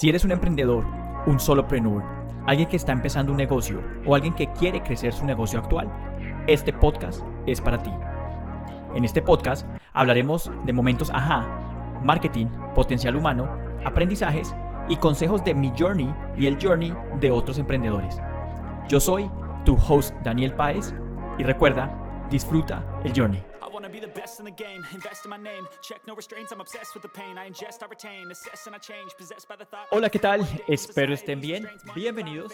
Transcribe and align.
Si 0.00 0.08
eres 0.08 0.24
un 0.24 0.32
emprendedor, 0.32 0.86
un 1.26 1.38
solopreneur, 1.38 2.02
alguien 2.46 2.66
que 2.70 2.76
está 2.76 2.90
empezando 2.90 3.32
un 3.32 3.36
negocio 3.36 3.82
o 4.06 4.14
alguien 4.14 4.32
que 4.32 4.50
quiere 4.54 4.82
crecer 4.82 5.12
su 5.12 5.26
negocio 5.26 5.58
actual, 5.58 5.92
este 6.46 6.72
podcast 6.72 7.20
es 7.44 7.60
para 7.60 7.82
ti. 7.82 7.90
En 8.94 9.04
este 9.04 9.20
podcast 9.20 9.66
hablaremos 9.92 10.50
de 10.64 10.72
momentos 10.72 11.10
ajá, 11.10 11.46
marketing, 12.02 12.46
potencial 12.74 13.14
humano, 13.14 13.46
aprendizajes 13.84 14.54
y 14.88 14.96
consejos 14.96 15.44
de 15.44 15.52
mi 15.52 15.70
journey 15.78 16.10
y 16.34 16.46
el 16.46 16.56
journey 16.58 16.94
de 17.20 17.30
otros 17.30 17.58
emprendedores. 17.58 18.22
Yo 18.88 19.00
soy 19.00 19.30
tu 19.66 19.76
host 19.76 20.14
Daniel 20.24 20.54
Páez 20.54 20.94
y 21.36 21.44
recuerda, 21.44 21.92
disfruta 22.30 22.82
el 23.04 23.12
journey. 23.14 23.42
Hola, 29.90 30.10
¿qué 30.10 30.18
tal? 30.18 30.46
Espero 30.68 31.14
estén 31.14 31.40
bien. 31.40 31.66
Bienvenidos 31.94 32.52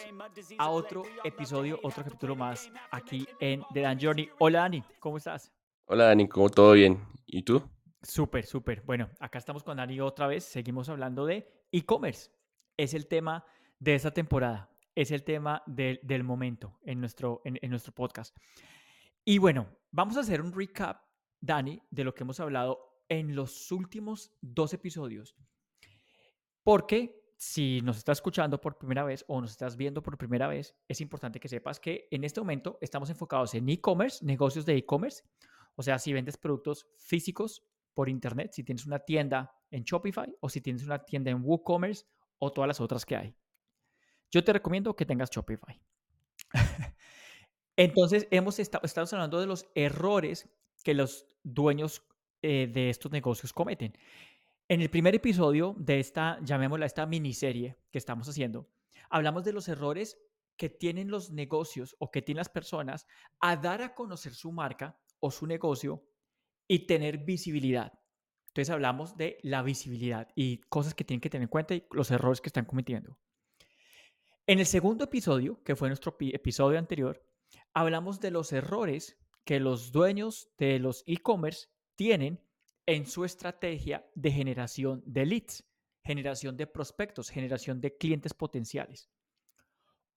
a 0.59 0.71
otro 0.71 1.03
episodio, 1.25 1.81
otro 1.83 2.05
capítulo 2.05 2.37
más 2.37 2.71
aquí 2.93 3.27
en 3.41 3.65
The 3.75 3.81
Dan 3.81 3.99
Journey. 4.01 4.31
Hola, 4.39 4.61
Dani, 4.61 4.85
¿cómo 5.01 5.17
estás? 5.17 5.53
Hola, 5.87 6.05
Dani, 6.05 6.29
¿cómo 6.29 6.49
todo 6.51 6.73
bien? 6.73 7.03
¿Y 7.27 7.43
tú? 7.43 7.63
Súper, 8.01 8.47
súper. 8.47 8.83
Bueno, 8.83 9.11
acá 9.19 9.39
estamos 9.39 9.65
con 9.65 9.79
Dani 9.79 10.01
otra 10.01 10.29
vez. 10.29 10.45
Seguimos 10.45 10.89
hablando 10.89 11.27
de 11.27 11.51
e-commerce. 11.73 12.31
Es 12.77 12.95
el 12.95 13.09
tema 13.09 13.45
de 13.81 13.97
esta 13.97 14.13
temporada. 14.13 14.71
Es 14.95 15.11
el 15.11 15.25
tema 15.25 15.65
del, 15.67 15.99
del 16.05 16.23
momento 16.23 16.79
en 16.85 17.01
nuestro, 17.01 17.43
en, 17.45 17.59
en 17.61 17.71
nuestro 17.71 17.93
podcast. 17.93 18.37
Y 19.25 19.39
bueno, 19.39 19.67
vamos 19.91 20.17
a 20.17 20.21
hacer 20.21 20.41
un 20.41 20.53
recap 20.53 21.06
Dani, 21.41 21.83
de 21.91 22.05
lo 22.05 22.15
que 22.15 22.25
hemos 22.25 22.41
hablado 22.41 23.03
en 23.09 23.35
los 23.35 23.71
últimos 23.73 24.33
dos 24.41 24.73
episodios. 24.75 25.37
Porque 26.63 27.27
si 27.37 27.81
nos 27.83 27.99
estás 27.99 28.19
escuchando 28.19 28.61
por 28.61 28.79
primera 28.79 29.05
vez 29.05 29.25
o 29.29 29.41
nos 29.41 29.51
estás 29.51 29.77
viendo 29.77 30.03
por 30.03 30.17
primera 30.17 30.49
vez, 30.49 30.75
es 30.89 31.01
importante 31.01 31.39
que 31.39 31.49
sepas 31.49 31.79
que 31.79 32.09
en 32.11 32.25
este 32.25 32.41
momento 32.41 32.79
estamos 32.81 33.11
enfocados 33.11 33.55
en 33.55 33.69
e-commerce, 33.69 34.25
negocios 34.25 34.65
de 34.65 34.77
e-commerce. 34.77 35.23
O 35.75 35.83
sea, 35.83 35.99
si 35.99 36.13
vendes 36.13 36.37
productos 36.37 36.89
físicos 36.97 37.63
por 37.95 38.09
internet, 38.09 38.53
si 38.53 38.65
tienes 38.65 38.87
una 38.87 38.99
tienda 38.99 39.55
en 39.71 39.85
Shopify 39.85 40.35
o 40.41 40.49
si 40.49 40.61
tienes 40.61 40.85
una 40.85 41.05
tienda 41.05 41.31
en 41.31 41.43
WooCommerce 41.43 42.07
o 42.39 42.53
todas 42.53 42.69
las 42.69 42.81
otras 42.81 43.05
que 43.05 43.17
hay. 43.17 43.37
Yo 44.31 44.43
te 44.43 44.53
recomiendo 44.53 44.97
que 44.97 45.07
tengas 45.07 45.31
Shopify. 45.31 45.81
Entonces, 47.77 48.27
hemos 48.31 48.59
estado, 48.59 48.83
hablando 49.13 49.41
de 49.41 49.47
los 49.47 49.67
errores 49.75 50.49
que 50.85 50.95
los 50.95 51.27
dueños 51.43 52.03
eh, 52.43 52.71
de 52.73 52.91
estos 52.91 53.13
negocios 53.13 53.53
cometen. 53.53 53.97
En 54.69 54.81
el 54.81 54.91
primer 54.91 55.15
episodio 55.15 55.75
de 55.79 56.01
esta, 56.01 56.39
llamémosla 56.43 56.87
esta 56.87 57.07
miniserie 57.07 57.77
que 57.93 57.99
estamos 57.99 58.29
haciendo, 58.29 58.69
hablamos 59.11 59.45
de 59.45 59.53
los 59.53 59.69
errores 59.69 60.19
que 60.57 60.69
tienen 60.69 61.11
los 61.11 61.31
negocios 61.31 61.95
o 61.99 62.11
que 62.11 62.23
tienen 62.23 62.39
las 62.39 62.49
personas 62.49 63.07
a 63.41 63.57
dar 63.57 63.83
a 63.83 63.95
conocer 63.95 64.35
su 64.35 64.53
marca 64.53 64.99
o 65.21 65.31
su 65.31 65.47
negocio 65.47 66.05
y 66.67 66.87
tener 66.87 67.19
visibilidad. 67.19 67.93
Entonces 68.49 68.71
hablamos 68.71 69.17
de 69.17 69.39
la 69.43 69.63
visibilidad 69.63 70.29
y 70.35 70.59
cosas 70.63 70.95
que 70.95 71.05
tienen 71.05 71.21
que 71.21 71.31
tener 71.31 71.45
en 71.45 71.51
cuenta 71.51 71.75
y 71.75 71.87
los 71.91 72.11
errores 72.11 72.41
que 72.41 72.49
están 72.49 72.65
cometiendo. 72.65 73.19
En 74.47 74.59
el 74.61 74.67
segundo 74.67 75.05
episodio, 75.05 75.63
que 75.63 75.77
fue 75.77 75.89
nuestro 75.89 76.17
episodio 76.21 76.79
anterior, 76.79 77.23
hablamos 77.75 78.21
de 78.21 78.31
los 78.31 78.53
errores 78.53 79.19
que 79.47 79.61
los 79.61 79.93
dueños 79.93 80.51
de 80.59 80.81
los 80.81 81.05
e-commerce 81.07 81.69
tienen 81.95 82.43
en 82.85 83.07
su 83.07 83.25
estrategia 83.25 84.05
de 84.17 84.33
generación 84.33 85.03
de 85.07 85.25
leads, 85.25 85.65
generación 86.03 86.57
de 86.57 86.67
prospectos, 86.67 87.31
generación 87.31 87.81
de 87.81 87.97
clientes 87.97 88.35
potenciales. 88.35 89.09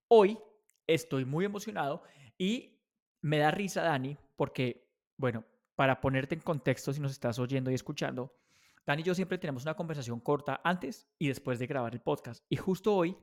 Hoy 0.07 0.39
estoy 0.87 1.25
muy 1.25 1.45
emocionado 1.45 2.01
y 2.39 2.79
me 3.21 3.37
da 3.37 3.51
risa, 3.51 3.83
Dani, 3.83 4.17
porque, 4.35 4.89
bueno, 5.15 5.45
para 5.75 6.01
ponerte 6.01 6.33
en 6.33 6.41
contexto, 6.41 6.91
si 6.91 6.99
nos 6.99 7.11
estás 7.11 7.37
oyendo 7.37 7.69
y 7.69 7.75
escuchando, 7.75 8.35
Dani 8.87 9.03
y 9.03 9.05
yo 9.05 9.13
siempre 9.13 9.37
tenemos 9.37 9.61
una 9.61 9.75
conversación 9.75 10.19
corta 10.21 10.59
antes 10.63 11.07
y 11.19 11.27
después 11.27 11.59
de 11.59 11.67
grabar 11.67 11.93
el 11.93 12.01
podcast. 12.01 12.43
Y 12.49 12.55
justo 12.55 12.95
hoy 12.95 13.15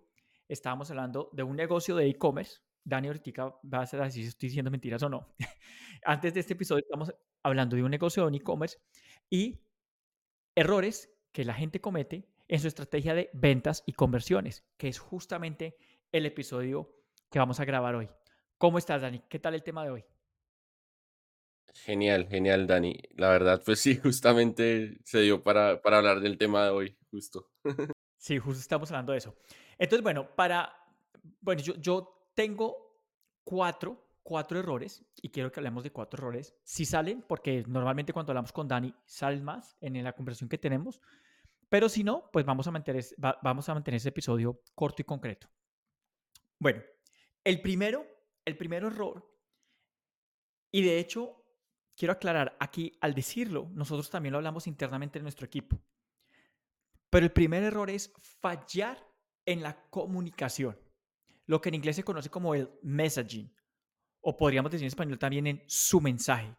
estábamos 0.47 0.89
hablando 0.91 1.31
de 1.33 1.43
un 1.43 1.56
negocio 1.56 1.97
de 1.97 2.09
e-commerce 2.09 2.61
Dani 2.86 3.08
ahorita 3.08 3.58
va 3.64 3.82
a 3.82 4.04
decir 4.04 4.22
si 4.22 4.28
estoy 4.28 4.48
diciendo 4.48 4.70
mentiras 4.70 5.02
o 5.02 5.08
no. 5.08 5.34
Antes 6.04 6.32
de 6.32 6.41
este 6.41 6.52
episodio 6.52 6.84
estamos 6.84 7.12
hablando 7.42 7.74
de 7.74 7.82
un 7.82 7.91
negocio 7.91 8.30
de 8.30 8.36
e-commerce 8.36 8.78
y 9.28 9.58
errores 10.54 11.12
que 11.32 11.44
la 11.44 11.52
gente 11.52 11.80
comete 11.80 12.28
en 12.47 12.60
su 12.60 12.69
estrategia 12.69 13.14
de 13.14 13.28
ventas 13.32 13.82
y 13.86 13.92
conversiones, 13.92 14.64
que 14.76 14.86
es 14.86 15.00
justamente 15.00 15.76
el 16.12 16.26
episodio 16.26 16.94
que 17.28 17.41
vamos 17.41 17.58
a 17.58 17.64
grabar 17.64 17.97
hoy. 17.97 18.08
¿Cómo 18.56 18.78
estás, 18.78 19.03
Dani? 19.03 19.20
¿Qué 19.28 19.41
tal 19.41 19.54
el 19.54 19.64
tema 19.64 19.82
de 19.84 19.91
hoy? 19.91 20.04
Genial, 21.74 22.28
genial, 22.28 22.68
Dani. 22.68 22.97
La 23.16 23.30
verdad, 23.30 23.62
pues 23.66 23.80
sí, 23.80 23.97
justamente 24.03 25.00
se 25.03 25.22
dio 25.22 25.42
para, 25.42 25.82
para 25.82 25.98
hablar 25.98 26.20
del 26.20 26.38
tema 26.38 26.66
de 26.66 26.70
hoy, 26.70 26.97
justo. 27.10 27.50
sí, 28.16 28.38
justo 28.38 28.60
estamos 28.60 28.92
hablando 28.92 29.10
de 29.10 29.18
eso. 29.18 29.34
Entonces, 29.76 30.04
bueno, 30.04 30.36
para, 30.36 30.72
bueno, 31.41 31.60
yo, 31.60 31.74
yo 31.74 32.16
tengo 32.36 33.00
cuatro, 33.42 34.06
cuatro 34.22 34.60
errores 34.60 35.04
y 35.16 35.30
quiero 35.30 35.50
que 35.50 35.58
hablemos 35.58 35.82
de 35.82 35.91
cuatro 35.91 36.19
errores. 36.19 36.54
Si 36.62 36.84
salen, 36.84 37.22
porque 37.22 37.64
normalmente 37.66 38.12
cuando 38.12 38.30
hablamos 38.30 38.52
con 38.52 38.69
Dani 38.69 38.94
salen 39.04 39.42
más 39.42 39.76
en 39.80 40.04
la 40.04 40.12
conversación 40.12 40.48
que 40.48 40.58
tenemos, 40.58 41.00
pero 41.69 41.88
si 41.88 42.04
no, 42.04 42.30
pues 42.32 42.44
vamos 42.44 42.69
a 42.69 42.70
mantener, 42.70 43.04
vamos 43.42 43.69
a 43.69 43.74
mantener 43.74 43.97
ese 43.97 44.10
episodio 44.10 44.62
corto 44.74 45.02
y 45.02 45.04
concreto. 45.04 45.48
Bueno, 46.60 46.82
el 47.42 47.60
primero, 47.60 48.06
el 48.44 48.56
primer 48.56 48.84
error, 48.84 49.28
y 50.70 50.82
de 50.82 50.98
hecho, 50.98 51.42
quiero 51.97 52.12
aclarar 52.12 52.56
aquí, 52.60 52.97
al 53.00 53.14
decirlo, 53.14 53.70
nosotros 53.72 54.10
también 54.10 54.32
lo 54.32 54.38
hablamos 54.38 54.66
internamente 54.66 55.18
en 55.18 55.22
nuestro 55.22 55.47
equipo, 55.47 55.80
pero 57.08 57.24
el 57.24 57.32
primer 57.32 57.62
error 57.62 57.88
es 57.88 58.12
fallar 58.41 59.03
en 59.47 59.62
la 59.62 59.88
comunicación 59.88 60.85
lo 61.47 61.61
que 61.61 61.69
en 61.69 61.77
inglés 61.77 61.97
se 61.97 62.05
conoce 62.05 62.31
como 62.31 62.55
el 62.55 62.71
messaging, 62.83 63.53
o 64.21 64.37
podríamos 64.37 64.73
decir 64.73 64.84
en 64.84 64.89
español 64.89 65.19
también 65.19 65.47
en 65.47 65.62
su 65.67 66.01
mensaje. 66.01 66.57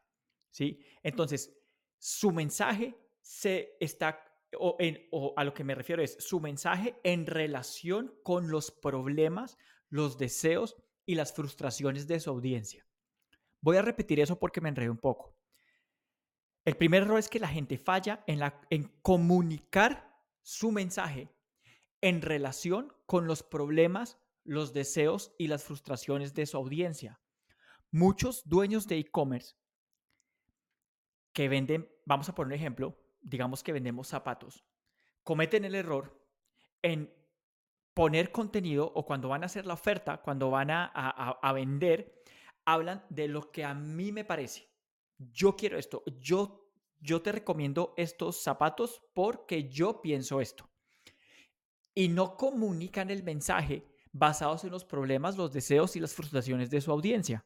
¿sí? 0.52 0.80
Entonces, 1.04 1.54
su 2.00 2.32
mensaje 2.32 2.96
se 3.22 3.76
está, 3.80 4.24
o, 4.58 4.78
en, 4.80 5.08
o 5.12 5.34
a 5.36 5.44
lo 5.44 5.54
que 5.54 5.64
me 5.64 5.76
refiero 5.76 6.02
es 6.02 6.16
su 6.20 6.40
mensaje 6.40 7.00
en 7.04 7.26
relación 7.26 8.16
con 8.24 8.50
los 8.50 8.72
problemas, 8.72 9.58
los 9.90 10.18
deseos 10.18 10.76
y 11.06 11.16
las 11.16 11.34
frustraciones 11.34 12.08
de 12.08 12.20
su 12.20 12.30
audiencia. 12.30 12.86
Voy 13.62 13.78
a 13.78 13.82
repetir 13.82 14.20
eso 14.20 14.40
porque 14.40 14.62
me 14.62 14.70
enredé 14.70 14.90
un 14.90 14.98
poco. 14.98 15.36
El 16.66 16.76
primer 16.76 17.04
error 17.04 17.18
es 17.18 17.30
que 17.30 17.40
la 17.40 17.48
gente 17.48 17.78
falla 17.78 18.24
en, 18.28 18.40
la, 18.40 18.62
en 18.70 18.84
comunicar 19.02 20.22
su 20.42 20.72
mensaje 20.72 21.30
en 22.02 22.22
relación 22.22 22.94
con 23.06 23.26
los 23.26 23.42
problemas, 23.42 24.18
los 24.48 24.74
deseos 24.74 25.36
y 25.38 25.48
las 25.48 25.66
frustraciones 25.66 26.34
de 26.34 26.46
su 26.46 26.58
audiencia. 26.58 27.20
Muchos 27.92 28.48
dueños 28.48 28.88
de 28.88 28.98
e-commerce 28.98 29.56
que 31.34 31.50
venden, 31.50 31.88
vamos 32.06 32.30
a 32.30 32.34
poner 32.34 32.48
un 32.48 32.54
ejemplo, 32.54 32.98
digamos 33.22 33.62
que 33.62 33.74
vendemos 33.74 34.08
zapatos, 34.08 34.66
cometen 35.24 35.66
el 35.66 35.76
error 35.76 36.20
en 36.82 37.14
poner 37.94 38.32
contenido 38.32 38.92
o 38.96 39.06
cuando 39.06 39.28
van 39.30 39.44
a 39.44 39.48
hacer 39.48 39.66
la 39.66 39.74
oferta, 39.74 40.22
cuando 40.22 40.50
van 40.50 40.72
a, 40.72 40.86
a, 40.86 41.54
vender, 41.54 42.24
hablan 42.64 43.06
de 43.10 43.28
lo 43.28 43.52
que 43.52 43.66
a 43.66 43.74
mí 43.74 44.12
me 44.12 44.24
parece. 44.24 44.72
Yo 45.18 45.56
quiero 45.58 45.78
esto, 45.78 46.04
yo, 46.20 46.72
yo 47.00 47.22
te 47.22 47.32
recomiendo 47.34 47.94
estos 47.98 48.42
zapatos 48.42 49.02
porque 49.14 49.68
yo 49.68 50.02
pienso 50.02 50.40
esto. 50.40 50.70
Y 51.94 52.08
no 52.08 52.38
comunican 52.38 53.10
el 53.10 53.24
mensaje 53.24 53.97
basados 54.18 54.64
en 54.64 54.72
los 54.72 54.86
problemas, 54.86 55.38
los 55.38 55.52
deseos 55.54 55.96
y 55.96 56.00
las 56.00 56.14
frustraciones 56.14 56.70
de 56.70 56.82
su 56.82 56.92
audiencia. 56.92 57.46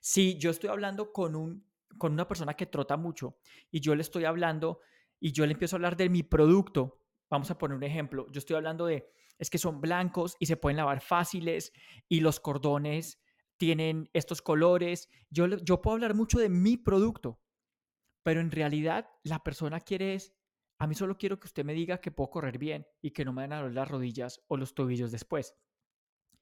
Si 0.00 0.38
yo 0.38 0.50
estoy 0.50 0.70
hablando 0.70 1.12
con, 1.12 1.34
un, 1.34 1.66
con 1.96 2.12
una 2.12 2.28
persona 2.28 2.54
que 2.54 2.66
trota 2.66 2.96
mucho 2.96 3.38
y 3.70 3.80
yo 3.80 3.94
le 3.94 4.02
estoy 4.02 4.24
hablando 4.24 4.80
y 5.20 5.32
yo 5.32 5.46
le 5.46 5.52
empiezo 5.52 5.76
a 5.76 5.78
hablar 5.78 5.96
de 5.96 6.08
mi 6.08 6.22
producto, 6.22 7.00
vamos 7.30 7.50
a 7.50 7.58
poner 7.58 7.76
un 7.76 7.82
ejemplo, 7.82 8.26
yo 8.30 8.38
estoy 8.38 8.56
hablando 8.56 8.86
de, 8.86 9.10
es 9.38 9.50
que 9.50 9.58
son 9.58 9.80
blancos 9.80 10.36
y 10.38 10.46
se 10.46 10.56
pueden 10.56 10.76
lavar 10.76 11.00
fáciles 11.00 11.72
y 12.08 12.20
los 12.20 12.40
cordones 12.40 13.20
tienen 13.56 14.08
estos 14.12 14.40
colores, 14.40 15.08
yo, 15.30 15.46
yo 15.46 15.82
puedo 15.82 15.94
hablar 15.94 16.14
mucho 16.14 16.38
de 16.38 16.48
mi 16.48 16.76
producto, 16.76 17.40
pero 18.22 18.40
en 18.40 18.50
realidad 18.50 19.10
la 19.24 19.42
persona 19.42 19.80
quiere 19.80 20.14
es, 20.14 20.32
a 20.78 20.86
mí 20.86 20.94
solo 20.94 21.18
quiero 21.18 21.40
que 21.40 21.48
usted 21.48 21.64
me 21.64 21.74
diga 21.74 22.00
que 22.00 22.12
puedo 22.12 22.30
correr 22.30 22.56
bien 22.56 22.86
y 23.02 23.10
que 23.10 23.24
no 23.24 23.32
me 23.32 23.42
van 23.42 23.52
a 23.52 23.60
doler 23.60 23.74
las 23.74 23.88
rodillas 23.88 24.40
o 24.46 24.56
los 24.56 24.74
tobillos 24.74 25.10
después. 25.10 25.56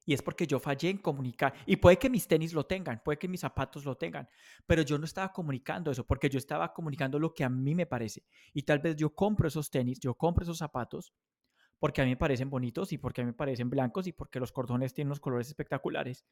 Y 0.09 0.15
es 0.15 0.23
porque 0.23 0.47
yo 0.47 0.61
fallé 0.61 0.91
en 0.91 0.99
comunicar. 0.99 1.53
Y 1.67 1.77
puede 1.77 1.99
que 1.99 2.09
mis 2.09 2.29
tenis 2.29 2.55
lo 2.55 2.65
tengan, 2.65 3.03
puede 3.05 3.19
que 3.19 3.27
mis 3.27 3.41
zapatos 3.41 3.85
lo 3.85 3.97
tengan, 3.97 4.29
pero 4.65 4.83
yo 4.83 4.97
no 4.99 5.05
estaba 5.05 5.33
comunicando 5.33 5.91
eso, 5.91 6.07
porque 6.07 6.31
yo 6.31 6.39
estaba 6.39 6.73
comunicando 6.73 7.19
lo 7.19 7.35
que 7.35 7.43
a 7.43 7.49
mí 7.49 7.75
me 7.75 7.87
parece. 7.87 8.25
Y 8.55 8.63
tal 8.63 8.79
vez 8.79 8.95
yo 8.97 9.15
compro 9.15 9.49
esos 9.49 9.69
tenis, 9.69 9.99
yo 9.99 10.15
compro 10.15 10.45
esos 10.45 10.59
zapatos, 10.59 11.13
porque 11.81 12.01
a 12.01 12.05
mí 12.05 12.11
me 12.11 12.17
parecen 12.17 12.49
bonitos 12.49 12.93
y 12.93 12.99
porque 12.99 13.21
a 13.21 13.25
mí 13.25 13.33
me 13.33 13.37
parecen 13.37 13.69
blancos 13.69 14.07
y 14.07 14.13
porque 14.13 14.39
los 14.39 14.53
cordones 14.53 14.95
tienen 14.95 15.09
unos 15.09 15.21
colores 15.21 15.49
espectaculares. 15.49 16.25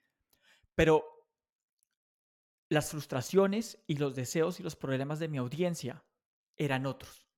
Pero 0.77 1.05
las 2.69 2.91
frustraciones 2.91 3.82
y 3.88 3.97
los 3.97 4.15
deseos 4.15 4.61
y 4.61 4.62
los 4.62 4.77
problemas 4.77 5.19
de 5.19 5.29
mi 5.29 5.38
audiencia 5.38 6.05
eran 6.56 6.87
otros. 6.87 7.29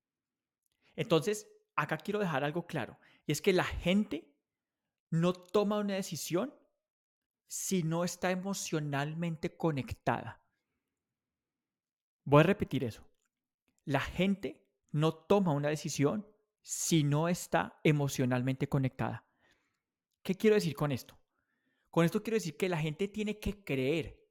Entonces, 0.94 1.48
acá 1.74 1.96
quiero 1.96 2.20
dejar 2.20 2.44
algo 2.44 2.66
claro, 2.66 2.98
y 3.26 3.32
es 3.32 3.40
que 3.40 3.52
la 3.52 3.64
gente 3.64 4.35
no 5.10 5.32
toma 5.32 5.78
una 5.78 5.94
decisión 5.94 6.54
si 7.46 7.82
no 7.82 8.04
está 8.04 8.30
emocionalmente 8.30 9.56
conectada. 9.56 10.40
Voy 12.24 12.40
a 12.40 12.44
repetir 12.44 12.84
eso. 12.84 13.06
La 13.84 14.00
gente 14.00 14.66
no 14.90 15.14
toma 15.14 15.52
una 15.52 15.68
decisión 15.68 16.26
si 16.62 17.04
no 17.04 17.28
está 17.28 17.78
emocionalmente 17.84 18.68
conectada. 18.68 19.24
¿Qué 20.22 20.34
quiero 20.34 20.54
decir 20.54 20.74
con 20.74 20.90
esto? 20.90 21.16
Con 21.90 22.04
esto 22.04 22.22
quiero 22.22 22.36
decir 22.36 22.56
que 22.56 22.68
la 22.68 22.78
gente 22.78 23.06
tiene 23.06 23.38
que 23.38 23.62
creer 23.62 24.26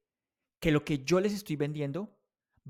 que 0.60 0.70
lo 0.70 0.84
que 0.84 1.04
yo 1.04 1.20
les 1.20 1.32
estoy 1.32 1.56
vendiendo 1.56 2.18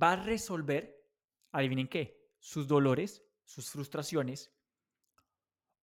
va 0.01 0.13
a 0.13 0.25
resolver, 0.25 1.05
adivinen 1.51 1.89
qué, 1.89 2.31
sus 2.39 2.69
dolores, 2.69 3.25
sus 3.45 3.71
frustraciones, 3.71 4.53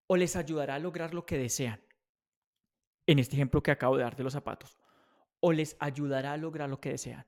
o 0.08 0.16
les 0.16 0.36
ayudará 0.36 0.76
a 0.76 0.80
lograr 0.80 1.14
lo 1.14 1.26
que 1.26 1.38
desean. 1.38 1.84
En 3.06 3.20
este 3.20 3.36
ejemplo 3.36 3.62
que 3.62 3.72
acabo 3.72 3.98
de 3.98 4.04
dar 4.04 4.16
de 4.16 4.24
los 4.24 4.34
zapatos, 4.34 4.78
o 5.40 5.52
les 5.52 5.76
ayudará 5.80 6.34
a 6.34 6.38
lograr 6.38 6.70
lo 6.70 6.80
que 6.80 6.90
desean. 6.90 7.26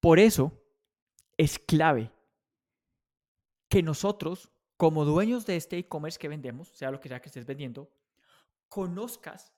Por 0.00 0.18
eso 0.18 0.52
es 1.36 1.58
clave 1.58 2.10
que 3.68 3.82
nosotros, 3.82 4.50
como 4.76 5.04
dueños 5.04 5.46
de 5.46 5.56
este 5.56 5.78
e-commerce 5.78 6.18
que 6.18 6.28
vendemos, 6.28 6.68
sea 6.68 6.90
lo 6.90 7.00
que 7.00 7.08
sea 7.08 7.20
que 7.20 7.28
estés 7.28 7.46
vendiendo, 7.46 7.90
conozcas 8.68 9.52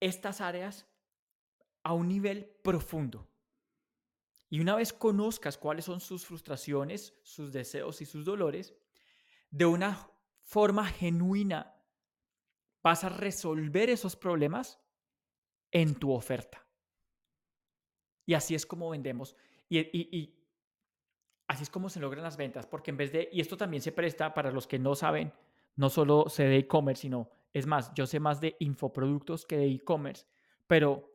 estas 0.00 0.40
áreas 0.40 0.86
a 1.82 1.92
un 1.92 2.08
nivel 2.08 2.44
profundo. 2.62 3.28
Y 4.48 4.60
una 4.60 4.74
vez 4.74 4.92
conozcas 4.92 5.56
cuáles 5.56 5.84
son 5.84 6.00
sus 6.00 6.26
frustraciones, 6.26 7.14
sus 7.22 7.52
deseos 7.52 8.02
y 8.02 8.06
sus 8.06 8.24
dolores, 8.24 8.74
de 9.50 9.64
una 9.64 10.10
forma 10.40 10.86
genuina 10.86 11.79
vas 12.82 13.04
a 13.04 13.08
resolver 13.08 13.90
esos 13.90 14.16
problemas 14.16 14.80
en 15.70 15.94
tu 15.94 16.12
oferta. 16.12 16.66
Y 18.26 18.34
así 18.34 18.54
es 18.54 18.66
como 18.66 18.90
vendemos. 18.90 19.36
Y, 19.68 20.34
así 21.46 21.62
es 21.62 21.70
como 21.70 21.88
se 21.88 22.00
logran 22.00 22.22
las 22.22 22.36
ventas, 22.36 22.66
porque 22.66 22.90
en 22.90 22.96
vez 22.96 23.12
de, 23.12 23.28
y 23.32 23.40
esto 23.40 23.56
también 23.56 23.82
se 23.82 23.92
presta 23.92 24.34
para 24.34 24.50
los 24.50 24.66
que 24.66 24.78
no 24.78 24.94
saben, 24.94 25.32
no 25.76 25.90
solo 25.90 26.28
sé 26.28 26.44
de 26.44 26.58
e-commerce, 26.58 27.02
sino, 27.02 27.30
es 27.52 27.66
más, 27.66 27.92
yo 27.94 28.06
sé 28.06 28.20
más 28.20 28.40
de 28.40 28.56
infoproductos 28.60 29.46
que 29.46 29.56
de 29.56 29.66
e-commerce, 29.66 30.26
pero 30.66 31.12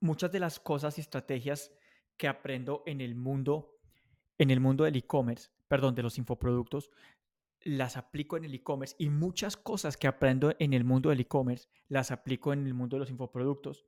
muchas 0.00 0.30
de 0.32 0.40
las 0.40 0.60
cosas 0.60 0.98
y 0.98 1.00
estrategias 1.00 1.72
que 2.16 2.28
aprendo 2.28 2.82
en 2.86 3.00
el 3.00 3.14
mundo, 3.14 3.78
en 4.38 4.50
el 4.50 4.60
mundo 4.60 4.84
del 4.84 4.96
e-commerce, 4.96 5.50
perdón, 5.68 5.94
de 5.94 6.02
los 6.02 6.18
infoproductos, 6.18 6.90
las 7.66 7.96
aplico 7.96 8.36
en 8.36 8.44
el 8.44 8.54
e-commerce 8.54 8.94
y 8.98 9.10
muchas 9.10 9.56
cosas 9.56 9.96
que 9.96 10.06
aprendo 10.06 10.54
en 10.60 10.72
el 10.72 10.84
mundo 10.84 11.10
del 11.10 11.20
e-commerce 11.20 11.68
las 11.88 12.12
aplico 12.12 12.52
en 12.52 12.64
el 12.64 12.74
mundo 12.74 12.96
de 12.96 13.00
los 13.00 13.10
infoproductos 13.10 13.86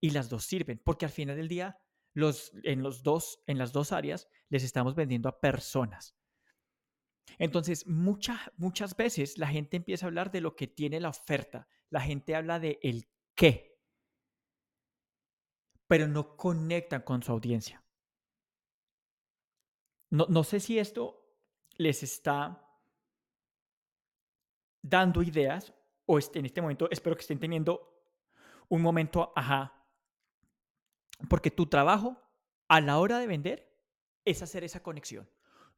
y 0.00 0.10
las 0.10 0.28
dos 0.28 0.44
sirven 0.44 0.80
porque 0.84 1.04
al 1.04 1.12
final 1.12 1.36
del 1.36 1.46
día 1.46 1.78
los, 2.12 2.52
en, 2.64 2.82
los 2.82 3.04
dos, 3.04 3.40
en 3.46 3.56
las 3.56 3.72
dos 3.72 3.92
áreas 3.92 4.28
les 4.48 4.64
estamos 4.64 4.96
vendiendo 4.96 5.28
a 5.28 5.40
personas. 5.40 6.16
Entonces, 7.38 7.86
muchas 7.86 8.50
muchas 8.56 8.96
veces 8.96 9.38
la 9.38 9.46
gente 9.46 9.76
empieza 9.76 10.06
a 10.06 10.08
hablar 10.08 10.32
de 10.32 10.40
lo 10.40 10.56
que 10.56 10.66
tiene 10.66 10.98
la 10.98 11.10
oferta, 11.10 11.68
la 11.88 12.00
gente 12.00 12.34
habla 12.34 12.58
de 12.58 12.80
el 12.82 13.08
qué, 13.36 13.78
pero 15.86 16.08
no 16.08 16.36
conectan 16.36 17.02
con 17.02 17.22
su 17.22 17.30
audiencia. 17.30 17.84
No, 20.10 20.26
no 20.28 20.42
sé 20.42 20.58
si 20.58 20.80
esto 20.80 21.32
les 21.76 22.02
está 22.02 22.69
dando 24.82 25.22
ideas 25.22 25.74
o 26.06 26.18
en 26.18 26.46
este 26.46 26.60
momento 26.60 26.88
espero 26.90 27.14
que 27.16 27.22
estén 27.22 27.38
teniendo 27.38 28.04
un 28.68 28.82
momento, 28.82 29.32
ajá, 29.36 29.86
porque 31.28 31.50
tu 31.50 31.66
trabajo 31.66 32.20
a 32.68 32.80
la 32.80 32.98
hora 32.98 33.18
de 33.18 33.26
vender 33.26 33.76
es 34.24 34.42
hacer 34.42 34.64
esa 34.64 34.82
conexión. 34.82 35.28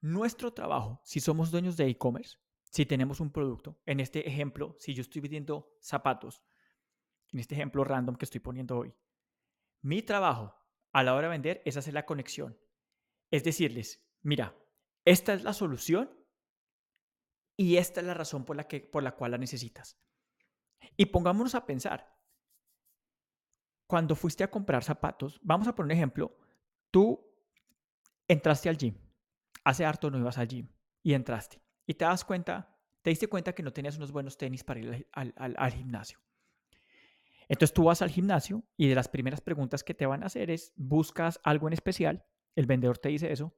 Nuestro 0.01 0.53
trabajo, 0.53 1.01
si 1.05 1.21
somos 1.21 1.51
dueños 1.51 1.77
de 1.77 1.89
e-commerce, 1.89 2.39
si 2.65 2.87
tenemos 2.87 3.21
un 3.21 3.31
producto, 3.31 3.81
en 3.87 4.01
este 4.01 4.27
ejemplo, 4.27 4.75
si 4.79 4.95
yo 4.95 5.03
estoy 5.03 5.21
vendiendo 5.21 5.77
zapatos, 5.81 6.43
en 7.31 7.41
este 7.41 7.55
ejemplo 7.55 7.85
random 7.85 8.17
que 8.17 8.25
estoy 8.25 8.41
poniendo 8.41 8.79
hoy, 8.79 8.95
mi 9.83 10.03
trabajo 10.03 10.55
a 10.93 11.03
la 11.03 11.15
hora 11.15 11.29
de 11.29 11.33
vender 11.33 11.63
es 11.65 11.77
hacer 11.77 11.95
la 11.95 12.07
conexión. 12.07 12.59
Es 13.31 13.45
decirles, 13.45 14.07
mira, 14.23 14.57
esta 15.05 15.35
es 15.35 15.43
la 15.43 15.53
solución 15.53 16.11
y 17.57 17.77
esta 17.77 18.01
es 18.01 18.07
la 18.07 18.15
razón 18.15 18.45
por 18.45 18.57
la, 18.57 18.65
que, 18.65 18.81
por 18.81 19.03
la 19.03 19.15
cual 19.15 19.33
la 19.33 19.39
necesitas. 19.39 19.99
Y 20.97 21.07
pongámonos 21.07 21.55
a 21.55 21.67
pensar, 21.67 22.17
cuando 23.87 24.17
fuiste 24.17 24.45
a 24.45 24.51
comprar 24.51 24.85
zapatos, 24.85 25.41
vamos 25.43 25.69
a 25.69 25.75
poner 25.75 25.93
un 25.93 25.99
ejemplo, 25.99 26.39
tú 26.91 27.25
entraste 28.27 28.69
al 28.69 28.79
gym, 28.79 28.97
hace 29.65 29.85
harto 29.85 30.11
no 30.11 30.19
ibas 30.19 30.39
al 30.39 30.49
gym 30.49 30.69
y 31.03 31.15
entraste 31.15 31.63
y 31.87 31.95
te 31.95 32.05
das 32.05 32.25
cuenta, 32.25 32.79
te 33.03 33.11
diste 33.11 33.29
cuenta 33.29 33.55
que 33.55 33.63
no 33.63 33.73
tenías 33.73 33.97
unos 33.97 34.13
buenos 34.13 34.37
tenis 34.37 34.65
para 34.65 34.81
ir 34.81 35.09
al 35.13 35.73
gimnasio. 35.73 36.19
Entonces 37.49 37.75
tú 37.75 37.85
vas 37.85 38.01
al 38.01 38.11
gimnasio 38.11 38.65
y 38.77 38.89
de 38.89 38.95
las 38.95 39.09
primeras 39.09 39.41
preguntas 39.41 39.85
que 39.85 39.95
te 39.95 40.07
van 40.07 40.23
a 40.23 40.27
hacer 40.27 40.51
es, 40.51 40.73
¿buscas 40.77 41.41
algo 41.43 41.67
en 41.67 41.75
especial? 41.75 42.25
El 42.55 42.67
vendedor 42.67 42.99
te 42.99 43.11
dice 43.11 43.31
eso 43.33 43.55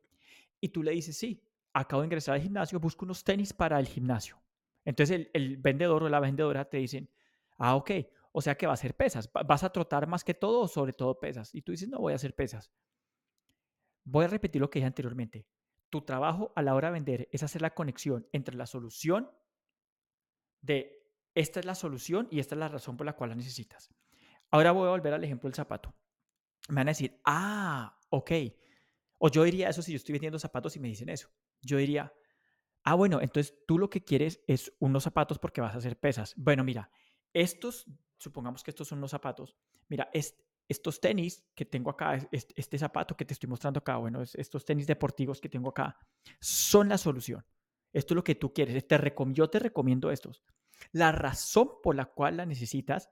y 0.61 0.71
tú 0.71 0.83
le 0.83 0.93
dices, 0.93 1.17
sí, 1.17 1.47
acabo 1.75 2.03
de 2.03 2.07
ingresar 2.07 2.37
al 2.37 2.41
gimnasio, 2.41 2.81
busco 2.81 3.05
unos 3.05 3.25
tenis 3.25 3.53
para 3.53 3.79
el 3.79 3.87
gimnasio. 3.87 4.41
Entonces 4.85 5.29
el, 5.33 5.57
vendedor 5.59 6.05
o 6.05 6.09
la 6.09 6.21
vendedora 6.21 6.65
te 6.69 6.79
dicen, 6.79 7.11
ah, 7.59 7.77
ok, 7.77 7.91
o 8.33 8.41
sea 8.41 8.57
que 8.57 8.67
va 8.67 8.73
a 8.73 8.75
hacer 8.75 8.97
pesas, 8.97 9.31
vas 9.33 9.65
a 9.65 9.71
trotar 9.71 10.07
más 10.07 10.25
que 10.25 10.35
todo 10.35 10.61
o 10.61 10.69
sobre 10.69 10.93
todo 10.93 11.19
pesas. 11.19 11.55
Y 11.55 11.63
tú 11.63 11.73
dices, 11.73 11.89
no, 11.89 11.99
voy 11.99 12.13
a 12.13 12.17
hacer 12.17 12.35
pesas. 12.35 12.73
Voy 14.05 14.25
a 14.25 14.29
repetir 14.29 14.61
lo 14.61 14.71
que 14.71 14.79
dije 14.79 14.87
anteriormente. 14.87 15.47
Tu 15.91 16.03
trabajo 16.03 16.53
a 16.57 16.63
la 16.63 16.75
hora 16.75 16.89
de 16.89 16.95
vender 16.95 17.29
es 17.33 17.43
hacer 17.43 17.63
la 17.63 17.75
conexión 17.75 18.27
entre 18.33 18.57
la 18.57 18.67
solución 18.67 19.31
de 20.61 21.05
esta 21.35 21.61
es 21.61 21.67
la 21.67 21.75
solución 21.75 22.29
y 22.31 22.39
esta 22.39 22.55
es 22.55 22.59
la 22.59 22.69
razón 22.69 22.97
por 22.97 23.07
la 23.07 23.15
cual 23.15 23.31
la 23.31 23.37
necesitas. 23.37 23.91
Ahora 24.51 24.73
voy 24.73 24.87
a 24.87 24.91
volver 24.91 25.13
al 25.13 25.25
ejemplo 25.25 25.49
del 25.49 25.55
zapato. 25.55 25.95
Me 26.69 26.77
van 26.77 26.89
a 26.89 26.93
decir, 26.93 27.21
ah, 27.25 27.99
ok. 28.09 28.31
O 29.19 29.29
yo 29.29 29.43
diría 29.43 29.69
eso 29.69 29.83
si 29.83 29.93
yo 29.93 29.97
estoy 29.97 30.13
vendiendo 30.13 30.39
zapatos 30.39 30.77
y 30.77 30.81
me 30.81 30.89
dicen 30.89 31.09
eso. 31.09 31.29
Yo 31.65 31.79
diría, 31.79 32.13
ah, 32.85 32.95
bueno, 32.95 33.21
entonces 33.21 33.55
tú 33.67 33.79
lo 33.79 33.91
que 33.91 34.05
quieres 34.05 34.43
es 34.47 34.73
unos 34.79 35.05
zapatos 35.05 35.39
porque 35.39 35.61
vas 35.61 35.75
a 35.75 35.79
hacer 35.79 35.99
pesas. 35.99 36.35
Bueno, 36.37 36.65
mira, 36.65 36.91
estos, 37.33 37.87
supongamos 38.19 38.63
que 38.63 38.71
estos 38.71 38.89
son 38.89 38.99
unos 38.99 39.11
zapatos. 39.11 39.57
Mira, 39.89 40.11
estos 40.69 41.01
tenis 41.01 41.47
que 41.55 41.65
tengo 41.65 41.91
acá, 41.91 42.19
este, 42.31 42.79
zapato 42.79 43.17
que 43.17 43.25
te 43.25 43.35
estoy 43.35 43.49
mostrando 43.49 43.79
acá, 43.79 43.97
bueno, 43.97 44.23
estos 44.23 44.65
tenis 44.65 44.87
deportivos 44.87 45.41
que 45.41 45.49
tengo 45.49 45.71
acá, 45.71 45.99
son 46.41 46.89
la 46.89 46.99
solución. 46.99 47.45
Esto 47.93 48.15
es 48.15 48.17
lo 48.17 48.25
que 48.25 48.35
tú 48.35 48.53
quieres. 48.53 48.87
Te 48.87 49.15
yo 49.33 49.51
te 49.51 49.59
recomiendo 49.59 50.11
estos. 50.11 50.43
La 50.93 51.13
razón 51.13 51.71
por 51.83 51.95
la 51.95 52.07
cual 52.07 52.37
la 52.39 52.47
necesitas 52.47 53.11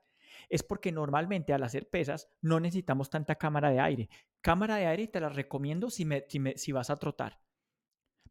es 0.49 0.63
porque 0.63 0.91
normalmente 0.91 1.53
al 1.53 1.63
hacer 1.63 1.89
pesas 1.89 2.29
no 2.41 2.59
necesitamos 2.59 3.09
tanta 3.09 3.35
cámara 3.35 3.69
de 3.69 3.79
aire. 3.79 4.09
Cámara 4.41 4.75
de 4.75 4.87
aire 4.87 5.07
te 5.07 5.19
la 5.19 5.29
recomiendo 5.29 5.89
si, 5.89 6.07
si, 6.55 6.71
vas 6.71 6.89
a 6.89 6.97
trotar. 6.97 7.39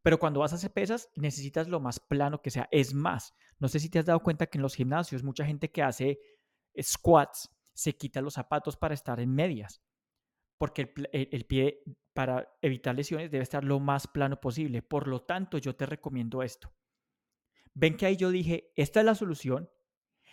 Pero 0.03 0.19
cuando 0.19 0.41
vas 0.41 0.53
a 0.53 0.57
hacer 0.57 0.73
pesas 0.73 1.09
necesitas 1.15 1.69
lo 1.69 1.81
más 1.81 2.01
plano 2.01 2.43
que 2.43 2.51
sea. 2.51 2.69
Es 2.71 2.93
más, 2.93 3.35
no 3.59 3.69
sé 3.69 3.79
si 3.79 3.89
te 3.89 3.99
has 3.99 4.05
dado 4.05 4.21
cuenta 4.21 4.47
que 4.47 4.59
en 4.59 4.63
los 4.63 4.75
gimnasios 4.75 5.23
mucha 5.23 5.45
gente 5.45 5.71
que 5.71 5.83
hace 5.83 6.19
squats 6.81 7.51
se 7.73 7.97
quita 7.97 8.21
los 8.21 8.35
zapatos 8.35 8.77
para 8.77 8.95
estar 8.95 9.21
en 9.21 9.35
medias. 9.35 9.83
Porque 10.59 10.93
el 11.13 11.47
pie, 11.47 11.83
para 12.13 12.49
evitar 12.61 12.95
lesiones, 12.95 13.31
debe 13.31 13.43
estar 13.43 13.65
lo 13.65 13.81
más 13.81 14.07
plano 14.07 14.41
posible. 14.41 14.83
Por 14.83 15.09
lo 15.09 15.23
tanto, 15.23 15.59
yo 15.59 15.75
te 15.75 15.87
recomiendo 15.87 16.43
esto. 16.43 16.73
Ven 17.75 17.97
que 17.97 18.07
ahí 18.07 18.17
yo 18.17 18.31
dije, 18.31 18.73
esta 18.77 19.01
es 19.01 19.07
la 19.07 19.15
solución 19.15 19.71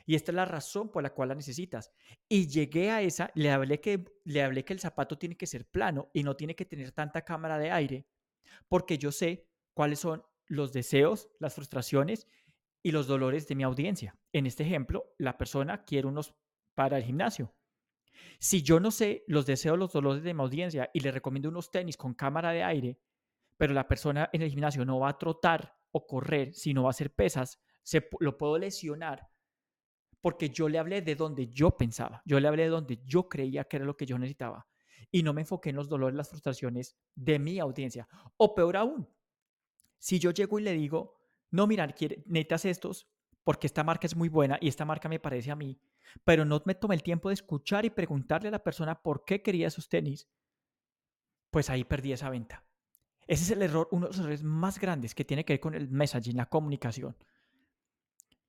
y 0.05 0.15
esta 0.15 0.31
es 0.31 0.35
la 0.35 0.45
razón 0.45 0.91
por 0.91 1.03
la 1.03 1.13
cual 1.13 1.29
la 1.29 1.35
necesitas. 1.35 1.91
Y 2.27 2.47
llegué 2.47 2.91
a 2.91 3.01
esa, 3.01 3.31
le 3.35 3.51
hablé 3.51 3.79
que, 3.79 4.05
le 4.23 4.43
hablé 4.43 4.65
que 4.65 4.73
el 4.73 4.79
zapato 4.79 5.17
tiene 5.17 5.37
que 5.37 5.47
ser 5.47 5.65
plano 5.69 6.09
y 6.13 6.23
no 6.23 6.35
tiene 6.35 6.55
que 6.55 6.65
tener 6.65 6.91
tanta 6.91 7.23
cámara 7.23 7.57
de 7.57 7.71
aire, 7.71 8.07
porque 8.67 8.97
yo 8.97 9.11
sé 9.11 9.48
cuáles 9.79 9.99
son 9.99 10.25
los 10.47 10.73
deseos, 10.73 11.29
las 11.39 11.55
frustraciones 11.55 12.27
y 12.83 12.91
los 12.91 13.07
dolores 13.07 13.47
de 13.47 13.55
mi 13.55 13.63
audiencia. 13.63 14.19
En 14.33 14.45
este 14.45 14.63
ejemplo, 14.63 15.15
la 15.17 15.37
persona 15.37 15.85
quiere 15.85 16.05
unos 16.05 16.35
para 16.75 16.97
el 16.97 17.05
gimnasio. 17.05 17.55
Si 18.41 18.61
yo 18.61 18.81
no 18.81 18.91
sé 18.91 19.23
los 19.27 19.45
deseos, 19.45 19.79
los 19.79 19.93
dolores 19.93 20.21
de 20.21 20.33
mi 20.33 20.41
audiencia 20.41 20.89
y 20.93 20.99
le 20.99 21.13
recomiendo 21.13 21.47
unos 21.47 21.71
tenis 21.71 21.95
con 21.95 22.13
cámara 22.13 22.51
de 22.51 22.61
aire, 22.61 22.99
pero 23.55 23.73
la 23.73 23.87
persona 23.87 24.29
en 24.33 24.41
el 24.41 24.49
gimnasio 24.49 24.83
no 24.83 24.99
va 24.99 25.11
a 25.11 25.17
trotar 25.17 25.77
o 25.91 26.05
correr, 26.05 26.53
sino 26.53 26.83
va 26.83 26.89
a 26.89 26.91
hacer 26.91 27.15
pesas, 27.15 27.61
se, 27.81 28.09
lo 28.19 28.37
puedo 28.37 28.57
lesionar 28.57 29.29
porque 30.19 30.49
yo 30.49 30.67
le 30.67 30.77
hablé 30.77 31.01
de 31.01 31.15
donde 31.15 31.47
yo 31.47 31.77
pensaba, 31.77 32.21
yo 32.25 32.37
le 32.41 32.49
hablé 32.49 32.63
de 32.63 32.69
donde 32.69 32.99
yo 33.05 33.29
creía 33.29 33.63
que 33.63 33.77
era 33.77 33.85
lo 33.85 33.95
que 33.95 34.05
yo 34.05 34.19
necesitaba 34.19 34.67
y 35.09 35.23
no 35.23 35.31
me 35.31 35.39
enfoqué 35.39 35.69
en 35.69 35.77
los 35.77 35.87
dolores, 35.87 36.17
las 36.17 36.27
frustraciones 36.27 36.97
de 37.15 37.39
mi 37.39 37.59
audiencia. 37.59 38.09
O 38.35 38.53
peor 38.53 38.75
aún, 38.75 39.07
si 39.99 40.19
yo 40.19 40.31
llego 40.31 40.59
y 40.59 40.63
le 40.63 40.73
digo, 40.73 41.19
no, 41.51 41.67
mira, 41.67 41.85
necesitas 41.85 42.65
estos 42.65 43.07
porque 43.43 43.67
esta 43.67 43.83
marca 43.83 44.07
es 44.07 44.15
muy 44.15 44.29
buena 44.29 44.57
y 44.61 44.67
esta 44.67 44.85
marca 44.85 45.09
me 45.09 45.19
parece 45.19 45.51
a 45.51 45.55
mí, 45.55 45.79
pero 46.23 46.45
no 46.45 46.61
me 46.65 46.75
tomé 46.75 46.95
el 46.95 47.03
tiempo 47.03 47.29
de 47.29 47.33
escuchar 47.33 47.85
y 47.85 47.89
preguntarle 47.89 48.49
a 48.49 48.51
la 48.51 48.63
persona 48.63 49.01
por 49.01 49.25
qué 49.25 49.41
quería 49.41 49.67
esos 49.67 49.89
tenis, 49.89 50.27
pues 51.49 51.69
ahí 51.69 51.83
perdí 51.83 52.13
esa 52.13 52.29
venta. 52.29 52.65
Ese 53.27 53.43
es 53.43 53.51
el 53.51 53.61
error, 53.61 53.87
uno 53.91 54.07
de 54.07 54.11
los 54.11 54.19
errores 54.19 54.43
más 54.43 54.79
grandes 54.79 55.13
que 55.13 55.25
tiene 55.25 55.45
que 55.45 55.53
ver 55.53 55.59
con 55.59 55.75
el 55.75 55.89
messaging, 55.89 56.37
la 56.37 56.47
comunicación. 56.47 57.15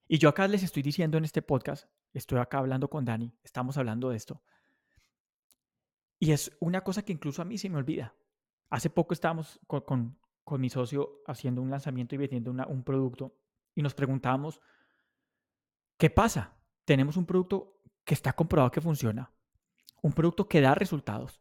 Y 0.09 0.19
yo 0.19 0.28
acá 0.28 0.49
les 0.49 0.62
estoy 0.62 0.83
diciendo 0.83 1.19
en 1.19 1.25
este 1.25 1.42
podcast, 1.42 1.88
estoy 2.12 2.38
acá 2.38 2.59
hablando 2.59 2.88
con 2.88 3.04
Dani, 3.04 3.33
estamos 3.42 3.76
hablando 3.76 4.11
de 4.11 4.16
esto. 4.16 4.42
Y 6.19 6.33
es 6.33 6.57
una 6.61 6.83
cosa 6.83 7.02
que 7.02 7.12
incluso 7.12 7.40
a 7.40 7.45
mí 7.45 7.59
se 7.59 7.71
me 7.71 7.78
olvida. 7.78 8.14
Hace 8.69 8.90
poco 8.90 9.14
estábamos 9.14 9.61
con, 9.66 10.19
mi 10.59 10.70
socio 10.70 11.23
haciendo 11.26 11.62
un 11.62 11.70
lanzamiento 11.70 12.14
y 12.14 12.18
vendiendo 12.18 12.50
un 12.50 12.82
producto 12.82 13.37
y 13.75 13.82
nos 13.82 13.94
preguntábamos, 13.94 14.61
¿qué 15.97 16.11
pasa? 16.11 16.56
Tenemos 16.85 17.16
un 17.16 17.26
producto 17.26 17.80
que 18.04 18.14
está 18.14 18.32
comprobado 18.32 18.70
que 18.70 18.80
funciona, 18.80 19.32
un 20.02 20.12
producto 20.12 20.49
que 20.49 20.61
da 20.61 20.75
resultados, 20.75 21.40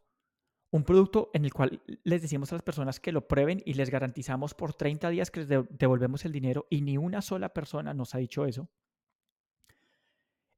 un 0.70 0.84
producto 0.84 1.30
en 1.34 1.44
el 1.44 1.52
cual 1.52 1.82
les 2.04 2.22
decimos 2.22 2.52
a 2.52 2.54
las 2.54 2.62
personas 2.62 3.00
que 3.00 3.10
lo 3.10 3.26
prueben 3.26 3.60
y 3.66 3.74
les 3.74 3.90
garantizamos 3.90 4.54
por 4.54 4.74
30 4.74 5.08
días 5.10 5.30
que 5.30 5.40
les 5.40 5.48
devolvemos 5.70 6.24
el 6.24 6.32
dinero 6.32 6.66
y 6.70 6.82
ni 6.82 6.96
una 6.96 7.22
sola 7.22 7.48
persona 7.48 7.92
nos 7.92 8.14
ha 8.14 8.18
dicho 8.18 8.44
eso. 8.46 8.68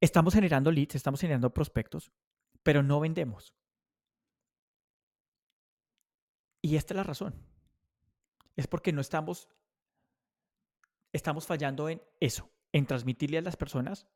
Estamos 0.00 0.34
generando 0.34 0.70
leads, 0.70 0.96
estamos 0.96 1.20
generando 1.20 1.54
prospectos, 1.54 2.12
pero 2.62 2.82
no 2.82 3.00
vendemos. 3.00 3.54
Y 6.60 6.76
esta 6.76 6.92
es 6.92 6.96
la 6.96 7.04
razón. 7.04 7.51
Es 8.56 8.66
porque 8.66 8.92
no 8.92 9.00
estamos, 9.00 9.48
estamos 11.12 11.46
fallando 11.46 11.88
en 11.88 12.02
eso, 12.20 12.50
en 12.72 12.86
transmitirle 12.86 13.38
a 13.38 13.42
las 13.42 13.56
personas, 13.56 14.06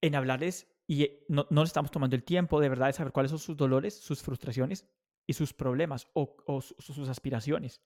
en 0.00 0.14
hablarles 0.14 0.68
y 0.86 1.02
eh, 1.04 1.24
no, 1.28 1.46
no 1.50 1.62
estamos 1.62 1.90
tomando 1.90 2.16
el 2.16 2.24
tiempo 2.24 2.60
de 2.60 2.68
verdad 2.68 2.86
de 2.86 2.94
saber 2.94 3.12
cuáles 3.12 3.30
son 3.30 3.38
sus 3.38 3.56
dolores, 3.56 3.94
sus 3.94 4.22
frustraciones 4.22 4.86
y 5.26 5.34
sus 5.34 5.52
problemas 5.52 6.08
o, 6.14 6.60
sus 6.60 7.08
aspiraciones. 7.08 7.82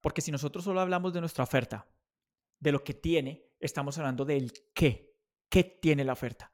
Porque 0.00 0.20
si 0.20 0.30
nosotros 0.30 0.64
solo 0.64 0.80
hablamos 0.80 1.12
de 1.12 1.20
nuestra 1.20 1.42
oferta, 1.42 1.88
de 2.60 2.72
lo 2.72 2.84
que 2.84 2.94
tiene, 2.94 3.50
estamos 3.58 3.98
hablando 3.98 4.24
del 4.24 4.52
qué, 4.72 5.18
qué 5.48 5.64
tiene 5.64 6.04
la 6.04 6.12
oferta. 6.12 6.52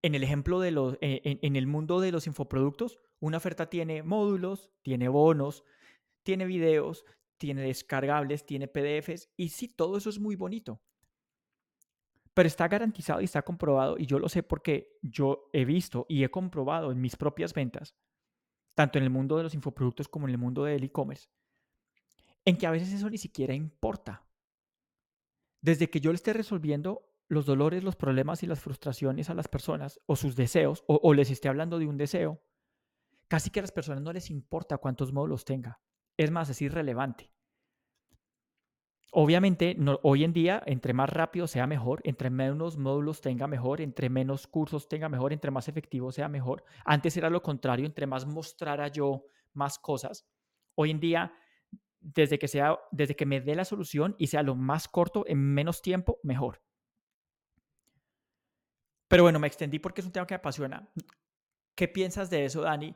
En 0.00 0.14
el 0.14 0.24
ejemplo 0.24 0.58
de 0.60 0.70
los, 0.70 0.94
eh, 1.02 1.20
en, 1.24 1.38
en, 1.42 1.56
el 1.56 1.66
mundo 1.66 2.00
de 2.00 2.12
los 2.12 2.26
infoproductos, 2.26 2.98
una 3.20 3.36
oferta 3.36 3.68
tiene 3.68 4.02
módulos, 4.02 4.70
tiene 4.82 5.08
bonos, 5.08 5.64
tiene 6.26 6.44
videos, 6.44 7.06
tiene 7.38 7.62
descargables, 7.62 8.44
tiene 8.44 8.68
PDFs 8.68 9.30
y 9.36 9.48
sí, 9.48 9.68
todo 9.68 9.96
eso 9.96 10.10
es 10.10 10.18
muy 10.18 10.36
bonito 10.36 10.82
pero 12.36 12.48
está 12.48 12.68
garantizado 12.68 13.22
y 13.22 13.24
está 13.24 13.40
comprobado, 13.40 13.96
y 13.98 14.04
yo 14.04 14.18
lo 14.18 14.28
sé 14.28 14.42
porque 14.42 14.98
yo 15.00 15.48
he 15.54 15.64
visto 15.64 16.04
y 16.06 16.22
he 16.22 16.30
comprobado 16.30 16.92
en 16.92 17.00
mis 17.00 17.16
propias 17.16 17.54
ventas, 17.54 17.96
tanto 18.74 18.98
en 18.98 19.04
el 19.04 19.10
mundo 19.10 19.38
de 19.38 19.44
los 19.44 19.54
infoproductos 19.54 20.06
como 20.06 20.26
en 20.26 20.32
el 20.32 20.38
mundo 20.38 20.64
del 20.64 20.84
e-commerce, 20.84 21.30
en 22.44 22.58
que 22.58 22.66
a 22.66 22.70
veces 22.70 22.92
eso 22.92 23.08
ni 23.08 23.16
siquiera 23.16 23.54
importa. 23.54 24.26
Desde 25.62 25.88
que 25.88 25.98
yo 25.98 26.12
le 26.12 26.16
esté 26.16 26.34
resolviendo 26.34 27.08
los 27.26 27.46
dolores, 27.46 27.82
los 27.82 27.96
problemas 27.96 28.42
y 28.42 28.46
las 28.46 28.60
frustraciones 28.60 29.30
a 29.30 29.34
las 29.34 29.48
personas, 29.48 29.98
o 30.04 30.14
sus 30.14 30.36
deseos, 30.36 30.84
o, 30.88 31.14
les 31.14 31.30
esté 31.30 31.48
hablando 31.48 31.78
de 31.78 31.86
un 31.86 31.96
deseo, 31.96 32.42
casi 33.28 33.48
que 33.48 33.60
a 33.60 33.62
las 33.62 33.72
personas 33.72 34.02
no 34.02 34.12
les 34.12 34.30
importa 34.30 34.76
cuántos 34.76 35.10
módulos 35.10 35.46
tenga. 35.46 35.80
Es 36.16 36.30
más, 36.30 36.48
es 36.48 36.62
irrelevante. 36.62 37.30
Obviamente, 39.12 39.76
hoy 40.02 40.24
en 40.24 40.32
día, 40.32 40.62
entre 40.66 40.92
más 40.92 41.08
rápido 41.08 41.46
sea 41.46 41.66
mejor, 41.66 42.00
entre 42.04 42.28
menos 42.28 42.76
módulos 42.76 43.20
tenga 43.20 43.46
mejor, 43.46 43.80
entre 43.80 44.10
menos 44.10 44.46
cursos 44.46 44.88
tenga 44.88 45.08
mejor, 45.08 45.32
entre 45.32 45.50
más 45.50 45.68
efectivo 45.68 46.12
sea 46.12 46.28
mejor. 46.28 46.64
Antes 46.84 47.16
era 47.16 47.30
lo 47.30 47.42
contrario, 47.42 47.86
entre 47.86 48.06
más 48.06 48.26
mostrara 48.26 48.88
yo 48.88 49.24
más 49.54 49.78
cosas. 49.78 50.28
Hoy 50.74 50.90
en 50.90 51.00
día, 51.00 51.32
desde 52.00 52.38
que, 52.38 52.46
sea, 52.46 52.78
desde 52.90 53.16
que 53.16 53.24
me 53.24 53.40
dé 53.40 53.54
la 53.54 53.64
solución 53.64 54.14
y 54.18 54.26
sea 54.26 54.42
lo 54.42 54.54
más 54.54 54.86
corto, 54.86 55.24
en 55.26 55.38
menos 55.38 55.80
tiempo, 55.80 56.18
mejor. 56.22 56.60
Pero 59.08 59.22
bueno, 59.22 59.38
me 59.38 59.46
extendí 59.46 59.78
porque 59.78 60.02
es 60.02 60.06
un 60.06 60.12
tema 60.12 60.26
que 60.26 60.34
me 60.34 60.40
apasiona. 60.40 60.92
¿Qué 61.74 61.88
piensas 61.88 62.28
de 62.28 62.44
eso, 62.44 62.62
Dani? 62.62 62.94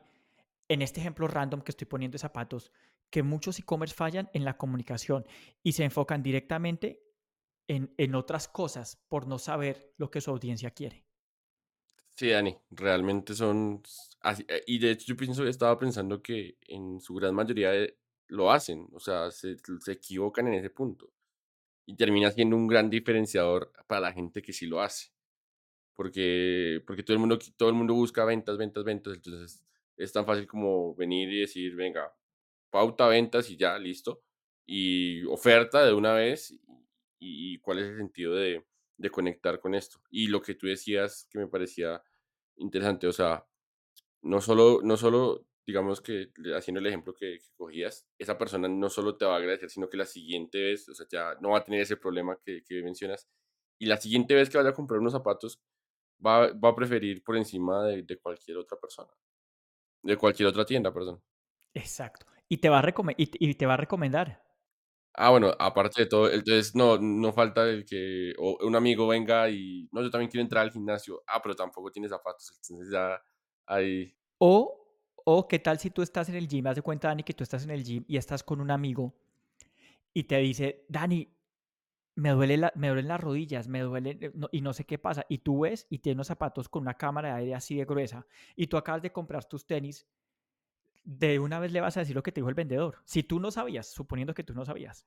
En 0.67 0.81
este 0.81 0.99
ejemplo 0.99 1.27
random 1.27 1.61
que 1.61 1.71
estoy 1.71 1.87
poniendo 1.87 2.15
de 2.15 2.19
zapatos, 2.19 2.71
que 3.11 3.23
muchos 3.23 3.59
e-commerce 3.59 3.93
fallan 3.93 4.29
en 4.33 4.45
la 4.45 4.57
comunicación 4.57 5.25
y 5.61 5.73
se 5.73 5.83
enfocan 5.83 6.23
directamente 6.23 7.03
en, 7.67 7.93
en, 7.97 8.15
otras 8.15 8.47
cosas 8.47 8.95
por 9.07 9.27
no 9.27 9.37
saber 9.37 9.93
lo 9.97 10.09
que 10.09 10.21
su 10.21 10.31
audiencia 10.31 10.71
quiere. 10.71 11.05
Sí, 12.15 12.29
Dani, 12.29 12.57
realmente 12.71 13.33
son 13.33 13.81
así. 14.21 14.45
Eh, 14.47 14.63
y 14.67 14.79
de 14.79 14.91
hecho 14.91 15.05
yo 15.07 15.17
pienso, 15.17 15.45
estaba 15.45 15.77
pensando 15.77 16.21
que 16.21 16.57
en 16.67 16.99
su 16.99 17.13
gran 17.15 17.35
mayoría 17.35 17.71
lo 18.27 18.51
hacen, 18.51 18.87
o 18.93 18.99
sea, 18.99 19.31
se, 19.31 19.57
se 19.79 19.91
equivocan 19.91 20.47
en 20.47 20.55
ese 20.55 20.69
punto. 20.69 21.11
Y 21.85 21.95
termina 21.95 22.31
siendo 22.31 22.55
un 22.55 22.67
gran 22.67 22.89
diferenciador 22.89 23.71
para 23.87 24.01
la 24.01 24.13
gente 24.13 24.41
que 24.41 24.53
sí 24.53 24.65
lo 24.67 24.81
hace. 24.81 25.11
Porque, 25.95 26.81
porque 26.87 27.03
todo, 27.03 27.13
el 27.13 27.19
mundo, 27.19 27.37
todo 27.57 27.69
el 27.69 27.75
mundo 27.75 27.93
busca 27.93 28.23
ventas, 28.23 28.57
ventas, 28.57 28.83
ventas. 28.83 29.15
Entonces 29.15 29.63
es 29.97 30.11
tan 30.13 30.25
fácil 30.25 30.47
como 30.47 30.95
venir 30.95 31.29
y 31.29 31.41
decir, 31.41 31.75
venga, 31.75 32.13
pauta, 32.71 33.07
ventas 33.07 33.49
y 33.51 33.57
ya, 33.57 33.77
listo. 33.77 34.23
Y 34.65 35.23
oferta 35.25 35.85
de 35.85 35.93
una 35.93 36.13
vez 36.13 36.57
y, 37.19 37.59
cuál 37.59 37.79
es 37.79 37.85
el 37.85 37.97
sentido 37.97 38.33
de, 38.35 38.65
de, 38.97 39.09
conectar 39.11 39.59
con 39.59 39.75
esto. 39.75 40.01
Y 40.09 40.27
lo 40.27 40.41
que 40.41 40.55
tú 40.55 40.67
decías 40.67 41.27
que 41.29 41.39
me 41.39 41.47
parecía 41.47 42.01
interesante, 42.57 43.07
o 43.07 43.13
sea, 43.13 43.45
no 44.23 44.41
solo, 44.41 44.79
no 44.83 44.97
solo 44.97 45.45
digamos 45.65 46.01
que 46.01 46.31
haciendo 46.55 46.79
el 46.79 46.87
ejemplo 46.87 47.13
que, 47.13 47.39
cogías, 47.55 48.07
esa 48.17 48.37
persona 48.37 48.67
no 48.67 48.89
solo 48.89 49.17
te 49.17 49.25
va 49.25 49.35
a 49.35 49.37
agradecer, 49.37 49.69
sino 49.69 49.89
que 49.89 49.97
la 49.97 50.05
siguiente 50.05 50.61
vez, 50.61 50.89
o 50.89 50.95
sea, 50.95 51.05
ya 51.09 51.35
no 51.39 51.51
va 51.51 51.59
a 51.59 51.63
tener 51.63 51.81
ese 51.81 51.97
problema 51.97 52.37
que, 52.43 52.63
que 52.63 52.81
mencionas. 52.83 53.27
Y 53.79 53.85
la 53.85 53.97
siguiente 53.97 54.35
vez 54.35 54.49
que 54.49 54.57
vaya 54.57 54.71
a 54.71 54.73
comprar 54.73 54.99
unos 54.99 55.13
zapatos, 55.13 55.61
va, 56.25 56.51
va 56.53 56.69
a 56.69 56.75
preferir 56.75 57.23
por 57.23 57.37
encima 57.37 57.85
de, 57.85 58.03
de 58.03 58.17
cualquier 58.17 58.57
otra 58.57 58.77
persona. 58.79 59.11
De 60.03 60.17
cualquier 60.17 60.49
otra 60.49 60.65
tienda, 60.65 60.93
perdón. 60.93 61.21
Exacto. 61.73 62.25
Y 62.51 62.57
te 62.57 62.67
va 62.67 62.79
a, 62.79 62.93
y, 63.15 63.53
te 63.53 63.65
va 63.65 63.75
a 63.75 63.77
recomendar. 63.77 64.43
Ah, 65.13 65.29
bueno, 65.29 65.53
aparte 65.57 66.01
de 66.01 66.09
todo, 66.09 66.29
entonces 66.29 66.75
no, 66.75 66.97
no 66.97 67.31
falta 67.31 67.63
el 67.69 67.85
que 67.85 68.33
un 68.37 68.75
amigo 68.75 69.07
venga 69.07 69.49
y, 69.49 69.87
no, 69.93 70.01
yo 70.01 70.11
también 70.11 70.29
quiero 70.29 70.41
entrar 70.41 70.63
al 70.65 70.71
gimnasio. 70.73 71.23
Ah, 71.27 71.41
pero 71.41 71.55
tampoco 71.55 71.89
tiene 71.93 72.09
zapatos, 72.09 72.51
entonces 72.57 72.91
ya 72.91 73.21
ahí... 73.67 74.13
O, 74.37 74.97
o 75.23 75.47
qué 75.47 75.59
tal 75.59 75.79
si 75.79 75.91
tú 75.91 76.01
estás 76.01 76.27
en 76.27 76.35
el 76.35 76.49
gym, 76.49 76.67
haz 76.67 76.75
de 76.75 76.81
cuenta, 76.81 77.07
Dani, 77.07 77.23
que 77.23 77.33
tú 77.33 77.45
estás 77.45 77.63
en 77.63 77.69
el 77.69 77.85
gym 77.85 78.03
y 78.05 78.17
estás 78.17 78.43
con 78.43 78.59
un 78.59 78.69
amigo 78.69 79.15
y 80.13 80.25
te 80.25 80.35
dice, 80.39 80.85
Dani, 80.89 81.33
me, 82.15 82.31
duele 82.31 82.57
la, 82.57 82.73
me 82.75 82.89
duelen 82.89 83.07
las 83.07 83.21
rodillas, 83.21 83.69
me 83.69 83.79
duele 83.79 84.17
eh, 84.19 84.33
y 84.51 84.59
no 84.59 84.73
sé 84.73 84.83
qué 84.83 84.97
pasa. 84.97 85.25
Y 85.29 85.37
tú 85.37 85.61
ves 85.61 85.87
y 85.89 85.99
tienes 85.99 86.17
unos 86.17 86.27
zapatos 86.27 86.67
con 86.67 86.81
una 86.81 86.95
cámara 86.95 87.29
de 87.29 87.35
aire 87.35 87.55
así 87.55 87.77
de 87.77 87.85
gruesa 87.85 88.27
y 88.57 88.67
tú 88.67 88.75
acabas 88.75 89.01
de 89.01 89.13
comprar 89.13 89.45
tus 89.45 89.65
tenis 89.65 90.05
de 91.03 91.39
una 91.39 91.59
vez 91.59 91.71
le 91.71 91.81
vas 91.81 91.97
a 91.97 92.01
decir 92.01 92.15
lo 92.15 92.23
que 92.23 92.31
te 92.31 92.41
dijo 92.41 92.49
el 92.49 92.55
vendedor. 92.55 92.97
Si 93.05 93.23
tú 93.23 93.39
no 93.39 93.51
sabías, 93.51 93.91
suponiendo 93.91 94.33
que 94.33 94.43
tú 94.43 94.53
no 94.53 94.65
sabías, 94.65 95.05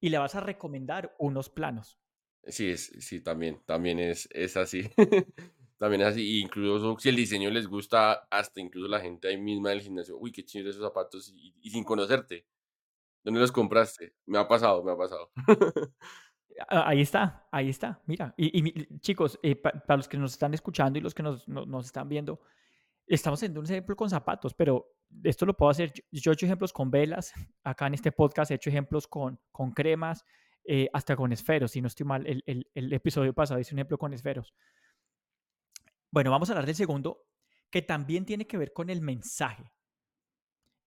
y 0.00 0.10
le 0.10 0.18
vas 0.18 0.34
a 0.34 0.40
recomendar 0.40 1.14
unos 1.18 1.48
planos. 1.48 1.98
Sí, 2.46 2.70
es, 2.70 2.92
sí, 2.98 3.20
también, 3.20 3.62
también 3.64 3.98
es, 3.98 4.28
es 4.32 4.56
así. 4.56 4.90
también 5.78 6.02
es 6.02 6.08
así. 6.08 6.40
incluso 6.40 6.98
si 6.98 7.08
el 7.08 7.16
diseño 7.16 7.50
les 7.50 7.66
gusta, 7.66 8.26
hasta 8.30 8.60
incluso 8.60 8.88
la 8.88 9.00
gente 9.00 9.28
ahí 9.28 9.38
misma 9.38 9.70
del 9.70 9.80
gimnasio, 9.80 10.18
uy, 10.18 10.32
qué 10.32 10.44
chido 10.44 10.68
esos 10.68 10.82
zapatos, 10.82 11.32
y, 11.34 11.70
sin 11.70 11.84
conocerte. 11.84 12.46
¿Dónde 13.22 13.40
los 13.40 13.52
compraste? 13.52 14.14
Me 14.26 14.36
ha 14.36 14.46
pasado, 14.46 14.84
me 14.84 14.92
ha 14.92 14.96
pasado. 14.96 15.30
ahí 16.68 17.00
está, 17.00 17.48
ahí 17.50 17.70
está, 17.70 18.02
mira. 18.04 18.34
Y, 18.36 18.98
chicos, 18.98 19.38
eh, 19.42 19.56
para 19.56 19.96
los 19.96 20.08
que 20.08 20.18
nos 20.18 20.32
están 20.32 20.52
escuchando 20.52 20.98
y 20.98 21.02
los 21.02 21.14
que 21.14 21.22
nos, 21.22 21.48
nos 21.48 21.86
están 21.86 22.10
viendo, 22.10 22.40
estamos 23.06 23.38
haciendo 23.38 23.60
un 23.60 23.66
ejemplo 23.66 23.96
con 23.96 24.08
zapatos, 24.10 24.54
pero 24.54 24.94
esto 25.22 25.46
lo 25.46 25.56
puedo 25.56 25.70
hacer, 25.70 25.92
yo 26.10 26.30
he 26.30 26.34
hecho 26.34 26.46
ejemplos 26.46 26.72
con 26.72 26.90
velas, 26.90 27.32
acá 27.64 27.86
en 27.86 27.94
este 27.94 28.12
podcast 28.12 28.50
he 28.50 28.54
hecho 28.54 28.70
ejemplos 28.70 29.06
con, 29.06 29.40
con 29.52 29.72
cremas, 29.72 30.24
eh, 30.64 30.88
hasta 30.92 31.14
con 31.14 31.32
esferos, 31.32 31.72
si 31.72 31.82
no 31.82 31.88
estoy 31.88 32.06
mal, 32.06 32.26
el, 32.26 32.42
el, 32.46 32.70
el, 32.74 32.92
episodio 32.92 33.34
pasado 33.34 33.60
hice 33.60 33.74
un 33.74 33.80
ejemplo 33.80 33.98
con 33.98 34.14
esferos. 34.14 34.54
Bueno, 36.10 36.30
vamos 36.30 36.48
a 36.48 36.52
hablar 36.52 36.64
del 36.64 36.74
segundo, 36.74 37.26
que 37.70 37.82
también 37.82 38.24
tiene 38.24 38.46
que 38.46 38.56
ver 38.56 38.72
con 38.72 38.88
el 38.88 39.00
mensaje. 39.02 39.70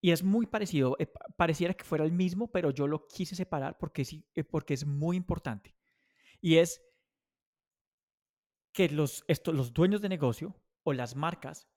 Y 0.02 0.12
es 0.12 0.24
muy 0.24 0.48
parecido, 0.48 0.96
eh, 1.00 1.12
pareciera 1.36 1.74
que 1.74 1.84
fuera 1.84 2.06
el 2.06 2.12
mismo, 2.12 2.52
pero 2.52 2.72
yo 2.72 2.88
lo 2.88 3.08
quise 3.08 3.36
separar 3.36 3.78
porque, 3.78 4.06
sí, 4.06 4.26
eh, 4.36 4.44
porque 4.44 4.74
es 4.74 4.86
muy 4.86 5.18
importante. 5.18 5.76
Y 6.40 6.58
es 6.58 6.82
que 8.72 8.90
los, 8.90 9.26
esto, 9.28 9.52
los 9.52 9.74
dueños 9.74 10.02
de 10.02 10.10
negocio 10.10 10.56
o 10.84 10.94
las 10.94 11.16
marcas 11.16 11.68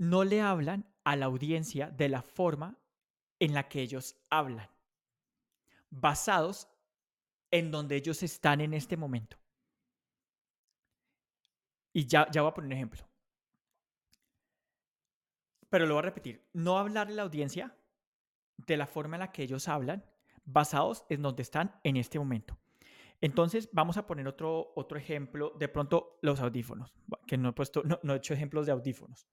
no 0.00 0.24
le 0.24 0.40
hablan 0.40 0.86
a 1.04 1.14
la 1.14 1.26
audiencia 1.26 1.90
de 1.90 2.08
la 2.08 2.22
forma 2.22 2.78
en 3.38 3.52
la 3.52 3.68
que 3.68 3.82
ellos 3.82 4.16
hablan, 4.30 4.70
basados 5.90 6.68
en 7.50 7.70
donde 7.70 7.96
ellos 7.96 8.22
están 8.22 8.62
en 8.62 8.72
este 8.72 8.96
momento. 8.96 9.36
Y 11.92 12.06
ya, 12.06 12.30
ya 12.30 12.40
voy 12.40 12.50
a 12.50 12.54
poner 12.54 12.68
un 12.68 12.72
ejemplo. 12.72 13.06
Pero 15.68 15.84
lo 15.84 15.94
voy 15.94 15.98
a 15.98 16.06
repetir. 16.06 16.48
No 16.54 16.78
hablarle 16.78 17.12
a 17.12 17.16
la 17.16 17.22
audiencia 17.24 17.76
de 18.56 18.78
la 18.78 18.86
forma 18.86 19.16
en 19.16 19.20
la 19.20 19.32
que 19.32 19.42
ellos 19.42 19.68
hablan, 19.68 20.02
basados 20.46 21.04
en 21.10 21.20
donde 21.20 21.42
están 21.42 21.78
en 21.84 21.98
este 21.98 22.18
momento. 22.18 22.58
Entonces, 23.20 23.68
vamos 23.72 23.98
a 23.98 24.06
poner 24.06 24.26
otro, 24.26 24.72
otro 24.76 24.96
ejemplo. 24.96 25.54
De 25.58 25.68
pronto, 25.68 26.18
los 26.22 26.40
audífonos, 26.40 26.94
que 27.26 27.36
no 27.36 27.50
he, 27.50 27.52
puesto, 27.52 27.82
no, 27.84 28.00
no 28.02 28.14
he 28.14 28.16
hecho 28.16 28.32
ejemplos 28.32 28.64
de 28.64 28.72
audífonos. 28.72 29.28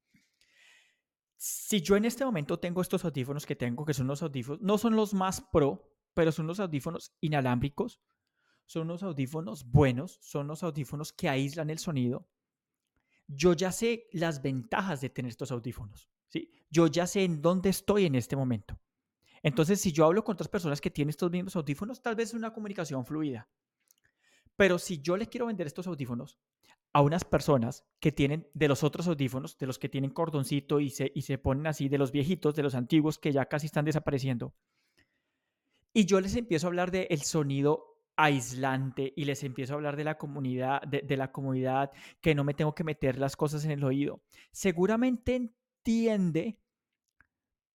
Si 1.37 1.81
yo 1.81 1.95
en 1.95 2.05
este 2.05 2.25
momento 2.25 2.59
tengo 2.59 2.81
estos 2.81 3.05
audífonos 3.05 3.45
que 3.45 3.55
tengo, 3.55 3.85
que 3.85 3.93
son 3.93 4.07
los 4.07 4.23
audífonos, 4.23 4.61
no 4.61 4.77
son 4.77 4.95
los 4.95 5.13
más 5.13 5.39
pro, 5.39 5.93
pero 6.13 6.31
son 6.31 6.47
los 6.47 6.59
audífonos 6.59 7.15
inalámbricos, 7.21 8.01
son 8.65 8.83
unos 8.83 9.03
audífonos 9.03 9.69
buenos, 9.69 10.17
son 10.21 10.47
los 10.47 10.63
audífonos 10.63 11.13
que 11.13 11.29
aíslan 11.29 11.69
el 11.69 11.77
sonido. 11.77 12.27
Yo 13.27 13.53
ya 13.53 13.71
sé 13.71 14.07
las 14.11 14.41
ventajas 14.41 14.99
de 14.99 15.09
tener 15.09 15.29
estos 15.29 15.51
audífonos, 15.51 16.09
¿sí? 16.27 16.51
Yo 16.69 16.87
ya 16.87 17.05
sé 17.05 17.23
en 17.23 17.41
dónde 17.41 17.69
estoy 17.69 18.05
en 18.05 18.15
este 18.15 18.35
momento. 18.35 18.79
Entonces, 19.43 19.79
si 19.79 19.91
yo 19.91 20.05
hablo 20.05 20.23
con 20.23 20.33
otras 20.33 20.49
personas 20.49 20.81
que 20.81 20.89
tienen 20.89 21.11
estos 21.11 21.31
mismos 21.31 21.55
audífonos, 21.55 22.01
tal 22.01 22.15
vez 22.15 22.29
es 22.29 22.33
una 22.33 22.51
comunicación 22.51 23.05
fluida. 23.05 23.47
Pero 24.55 24.79
si 24.79 24.99
yo 25.01 25.15
les 25.15 25.27
quiero 25.27 25.45
vender 25.45 25.67
estos 25.67 25.87
audífonos 25.87 26.39
a 26.97 27.01
unas 27.01 27.23
personas 27.23 27.85
que 27.99 28.11
tienen 28.11 28.47
de 28.55 28.67
los 28.67 28.83
otros 28.83 29.07
audífonos, 29.07 29.55
de 29.59 29.67
los 29.67 29.77
que 29.77 29.87
tienen 29.87 30.09
cordoncito 30.09 30.79
y 30.79 30.89
se, 30.89 31.11
y 31.13 31.21
se 31.21 31.37
ponen 31.37 31.67
así, 31.67 31.89
de 31.89 31.99
los 31.99 32.11
viejitos, 32.11 32.55
de 32.55 32.63
los 32.63 32.73
antiguos 32.73 33.19
que 33.19 33.31
ya 33.31 33.45
casi 33.45 33.67
están 33.67 33.85
desapareciendo, 33.85 34.55
y 35.93 36.05
yo 36.05 36.19
les 36.19 36.35
empiezo 36.35 36.65
a 36.65 36.69
hablar 36.69 36.89
del 36.89 37.05
el 37.11 37.21
sonido 37.21 38.01
aislante 38.15 39.13
y 39.15 39.25
les 39.25 39.43
empiezo 39.43 39.73
a 39.73 39.75
hablar 39.75 39.95
de 39.95 40.05
la 40.05 40.17
comunidad, 40.17 40.81
de, 40.87 41.03
de, 41.03 41.17
la 41.17 41.31
comunidad, 41.31 41.91
que 42.19 42.33
no 42.33 42.43
me 42.43 42.55
tengo 42.55 42.73
que 42.73 42.83
meter 42.83 43.19
las 43.19 43.35
cosas 43.35 43.63
en 43.63 43.69
el 43.69 43.83
oído. 43.83 44.23
Seguramente 44.51 45.35
entiende, 45.35 46.57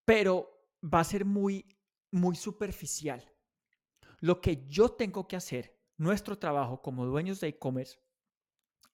pero 0.05 0.67
va 0.83 0.99
a 0.99 1.05
ser 1.05 1.25
muy, 1.25 1.65
muy 2.11 2.35
superficial. 2.35 3.33
Lo 4.19 4.41
que 4.41 4.67
yo 4.67 4.89
tengo 4.89 5.29
que 5.29 5.37
hacer 5.37 5.79
nuestro 5.97 6.39
trabajo 6.41 6.83
como 6.83 7.07
dueños 7.07 7.39
de 7.39 7.47
e-commerce 7.47 8.02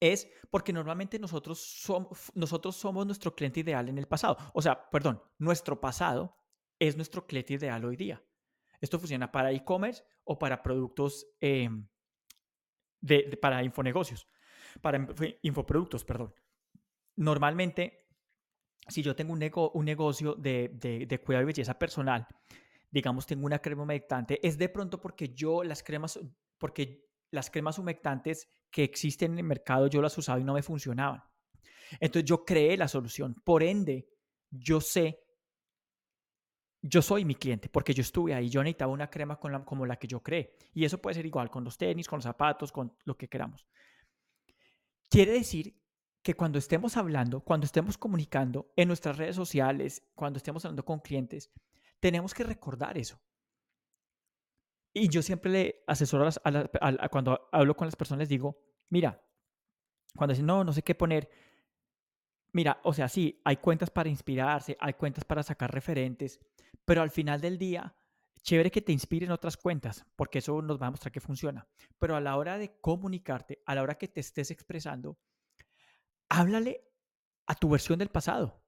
es 0.00 0.28
porque 0.50 0.72
normalmente 0.72 1.18
nosotros 1.18 1.58
somos, 1.58 2.32
nosotros 2.34 2.76
somos 2.76 3.06
nuestro 3.06 3.34
cliente 3.34 3.60
ideal 3.60 3.88
en 3.88 3.98
el 3.98 4.06
pasado. 4.06 4.36
O 4.54 4.62
sea, 4.62 4.88
perdón, 4.90 5.22
nuestro 5.38 5.80
pasado 5.80 6.36
es 6.78 6.96
nuestro 6.96 7.26
cliente 7.26 7.54
ideal 7.54 7.84
hoy 7.84 7.96
día. 7.96 8.22
Esto 8.80 8.98
funciona 8.98 9.32
para 9.32 9.52
e-commerce 9.52 10.04
o 10.24 10.38
para 10.38 10.62
productos 10.62 11.26
em, 11.40 11.88
de, 13.00 13.36
para 13.40 13.62
infonegocios, 13.64 14.26
para 14.80 15.06
infoproductos, 15.42 16.04
perdón. 16.04 16.32
Normalmente, 17.16 18.06
si 18.86 19.02
yo 19.02 19.16
tengo 19.16 19.32
un, 19.32 19.50
un 19.74 19.84
negocio 19.84 20.34
de, 20.34 20.70
de, 20.74 21.06
de 21.06 21.20
cuidado 21.20 21.42
y 21.42 21.46
belleza 21.46 21.76
personal, 21.76 22.28
digamos, 22.90 23.26
tengo 23.26 23.44
una 23.44 23.58
crema 23.58 23.82
humectante, 23.82 24.46
es 24.46 24.56
de 24.56 24.68
pronto 24.68 25.00
porque 25.00 25.34
yo 25.34 25.64
las 25.64 25.82
cremas 25.82 26.20
porque 26.58 27.07
las 27.30 27.50
cremas 27.50 27.78
humectantes 27.78 28.48
que 28.70 28.84
existen 28.84 29.32
en 29.32 29.38
el 29.38 29.44
mercado 29.44 29.86
yo 29.86 30.02
las 30.02 30.16
usaba 30.16 30.40
y 30.40 30.44
no 30.44 30.54
me 30.54 30.62
funcionaban. 30.62 31.22
Entonces 32.00 32.28
yo 32.28 32.44
creé 32.44 32.76
la 32.76 32.88
solución. 32.88 33.34
Por 33.44 33.62
ende, 33.62 34.08
yo 34.50 34.80
sé, 34.80 35.20
yo 36.82 37.02
soy 37.02 37.24
mi 37.24 37.34
cliente 37.34 37.68
porque 37.68 37.94
yo 37.94 38.02
estuve 38.02 38.34
ahí. 38.34 38.48
Yo 38.48 38.62
necesitaba 38.62 38.92
una 38.92 39.10
crema 39.10 39.38
como 39.38 39.86
la 39.86 39.96
que 39.96 40.06
yo 40.06 40.22
creé. 40.22 40.54
Y 40.74 40.84
eso 40.84 41.00
puede 41.00 41.14
ser 41.14 41.26
igual 41.26 41.50
con 41.50 41.64
los 41.64 41.78
tenis, 41.78 42.08
con 42.08 42.18
los 42.18 42.24
zapatos, 42.24 42.72
con 42.72 42.94
lo 43.04 43.16
que 43.16 43.28
queramos. 43.28 43.66
Quiere 45.08 45.32
decir 45.32 45.74
que 46.22 46.34
cuando 46.34 46.58
estemos 46.58 46.96
hablando, 46.96 47.40
cuando 47.40 47.64
estemos 47.64 47.96
comunicando 47.96 48.70
en 48.76 48.88
nuestras 48.88 49.16
redes 49.16 49.36
sociales, 49.36 50.06
cuando 50.14 50.36
estemos 50.36 50.64
hablando 50.64 50.84
con 50.84 50.98
clientes, 50.98 51.50
tenemos 52.00 52.34
que 52.34 52.44
recordar 52.44 52.98
eso. 52.98 53.18
Y 54.98 55.08
yo 55.08 55.22
siempre 55.22 55.50
le 55.50 55.84
asesoro 55.86 56.28
a, 56.28 57.08
cuando 57.08 57.48
hablo 57.52 57.76
con 57.76 57.86
las 57.86 57.94
personas, 57.94 58.20
les 58.20 58.28
digo, 58.28 58.60
mira, 58.90 59.22
cuando 60.16 60.32
dicen, 60.32 60.46
no, 60.46 60.64
no 60.64 60.72
sé 60.72 60.82
qué 60.82 60.94
poner, 60.94 61.30
mira, 62.52 62.80
o 62.82 62.92
sea, 62.92 63.08
sí, 63.08 63.40
hay 63.44 63.58
cuentas 63.58 63.90
para 63.90 64.08
inspirarse, 64.08 64.76
hay 64.80 64.94
cuentas 64.94 65.24
para 65.24 65.42
sacar 65.42 65.72
referentes, 65.72 66.40
pero 66.84 67.02
al 67.02 67.10
final 67.10 67.40
del 67.40 67.58
día, 67.58 67.94
chévere 68.42 68.70
que 68.70 68.82
te 68.82 68.92
inspiren 68.92 69.30
otras 69.30 69.56
cuentas, 69.56 70.04
porque 70.16 70.38
eso 70.38 70.60
nos 70.62 70.80
va 70.82 70.88
a 70.88 70.90
mostrar 70.90 71.12
que 71.12 71.20
funciona. 71.20 71.68
Pero 71.98 72.16
a 72.16 72.20
la 72.20 72.36
hora 72.36 72.58
de 72.58 72.80
comunicarte, 72.80 73.62
a 73.66 73.74
la 73.74 73.82
hora 73.82 73.96
que 73.96 74.08
te 74.08 74.20
estés 74.20 74.50
expresando, 74.50 75.18
háblale 76.28 76.82
a 77.46 77.54
tu 77.54 77.68
versión 77.68 77.98
del 77.98 78.08
pasado. 78.08 78.64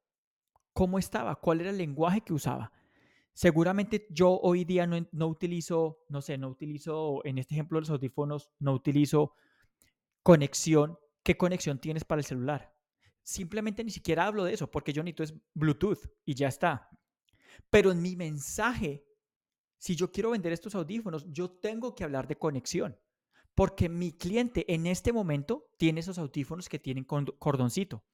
¿Cómo 0.73 0.99
estaba? 0.99 1.35
¿Cuál 1.37 1.61
era 1.61 1.71
el 1.71 1.79
lenguaje 1.79 2.21
que 2.21 2.33
usaba? 2.33 2.73
Seguramente 3.41 4.07
yo 4.11 4.39
hoy 4.39 4.67
día 4.67 4.87
no, 4.87 5.27
utilizo, 5.27 6.05
no 6.11 6.21
sé, 6.21 6.37
no 6.37 6.51
utilizo, 6.51 7.25
en 7.25 7.39
este 7.39 7.55
ejemplo 7.55 7.79
de 7.79 7.81
los 7.81 7.91
audífonos, 7.91 8.51
no 8.59 8.75
utilizo 8.75 9.33
conexión. 10.23 10.99
¿Qué 11.23 11.39
conexión 11.39 11.79
tienes 11.79 12.05
para 12.05 12.21
el 12.21 12.27
celular? 12.27 12.77
Simplemente 13.23 13.83
ni 13.83 13.93
siquiera 13.93 14.27
hablo 14.27 14.45
de 14.45 14.53
eso 14.53 14.71
porque 14.71 14.93
yo 14.93 15.03
necesito 15.03 15.23
es 15.23 15.35
Bluetooth 15.55 16.01
y 16.27 16.35
ya 16.35 16.49
está. 16.49 16.91
Pero 17.71 17.93
en 17.93 18.03
mi 18.03 18.15
mensaje, 18.15 19.07
si 19.79 19.97
yo 19.97 20.13
quiero 20.13 20.33
vender 20.33 20.53
estos 20.53 20.75
audífonos, 20.75 21.25
yo 21.33 21.51
tengo 21.51 21.95
que 21.95 22.05
hablar 22.05 22.29
de 22.29 22.37
conexión. 22.37 22.99
Porque 23.55 23.89
mi 23.89 24.13
cliente 24.13 24.71
en 24.71 24.87
este 24.87 25.15
momento 25.15 25.71
tiene 25.79 26.01
esos 26.01 26.19
audífonos 26.19 26.69
que 26.69 26.79
tienen 26.79 27.05
cordoncito. 27.05 28.05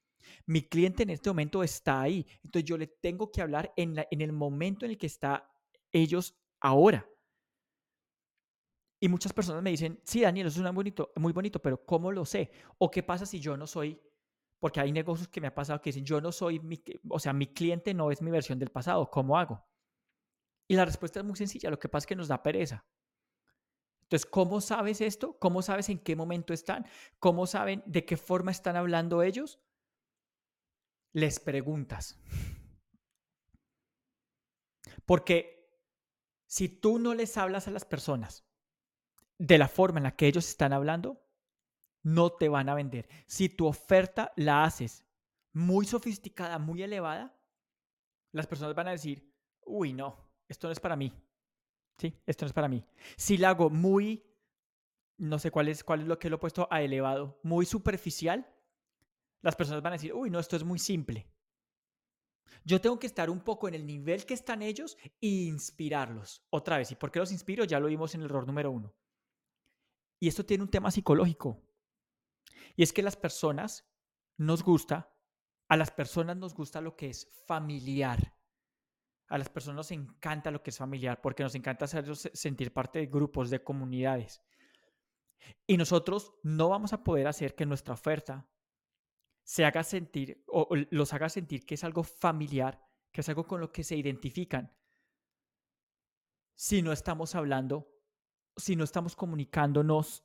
Mi 0.46 0.62
cliente 0.62 1.02
en 1.02 1.10
este 1.10 1.30
momento 1.30 1.62
está 1.62 2.02
ahí. 2.02 2.26
Entonces 2.44 2.64
yo 2.68 2.78
le 2.78 2.86
tengo 2.86 3.30
que 3.30 3.42
hablar 3.42 3.72
en, 3.76 3.96
el 4.10 4.32
momento 4.32 4.84
en 4.84 4.92
el 4.92 4.98
que 4.98 5.06
está 5.06 5.50
ellos 5.92 6.36
ahora. 6.60 7.08
Y 8.98 9.08
muchas 9.08 9.32
personas 9.32 9.62
me 9.62 9.70
dicen, 9.70 10.00
sí, 10.04 10.22
Daniel, 10.22 10.46
eso 10.46 10.66
es 10.66 10.74
bonito, 10.74 11.12
muy 11.16 11.32
bonito, 11.32 11.60
pero 11.60 11.84
¿cómo 11.84 12.10
lo 12.10 12.24
sé? 12.24 12.50
¿O 12.78 12.90
qué 12.90 13.02
pasa 13.02 13.26
si 13.26 13.40
yo 13.40 13.56
no 13.56 13.66
soy? 13.66 14.00
Porque 14.58 14.80
hay 14.80 14.90
negocios 14.90 15.28
que 15.28 15.40
me 15.40 15.48
ha 15.48 15.54
pasado 15.54 15.80
que 15.82 15.90
dicen, 15.90 16.04
yo 16.04 16.20
no 16.20 16.32
soy, 16.32 16.60
mi, 16.60 16.82
o 17.08 17.18
sea, 17.18 17.32
mi 17.32 17.46
cliente 17.46 17.92
no 17.92 18.10
es 18.10 18.22
mi 18.22 18.30
versión 18.30 18.58
del 18.58 18.70
pasado, 18.70 19.10
¿cómo 19.10 19.38
hago? 19.38 19.62
Y 20.66 20.74
la 20.76 20.84
respuesta 20.84 21.20
es 21.20 21.26
muy 21.26 21.36
sencilla, 21.36 21.70
lo 21.70 21.78
que 21.78 21.88
pasa 21.88 22.04
es 22.04 22.06
que 22.06 22.16
nos 22.16 22.28
da 22.28 22.42
pereza. 22.42 22.86
Entonces, 24.06 24.26
¿cómo 24.30 24.60
sabes 24.60 25.00
esto? 25.00 25.36
¿Cómo 25.40 25.62
sabes 25.62 25.88
en 25.88 25.98
qué 25.98 26.14
momento 26.14 26.52
están? 26.54 26.86
¿Cómo 27.18 27.46
saben 27.46 27.82
de 27.86 28.04
qué 28.04 28.16
forma 28.16 28.52
están 28.52 28.76
hablando 28.76 29.22
ellos? 29.22 29.58
Les 31.16 31.40
preguntas. 31.40 32.20
Porque 35.06 35.72
si 36.44 36.68
tú 36.68 36.98
no 36.98 37.14
les 37.14 37.38
hablas 37.38 37.66
a 37.68 37.70
las 37.70 37.86
personas 37.86 38.44
de 39.38 39.56
la 39.56 39.66
forma 39.66 39.98
en 39.98 40.04
la 40.04 40.14
que 40.14 40.26
ellos 40.26 40.46
están 40.46 40.74
hablando, 40.74 41.26
no 42.02 42.32
te 42.32 42.50
van 42.50 42.68
a 42.68 42.74
vender. 42.74 43.08
Si 43.26 43.48
tu 43.48 43.66
oferta 43.66 44.34
la 44.36 44.64
haces 44.64 45.06
muy 45.54 45.86
sofisticada, 45.86 46.58
muy 46.58 46.82
elevada, 46.82 47.34
las 48.32 48.46
personas 48.46 48.74
van 48.74 48.88
a 48.88 48.92
decir, 48.92 49.34
uy, 49.64 49.94
no, 49.94 50.18
esto 50.48 50.68
no 50.68 50.72
es 50.72 50.80
para 50.80 50.96
mí. 50.96 51.14
Sí, 51.96 52.14
esto 52.26 52.44
no 52.44 52.48
es 52.48 52.52
para 52.52 52.68
mí. 52.68 52.84
Si 53.16 53.38
la 53.38 53.50
hago 53.50 53.70
muy, 53.70 54.22
no 55.16 55.38
sé 55.38 55.50
cuál 55.50 55.68
es, 55.68 55.82
cuál 55.82 56.02
es 56.02 56.08
lo 56.08 56.18
que 56.18 56.28
lo 56.28 56.36
he 56.36 56.40
puesto 56.40 56.68
a 56.70 56.82
elevado, 56.82 57.40
muy 57.42 57.64
superficial, 57.64 58.46
las 59.42 59.56
personas 59.56 59.82
van 59.82 59.92
a 59.92 59.96
decir, 59.96 60.12
uy, 60.12 60.30
no, 60.30 60.38
esto 60.38 60.56
es 60.56 60.64
muy 60.64 60.78
simple. 60.78 61.28
Yo 62.64 62.80
tengo 62.80 62.98
que 62.98 63.06
estar 63.06 63.30
un 63.30 63.40
poco 63.40 63.68
en 63.68 63.74
el 63.74 63.86
nivel 63.86 64.26
que 64.26 64.34
están 64.34 64.60
ellos 64.60 64.96
e 65.20 65.28
inspirarlos. 65.28 66.44
Otra 66.50 66.78
vez, 66.78 66.90
¿y 66.90 66.96
por 66.96 67.12
qué 67.12 67.20
los 67.20 67.30
inspiro? 67.30 67.64
Ya 67.64 67.78
lo 67.78 67.86
vimos 67.86 68.14
en 68.14 68.22
el 68.22 68.26
error 68.26 68.46
número 68.46 68.70
uno. 68.72 68.92
Y 70.18 70.28
esto 70.28 70.44
tiene 70.44 70.64
un 70.64 70.70
tema 70.70 70.90
psicológico. 70.90 71.62
Y 72.74 72.82
es 72.82 72.92
que 72.92 73.02
las 73.02 73.16
personas 73.16 73.88
nos 74.36 74.62
gusta, 74.62 75.14
a 75.68 75.76
las 75.76 75.90
personas 75.90 76.36
nos 76.36 76.54
gusta 76.54 76.80
lo 76.80 76.96
que 76.96 77.08
es 77.08 77.30
familiar. 77.46 78.34
A 79.28 79.38
las 79.38 79.48
personas 79.48 79.76
nos 79.76 79.90
encanta 79.90 80.50
lo 80.50 80.62
que 80.62 80.70
es 80.70 80.78
familiar 80.78 81.20
porque 81.20 81.42
nos 81.42 81.54
encanta 81.54 81.84
hacerlos 81.84 82.30
sentir 82.32 82.72
parte 82.72 82.98
de 82.98 83.06
grupos, 83.06 83.50
de 83.50 83.62
comunidades. 83.62 84.42
Y 85.66 85.76
nosotros 85.76 86.34
no 86.42 86.68
vamos 86.68 86.92
a 86.92 87.04
poder 87.04 87.26
hacer 87.28 87.54
que 87.54 87.66
nuestra 87.66 87.94
oferta 87.94 88.48
se 89.46 89.64
haga 89.64 89.84
sentir 89.84 90.42
o 90.48 90.68
los 90.90 91.12
haga 91.12 91.28
sentir 91.28 91.64
que 91.64 91.76
es 91.76 91.84
algo 91.84 92.02
familiar 92.02 92.86
que 93.16 93.22
es 93.22 93.28
algo 93.30 93.46
con 93.46 93.62
lo 93.62 93.72
que 93.72 93.82
se 93.82 93.96
identifican, 93.96 94.70
si 96.54 96.82
no 96.82 96.92
estamos 96.92 97.34
hablando, 97.34 97.90
si 98.54 98.76
no 98.76 98.84
estamos 98.84 99.16
comunicándonos 99.16 100.22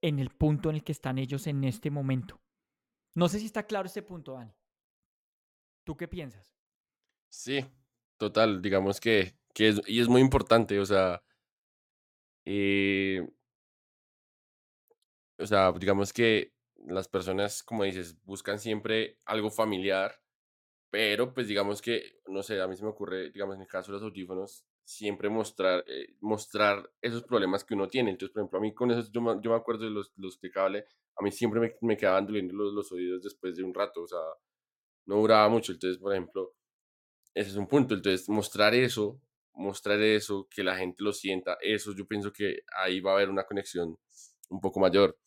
en 0.00 0.18
el 0.18 0.30
punto 0.30 0.70
en 0.70 0.76
el 0.76 0.82
que 0.82 0.92
están 0.92 1.18
ellos 1.18 1.46
en 1.46 1.64
este 1.64 1.90
momento. 1.90 2.40
No 3.14 3.28
sé 3.28 3.40
si 3.40 3.44
está 3.44 3.66
claro 3.66 3.88
este 3.88 4.00
punto, 4.00 4.32
Dani. 4.32 4.54
¿Tú 5.84 5.98
qué 5.98 6.08
piensas? 6.08 6.56
Sí, 7.28 7.62
total, 8.16 8.62
digamos 8.62 9.00
que, 9.00 9.38
que 9.52 9.68
es, 9.68 9.82
y 9.86 10.00
es 10.00 10.08
muy 10.08 10.22
importante, 10.22 10.80
o 10.80 10.86
sea, 10.86 11.22
eh, 12.46 13.28
o 15.38 15.46
sea, 15.46 15.72
digamos 15.72 16.10
que 16.14 16.54
las 16.86 17.08
personas, 17.08 17.62
como 17.62 17.84
dices, 17.84 18.16
buscan 18.24 18.58
siempre 18.58 19.18
algo 19.24 19.50
familiar, 19.50 20.20
pero 20.90 21.32
pues 21.34 21.48
digamos 21.48 21.82
que, 21.82 22.20
no 22.28 22.42
sé, 22.42 22.60
a 22.60 22.66
mí 22.68 22.76
se 22.76 22.82
me 22.84 22.90
ocurre, 22.90 23.30
digamos, 23.30 23.56
en 23.56 23.62
el 23.62 23.68
caso 23.68 23.92
de 23.92 23.98
los 23.98 24.04
audífonos, 24.04 24.66
siempre 24.84 25.28
mostrar, 25.28 25.84
eh, 25.88 26.16
mostrar 26.20 26.90
esos 27.00 27.22
problemas 27.24 27.64
que 27.64 27.74
uno 27.74 27.88
tiene. 27.88 28.10
Entonces, 28.10 28.32
por 28.32 28.42
ejemplo, 28.42 28.58
a 28.58 28.62
mí 28.62 28.74
con 28.74 28.90
eso, 28.90 29.10
yo, 29.12 29.40
yo 29.42 29.50
me 29.50 29.56
acuerdo 29.56 29.84
de 29.84 29.90
los, 29.90 30.12
los 30.16 30.40
de 30.40 30.50
cable, 30.50 30.84
a 31.16 31.22
mí 31.22 31.30
siempre 31.32 31.60
me, 31.60 31.74
me 31.82 31.96
quedaban 31.96 32.26
doliendo 32.26 32.54
los, 32.54 32.72
los 32.74 32.92
oídos 32.92 33.22
después 33.22 33.56
de 33.56 33.64
un 33.64 33.74
rato, 33.74 34.02
o 34.02 34.06
sea, 34.08 34.18
no 35.06 35.16
duraba 35.16 35.48
mucho. 35.48 35.72
Entonces, 35.72 35.98
por 35.98 36.12
ejemplo, 36.12 36.54
ese 37.34 37.50
es 37.50 37.56
un 37.56 37.68
punto. 37.68 37.94
Entonces, 37.94 38.28
mostrar 38.28 38.74
eso, 38.74 39.20
mostrar 39.54 40.00
eso, 40.00 40.48
que 40.50 40.64
la 40.64 40.76
gente 40.76 41.02
lo 41.04 41.12
sienta, 41.12 41.58
eso 41.62 41.94
yo 41.94 42.06
pienso 42.06 42.32
que 42.32 42.60
ahí 42.76 43.00
va 43.00 43.12
a 43.12 43.14
haber 43.16 43.30
una 43.30 43.44
conexión 43.44 43.98
un 44.50 44.60
poco 44.60 44.80
mayor. 44.80 45.18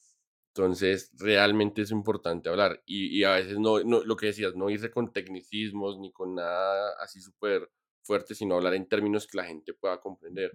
Entonces, 0.55 1.11
realmente 1.17 1.81
es 1.81 1.89
importante 1.89 2.47
hablar 2.47 2.83
y, 2.85 3.07
y 3.19 3.23
a 3.23 3.31
veces 3.33 3.57
no, 3.57 3.79
no, 3.83 4.03
lo 4.03 4.15
que 4.15 4.27
decías, 4.27 4.55
no 4.55 4.69
irse 4.69 4.91
con 4.91 5.11
tecnicismos 5.11 5.97
ni 5.97 6.11
con 6.11 6.35
nada 6.35 6.91
así 7.01 7.19
súper 7.21 7.71
fuerte, 8.03 8.35
sino 8.35 8.55
hablar 8.55 8.75
en 8.75 8.87
términos 8.87 9.25
que 9.25 9.37
la 9.37 9.45
gente 9.45 9.73
pueda 9.73 9.99
comprender. 9.99 10.51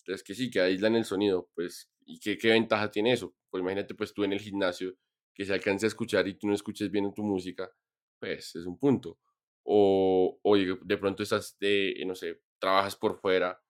Entonces, 0.00 0.24
que 0.24 0.34
sí, 0.34 0.50
que 0.50 0.60
aíslan 0.60 0.96
el 0.96 1.04
sonido, 1.04 1.48
pues, 1.54 1.88
¿y 2.06 2.18
qué, 2.18 2.36
qué 2.36 2.50
ventaja 2.50 2.90
tiene 2.90 3.12
eso? 3.12 3.34
Pues 3.48 3.60
imagínate, 3.60 3.94
pues 3.94 4.12
tú 4.12 4.24
en 4.24 4.32
el 4.32 4.40
gimnasio, 4.40 4.96
que 5.32 5.44
se 5.44 5.52
alcance 5.52 5.86
a 5.86 5.88
escuchar 5.88 6.26
y 6.26 6.34
tú 6.34 6.48
no 6.48 6.54
escuches 6.54 6.90
bien 6.90 7.12
tu 7.14 7.22
música, 7.22 7.70
pues 8.18 8.56
es 8.56 8.66
un 8.66 8.78
punto. 8.78 9.18
O, 9.62 10.40
o 10.42 10.56
de 10.56 10.96
pronto 10.98 11.22
estás, 11.22 11.56
de, 11.60 12.02
no 12.04 12.14
sé, 12.16 12.40
trabajas 12.58 12.96
por 12.96 13.20
fuera 13.20 13.60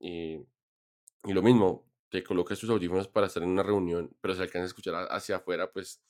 y, 0.00 0.36
y 1.24 1.32
lo 1.32 1.42
mismo, 1.42 1.86
te 2.14 2.22
colocas 2.22 2.60
tus 2.60 2.70
audífonos 2.70 3.08
para 3.08 3.26
estar 3.26 3.42
en 3.42 3.48
una 3.48 3.64
reunión, 3.64 4.16
pero 4.20 4.36
se 4.36 4.42
alcanza 4.42 4.62
a 4.62 4.66
escuchar 4.66 5.08
hacia 5.10 5.34
afuera, 5.34 5.72
pues 5.72 6.00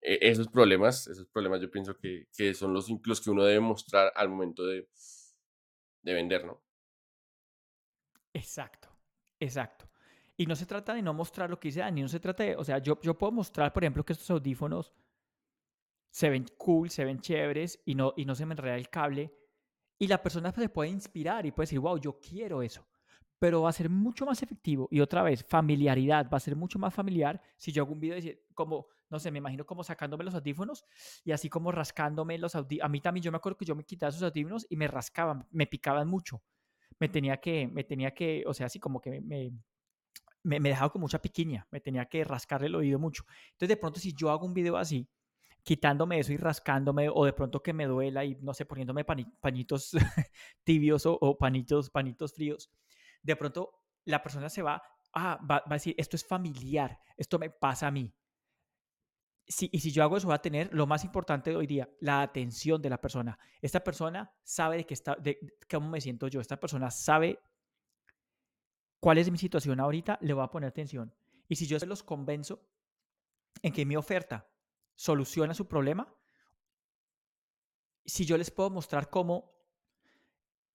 e, 0.00 0.18
esos 0.22 0.48
problemas, 0.48 1.06
esos 1.08 1.26
problemas 1.26 1.60
yo 1.60 1.70
pienso 1.70 1.94
que, 1.94 2.26
que 2.34 2.54
son 2.54 2.72
los, 2.72 2.88
los 3.04 3.20
que 3.20 3.28
uno 3.28 3.44
debe 3.44 3.60
mostrar 3.60 4.10
al 4.16 4.30
momento 4.30 4.64
de, 4.64 4.88
de 6.00 6.14
vender, 6.14 6.46
¿no? 6.46 6.62
Exacto, 8.32 8.88
exacto. 9.38 9.86
Y 10.38 10.46
no 10.46 10.56
se 10.56 10.64
trata 10.64 10.94
de 10.94 11.02
no 11.02 11.12
mostrar 11.12 11.50
lo 11.50 11.60
que 11.60 11.68
dice 11.68 11.80
Dani, 11.80 12.00
no 12.00 12.08
se 12.08 12.20
trata 12.20 12.42
de, 12.42 12.56
o 12.56 12.64
sea, 12.64 12.78
yo, 12.78 12.98
yo 13.02 13.18
puedo 13.18 13.30
mostrar, 13.32 13.74
por 13.74 13.84
ejemplo, 13.84 14.06
que 14.06 14.14
estos 14.14 14.30
audífonos 14.30 14.94
se 16.10 16.30
ven 16.30 16.46
cool, 16.56 16.88
se 16.88 17.04
ven 17.04 17.20
chéveres 17.20 17.82
y 17.84 17.94
no, 17.94 18.14
y 18.16 18.24
no 18.24 18.34
se 18.34 18.46
me 18.46 18.54
enreda 18.54 18.76
el 18.76 18.88
cable. 18.88 19.36
Y 19.98 20.06
la 20.06 20.22
persona 20.22 20.50
se 20.50 20.70
puede 20.70 20.88
inspirar 20.88 21.44
y 21.44 21.52
puede 21.52 21.66
decir, 21.66 21.80
wow, 21.80 21.98
yo 21.98 22.18
quiero 22.18 22.62
eso. 22.62 22.86
Pero 23.38 23.62
va 23.62 23.70
a 23.70 23.72
ser 23.72 23.90
mucho 23.90 24.24
más 24.24 24.42
efectivo. 24.42 24.88
Y 24.90 25.00
otra 25.00 25.22
vez, 25.22 25.44
familiaridad, 25.44 26.30
va 26.32 26.38
a 26.38 26.40
ser 26.40 26.56
mucho 26.56 26.78
más 26.78 26.94
familiar 26.94 27.40
si 27.56 27.72
yo 27.72 27.82
hago 27.82 27.92
un 27.92 28.00
video 28.00 28.18
como, 28.54 28.86
no 29.10 29.18
sé, 29.18 29.30
me 29.30 29.38
imagino 29.38 29.66
como 29.66 29.84
sacándome 29.84 30.24
los 30.24 30.34
audífonos 30.34 30.84
y 31.24 31.32
así 31.32 31.48
como 31.50 31.70
rascándome 31.70 32.38
los 32.38 32.54
audífonos. 32.54 32.86
A 32.86 32.88
mí 32.88 33.00
también 33.00 33.22
yo 33.22 33.30
me 33.30 33.36
acuerdo 33.36 33.58
que 33.58 33.66
yo 33.66 33.74
me 33.74 33.84
quitaba 33.84 34.10
esos 34.10 34.22
audífonos 34.22 34.66
y 34.70 34.76
me 34.76 34.88
rascaban, 34.88 35.46
me 35.50 35.66
picaban 35.66 36.08
mucho. 36.08 36.42
Me 36.98 37.08
tenía 37.08 37.36
que, 37.38 37.68
me 37.68 37.84
tenía 37.84 38.14
que, 38.14 38.42
o 38.46 38.54
sea, 38.54 38.66
así 38.66 38.80
como 38.80 39.00
que 39.00 39.20
me, 39.20 39.52
me, 40.42 40.60
me 40.60 40.68
dejaba 40.70 40.90
con 40.90 41.02
mucha 41.02 41.20
piquiña, 41.20 41.66
me 41.70 41.80
tenía 41.80 42.06
que 42.06 42.24
rascar 42.24 42.64
el 42.64 42.74
oído 42.74 42.98
mucho. 42.98 43.24
Entonces 43.52 43.68
de 43.68 43.76
pronto 43.76 44.00
si 44.00 44.14
yo 44.14 44.30
hago 44.30 44.46
un 44.46 44.54
video 44.54 44.76
así, 44.76 45.08
quitándome 45.66 46.20
eso 46.20 46.32
y 46.32 46.36
rascándome 46.36 47.08
o 47.12 47.24
de 47.24 47.32
pronto 47.32 47.60
que 47.60 47.72
me 47.72 47.86
duela 47.86 48.24
y 48.24 48.36
no 48.36 48.54
sé, 48.54 48.64
poniéndome 48.64 49.04
pañitos 49.04 49.90
tibios 50.64 51.04
o, 51.06 51.18
o, 51.20 51.36
panitos, 51.36 51.90
panitos 51.90 52.32
fríos, 52.32 52.70
de 53.22 53.36
pronto 53.36 53.84
la 54.04 54.22
persona 54.22 54.48
se 54.48 54.62
va, 54.62 54.82
ah, 55.14 55.38
va, 55.42 55.58
va 55.58 55.64
a 55.70 55.74
decir, 55.74 55.94
esto 55.98 56.16
es 56.16 56.24
familiar, 56.24 56.98
esto 57.16 57.38
me 57.38 57.50
pasa 57.50 57.86
a 57.86 57.90
mí 57.90 58.14
y 59.48 59.80
si 59.80 59.92
yo 59.92 60.02
hago 60.02 60.16
eso, 60.16 60.28
va 60.28 60.34
a 60.34 60.42
tener 60.42 60.72
lo 60.72 60.86
más 60.86 61.04
importante 61.04 61.50
de 61.50 61.56
hoy 61.56 61.66
día, 61.68 61.88
la 62.00 62.22
atención 62.22 62.82
de 62.82 62.90
la 62.90 63.00
persona. 63.00 63.38
Esta 63.62 63.82
persona 63.84 64.34
sabe 64.42 64.78
de, 64.78 64.86
qué 64.86 64.94
está, 64.94 65.14
de 65.14 65.38
cómo 65.70 65.88
me 65.88 66.00
siento 66.00 66.26
yo. 66.26 66.40
Esta 66.40 66.58
persona 66.58 66.90
sabe 66.90 67.38
cuál 68.98 69.18
es 69.18 69.30
mi 69.30 69.38
situación 69.38 69.78
ahorita, 69.78 70.18
le 70.20 70.32
voy 70.32 70.42
a 70.42 70.50
poner 70.50 70.68
atención. 70.68 71.14
Y 71.48 71.56
si 71.56 71.66
yo 71.66 71.78
se 71.78 71.86
los 71.86 72.02
convenzo 72.02 72.68
en 73.62 73.72
que 73.72 73.86
mi 73.86 73.94
oferta 73.94 74.50
soluciona 74.96 75.54
su 75.54 75.68
problema, 75.68 76.12
si 78.04 78.24
yo 78.24 78.36
les 78.36 78.50
puedo 78.50 78.70
mostrar 78.70 79.10
cómo 79.10 79.55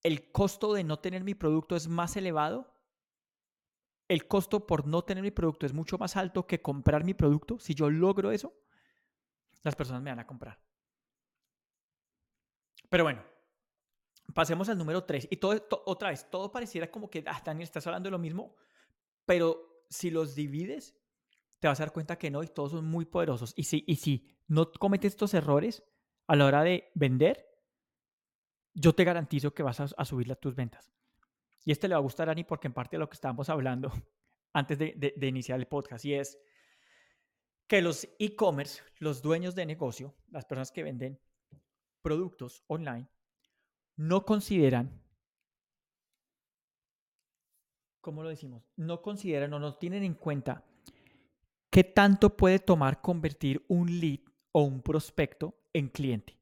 el 0.03 0.31
costo 0.31 0.73
de 0.73 0.83
no 0.83 0.99
tener 0.99 1.23
mi 1.23 1.35
producto 1.35 1.75
es 1.75 1.87
más 1.87 2.15
elevado, 2.17 2.73
el 4.07 4.27
costo 4.27 4.67
por 4.67 4.87
no 4.87 5.03
tener 5.03 5.23
mi 5.23 5.31
producto 5.31 5.65
es 5.65 5.73
mucho 5.73 5.97
más 5.97 6.17
alto 6.17 6.45
que 6.45 6.61
comprar 6.61 7.03
mi 7.03 7.13
producto, 7.13 7.59
si 7.59 7.75
yo 7.75 7.89
logro 7.89 8.31
eso, 8.31 8.53
las 9.63 9.75
personas 9.75 10.01
me 10.01 10.09
van 10.09 10.19
a 10.19 10.27
comprar. 10.27 10.59
Pero 12.89 13.05
bueno, 13.05 13.23
pasemos 14.33 14.67
al 14.69 14.77
número 14.77 15.03
3. 15.03 15.27
Y 15.31 15.37
todo, 15.37 15.65
otra 15.85 16.09
vez, 16.09 16.29
todo 16.29 16.51
pareciera 16.51 16.91
como 16.91 17.09
que, 17.09 17.23
ah, 17.27 17.41
Daniel, 17.43 17.63
estás 17.63 17.87
hablando 17.87 18.07
de 18.07 18.11
lo 18.11 18.19
mismo, 18.19 18.55
pero 19.25 19.85
si 19.89 20.09
los 20.09 20.35
divides, 20.35 20.95
te 21.59 21.67
vas 21.67 21.79
a 21.79 21.83
dar 21.83 21.93
cuenta 21.93 22.17
que 22.17 22.31
no, 22.31 22.43
y 22.43 22.47
todos 22.47 22.71
son 22.71 22.85
muy 22.85 23.05
poderosos. 23.05 23.53
Y 23.55 23.63
si, 23.63 23.83
y 23.87 23.97
si 23.97 24.27
no 24.47 24.71
cometes 24.71 25.13
estos 25.13 25.33
errores 25.33 25.83
a 26.27 26.35
la 26.35 26.45
hora 26.45 26.63
de 26.63 26.91
vender, 26.95 27.50
yo 28.73 28.93
te 28.93 29.03
garantizo 29.03 29.53
que 29.53 29.63
vas 29.63 29.79
a, 29.79 30.05
subir 30.05 30.33
tus 30.37 30.55
ventas. 30.55 30.91
Y 31.65 31.71
este 31.71 31.87
le 31.87 31.95
va 31.95 31.99
a 31.99 32.03
gustar 32.03 32.29
a 32.29 32.31
Ani 32.31 32.43
porque 32.43 32.67
en 32.67 32.73
parte 32.73 32.95
de 32.95 32.99
lo 32.99 33.09
que 33.09 33.15
estábamos 33.15 33.49
hablando 33.49 33.91
antes 34.53 34.77
de, 34.77 35.13
iniciar 35.21 35.59
el 35.59 35.67
podcast, 35.67 36.05
y 36.05 36.13
es 36.13 36.39
que 37.67 37.81
los 37.81 38.07
e-commerce, 38.19 38.81
los 38.99 39.21
dueños 39.21 39.55
de 39.55 39.65
negocio, 39.65 40.15
las 40.29 40.45
personas 40.45 40.71
que 40.71 40.83
venden 40.83 41.19
productos 42.01 42.63
online, 42.67 43.07
no 43.95 44.25
consideran, 44.25 45.01
¿cómo 48.01 48.23
lo 48.23 48.29
decimos? 48.29 48.69
No 48.75 49.01
consideran 49.01 49.53
o 49.53 49.59
no 49.59 49.75
tienen 49.75 50.03
en 50.03 50.15
cuenta 50.15 50.65
qué 51.69 51.83
tanto 51.83 52.35
puede 52.35 52.59
tomar 52.59 53.01
convertir 53.01 53.63
un 53.69 53.99
lead 53.99 54.19
o 54.51 54.63
un 54.63 54.81
prospecto 54.81 55.55
en 55.71 55.87
cliente. 55.87 56.40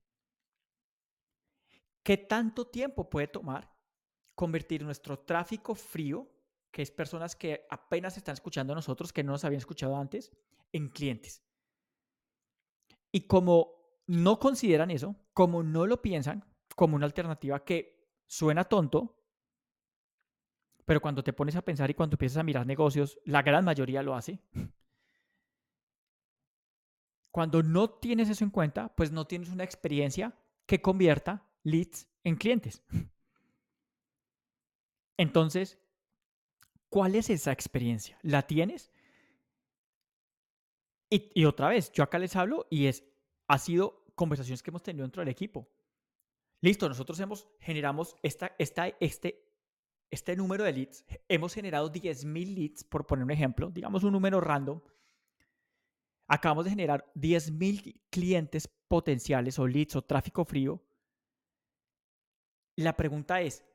¿Qué 2.10 2.18
tanto 2.18 2.66
tiempo 2.66 3.08
puede 3.08 3.28
tomar 3.28 3.72
convertir 4.34 4.84
nuestro 4.84 5.20
tráfico 5.20 5.76
frío, 5.76 6.28
que 6.72 6.82
es 6.82 6.90
personas 6.90 7.36
que 7.36 7.68
apenas 7.70 8.18
están 8.18 8.34
escuchando 8.34 8.74
a 8.74 8.76
nosotros, 8.76 9.14
que 9.14 9.24
no 9.24 9.34
nos 9.34 9.46
habían 9.46 9.60
escuchado 9.60 9.96
antes, 9.96 10.32
en 10.72 10.90
clientes. 10.90 11.44
Y 13.12 13.28
como 13.28 14.02
no 14.08 14.40
consideran 14.40 14.90
eso, 14.90 15.18
como 15.36 15.62
no 15.62 15.86
lo 15.86 16.02
piensan 16.02 16.44
como 16.76 16.96
una 16.96 17.06
alternativa 17.06 17.64
que 17.64 18.10
suena 18.26 18.64
tonto, 18.64 19.16
pero 20.86 21.02
cuando 21.02 21.24
te 21.24 21.34
pones 21.34 21.58
a 21.58 21.62
pensar 21.62 21.92
y 21.92 21.94
cuando 21.94 22.16
empiezas 22.16 22.40
a 22.40 22.44
mirar 22.44 22.66
negocios, 22.66 23.20
la 23.24 23.44
gran 23.44 23.64
mayoría 23.64 24.02
lo 24.02 24.16
hace. 24.16 24.40
Cuando 27.30 27.62
no 27.62 27.88
tienes 27.88 28.30
eso 28.30 28.44
en 28.44 28.50
cuenta, 28.50 28.96
pues 28.96 29.12
no 29.12 29.28
tienes 29.28 29.50
una 29.50 29.64
experiencia 29.64 30.36
que 30.66 30.82
convierta 30.82 31.46
leads 31.64 32.08
en 32.24 32.36
clientes. 32.36 32.84
Entonces, 35.18 35.78
¿cuál 36.90 37.16
es 37.16 37.30
esa 37.30 37.52
experiencia? 37.52 38.18
¿La 38.22 38.48
tienes? 38.48 38.92
Y, 41.10 41.46
otra 41.46 41.70
vez, 41.70 41.92
yo 41.92 42.04
acá 42.04 42.20
les 42.20 42.36
hablo 42.36 42.68
y 42.70 42.86
es, 42.86 43.04
ha 43.48 43.58
sido 43.58 44.06
conversaciones 44.14 44.62
que 44.62 44.70
hemos 44.70 44.84
tenido 44.84 45.04
dentro 45.04 45.22
del 45.22 45.30
equipo. 45.30 45.68
Listo, 46.62 46.88
nosotros 46.88 47.20
hemos, 47.20 47.48
generamos 47.60 48.16
esta, 48.22 48.56
este, 48.60 49.44
este 50.12 50.36
número 50.36 50.64
de 50.64 50.74
leads. 50.74 51.06
Hemos 51.28 51.54
generado 51.54 51.92
10.000 51.92 52.56
leads, 52.56 52.84
por 52.84 53.08
poner 53.08 53.26
un 53.26 53.32
ejemplo, 53.32 53.72
digamos 53.72 54.04
un 54.04 54.12
número 54.12 54.40
random. 54.40 54.82
Acabamos 56.28 56.66
de 56.66 56.72
generar 56.72 57.12
10.000 57.16 58.02
clientes 58.12 58.68
potenciales 58.88 59.58
o 59.58 59.66
leads 59.66 59.96
o 59.96 60.04
tráfico 60.04 60.46
frío. 60.46 60.84
La 62.80 62.96
pregunta 62.96 63.42
es, 63.42 63.66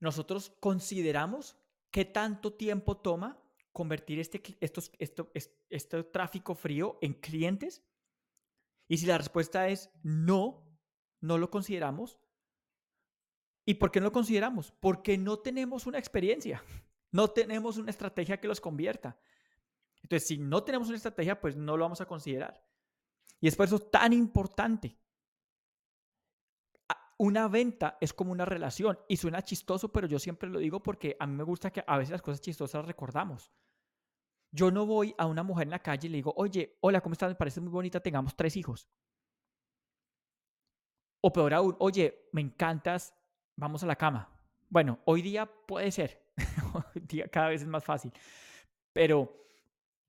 nosotros 0.00 0.54
consideramos 0.60 1.56
qué 1.90 2.04
tanto 2.04 2.54
tiempo 2.54 2.96
toma 2.96 3.42
convertir 3.72 4.18
este, 4.20 4.42
estos, 4.60 4.90
esto, 4.98 5.30
este 5.68 6.04
tráfico 6.04 6.54
frío 6.54 6.98
en 7.02 7.14
clientes. 7.14 7.82
Y 8.88 8.98
si 8.98 9.06
la 9.06 9.18
respuesta 9.18 9.68
es 9.68 9.90
no, 10.02 10.66
no 11.20 11.36
lo 11.38 11.50
consideramos, 11.50 12.18
¿Y 13.66 13.74
por 13.74 13.90
qué 13.90 14.00
no 14.00 14.06
lo 14.06 14.12
consideramos? 14.12 14.72
Porque 14.80 15.16
no 15.16 15.38
tenemos 15.38 15.86
una 15.86 15.98
experiencia, 15.98 16.62
no 17.12 17.28
tenemos 17.28 17.76
una 17.78 17.90
estrategia 17.90 18.40
que 18.40 18.48
los 18.48 18.60
convierta. 18.60 19.18
Entonces, 20.02 20.28
si 20.28 20.38
no 20.38 20.62
tenemos 20.62 20.88
una 20.88 20.98
estrategia, 20.98 21.40
pues 21.40 21.56
no 21.56 21.76
lo 21.76 21.84
vamos 21.84 22.00
a 22.02 22.06
considerar. 22.06 22.62
Y 23.40 23.48
es 23.48 23.56
por 23.56 23.66
eso 23.66 23.78
tan 23.78 24.12
importante. 24.12 24.98
Una 27.16 27.46
venta 27.48 27.96
es 28.00 28.12
como 28.12 28.32
una 28.32 28.44
relación 28.44 28.98
y 29.08 29.16
suena 29.16 29.42
chistoso, 29.42 29.92
pero 29.92 30.06
yo 30.06 30.18
siempre 30.18 30.48
lo 30.48 30.58
digo 30.58 30.82
porque 30.82 31.16
a 31.20 31.26
mí 31.26 31.34
me 31.34 31.44
gusta 31.44 31.70
que 31.70 31.84
a 31.86 31.96
veces 31.96 32.12
las 32.12 32.22
cosas 32.22 32.40
chistosas 32.40 32.80
las 32.80 32.86
recordamos. 32.86 33.52
Yo 34.50 34.70
no 34.70 34.86
voy 34.86 35.14
a 35.18 35.26
una 35.26 35.42
mujer 35.42 35.66
en 35.66 35.70
la 35.70 35.78
calle 35.80 36.08
y 36.08 36.10
le 36.10 36.16
digo, 36.16 36.34
oye, 36.36 36.76
hola, 36.80 37.00
¿cómo 37.00 37.12
estás? 37.12 37.28
Me 37.28 37.34
parece 37.34 37.60
muy 37.60 37.70
bonita, 37.70 38.00
tengamos 38.00 38.36
tres 38.36 38.56
hijos. 38.56 38.88
O 41.20 41.32
peor 41.32 41.54
aún, 41.54 41.76
oye, 41.78 42.28
me 42.32 42.40
encantas, 42.40 43.14
vamos 43.56 43.82
a 43.82 43.86
la 43.86 43.96
cama. 43.96 44.28
Bueno, 44.68 44.98
hoy 45.04 45.22
día 45.22 45.46
puede 45.46 45.90
ser, 45.90 46.30
hoy 46.74 47.22
cada 47.30 47.48
vez 47.48 47.62
es 47.62 47.68
más 47.68 47.84
fácil, 47.84 48.12
pero, 48.92 49.46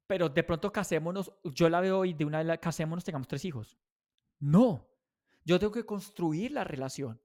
pero 0.07 0.29
de 0.29 0.43
pronto 0.43 0.71
casémonos, 0.71 1.31
yo 1.43 1.69
la 1.69 1.81
veo 1.81 1.99
hoy 1.99 2.13
de 2.13 2.25
una 2.25 2.41
vez, 2.41 2.59
casémonos, 2.59 3.03
tengamos 3.03 3.27
tres 3.27 3.45
hijos. 3.45 3.77
No, 4.39 4.87
yo 5.45 5.59
tengo 5.59 5.71
que 5.71 5.85
construir 5.85 6.51
la 6.51 6.63
relación. 6.63 7.21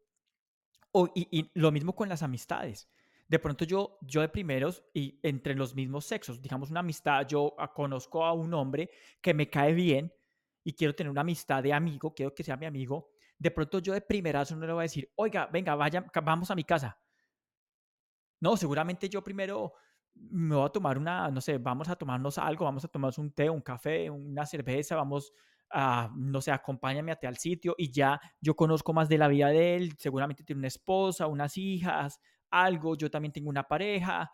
O, 0.93 1.09
y, 1.15 1.51
lo 1.55 1.73
mismo 1.73 1.95
con 1.95 2.09
las 2.09 2.23
amistades. 2.23 2.89
De 3.27 3.39
pronto 3.39 3.65
yo, 3.65 3.99
yo 4.03 4.21
de 4.21 4.29
primeros 4.29 4.85
y 4.93 5.19
entre 5.23 5.55
los 5.55 5.75
mismos 5.75 6.05
sexos, 6.05 6.43
digamos 6.43 6.71
una 6.71 6.81
amistad, 6.81 7.27
yo 7.27 7.55
conozco 7.75 8.25
a 8.25 8.33
un 8.33 8.53
hombre 8.55 8.91
que 9.21 9.33
me 9.33 9.49
cae 9.49 9.73
bien 9.73 10.13
y 10.65 10.73
quiero 10.73 10.95
tener 10.95 11.11
una 11.11 11.21
amistad 11.21 11.63
de 11.63 11.73
amigo, 11.73 12.13
quiero 12.13 12.35
que 12.35 12.43
sea 12.43 12.57
mi 12.57 12.67
amigo, 12.67 13.13
de 13.39 13.51
pronto 13.53 13.79
yo 13.79 13.93
de 13.93 14.01
primerazo 14.01 14.57
no 14.57 14.67
le 14.67 14.73
voy 14.73 14.81
a 14.81 14.83
decir, 14.83 15.11
oiga, 15.15 15.47
venga, 15.47 15.75
vaya, 15.75 16.05
vamos 16.25 16.51
a 16.51 16.55
mi 16.55 16.65
casa. 16.65 17.01
No, 18.41 18.57
seguramente 18.57 19.09
yo 19.09 19.23
primero 19.23 19.75
me 20.15 20.57
voy 20.57 20.67
a 20.67 20.71
tomar 20.71 20.99
una, 20.99 21.31
no 21.31 21.41
sé, 21.41 21.59
vamos 21.59 21.89
a 21.89 21.97
tomarnos 21.97 22.37
algo, 22.37 22.65
vamos 22.65 22.85
a 22.85 22.89
tomarnos 22.89 23.19
un 23.19 23.33
té, 23.33 23.49
un 23.49 23.61
café, 23.61 24.11
una 24.11 24.45
cerveza, 24.45 24.97
vamos 24.97 25.33
no 26.17 26.41
sé, 26.41 26.51
acompáñame 26.53 27.13
a 27.13 27.19
al 27.23 27.37
sitio 27.37 27.75
y 27.79 27.91
ya 27.93 28.21
yo 28.41 28.57
conozco 28.57 28.93
más 28.93 29.09
de 29.09 29.19
la 29.19 29.29
vida 29.29 29.49
de 29.49 29.77
él, 29.77 29.95
seguramente 29.99 30.45
tiene 30.45 30.59
una 30.61 30.69
esposa, 30.69 31.27
unas 31.27 31.57
hijas, 31.57 32.21
algo, 32.51 32.97
yo 32.97 33.11
también 33.11 33.33
tengo 33.33 33.49
una 33.51 33.65
pareja, 33.65 34.31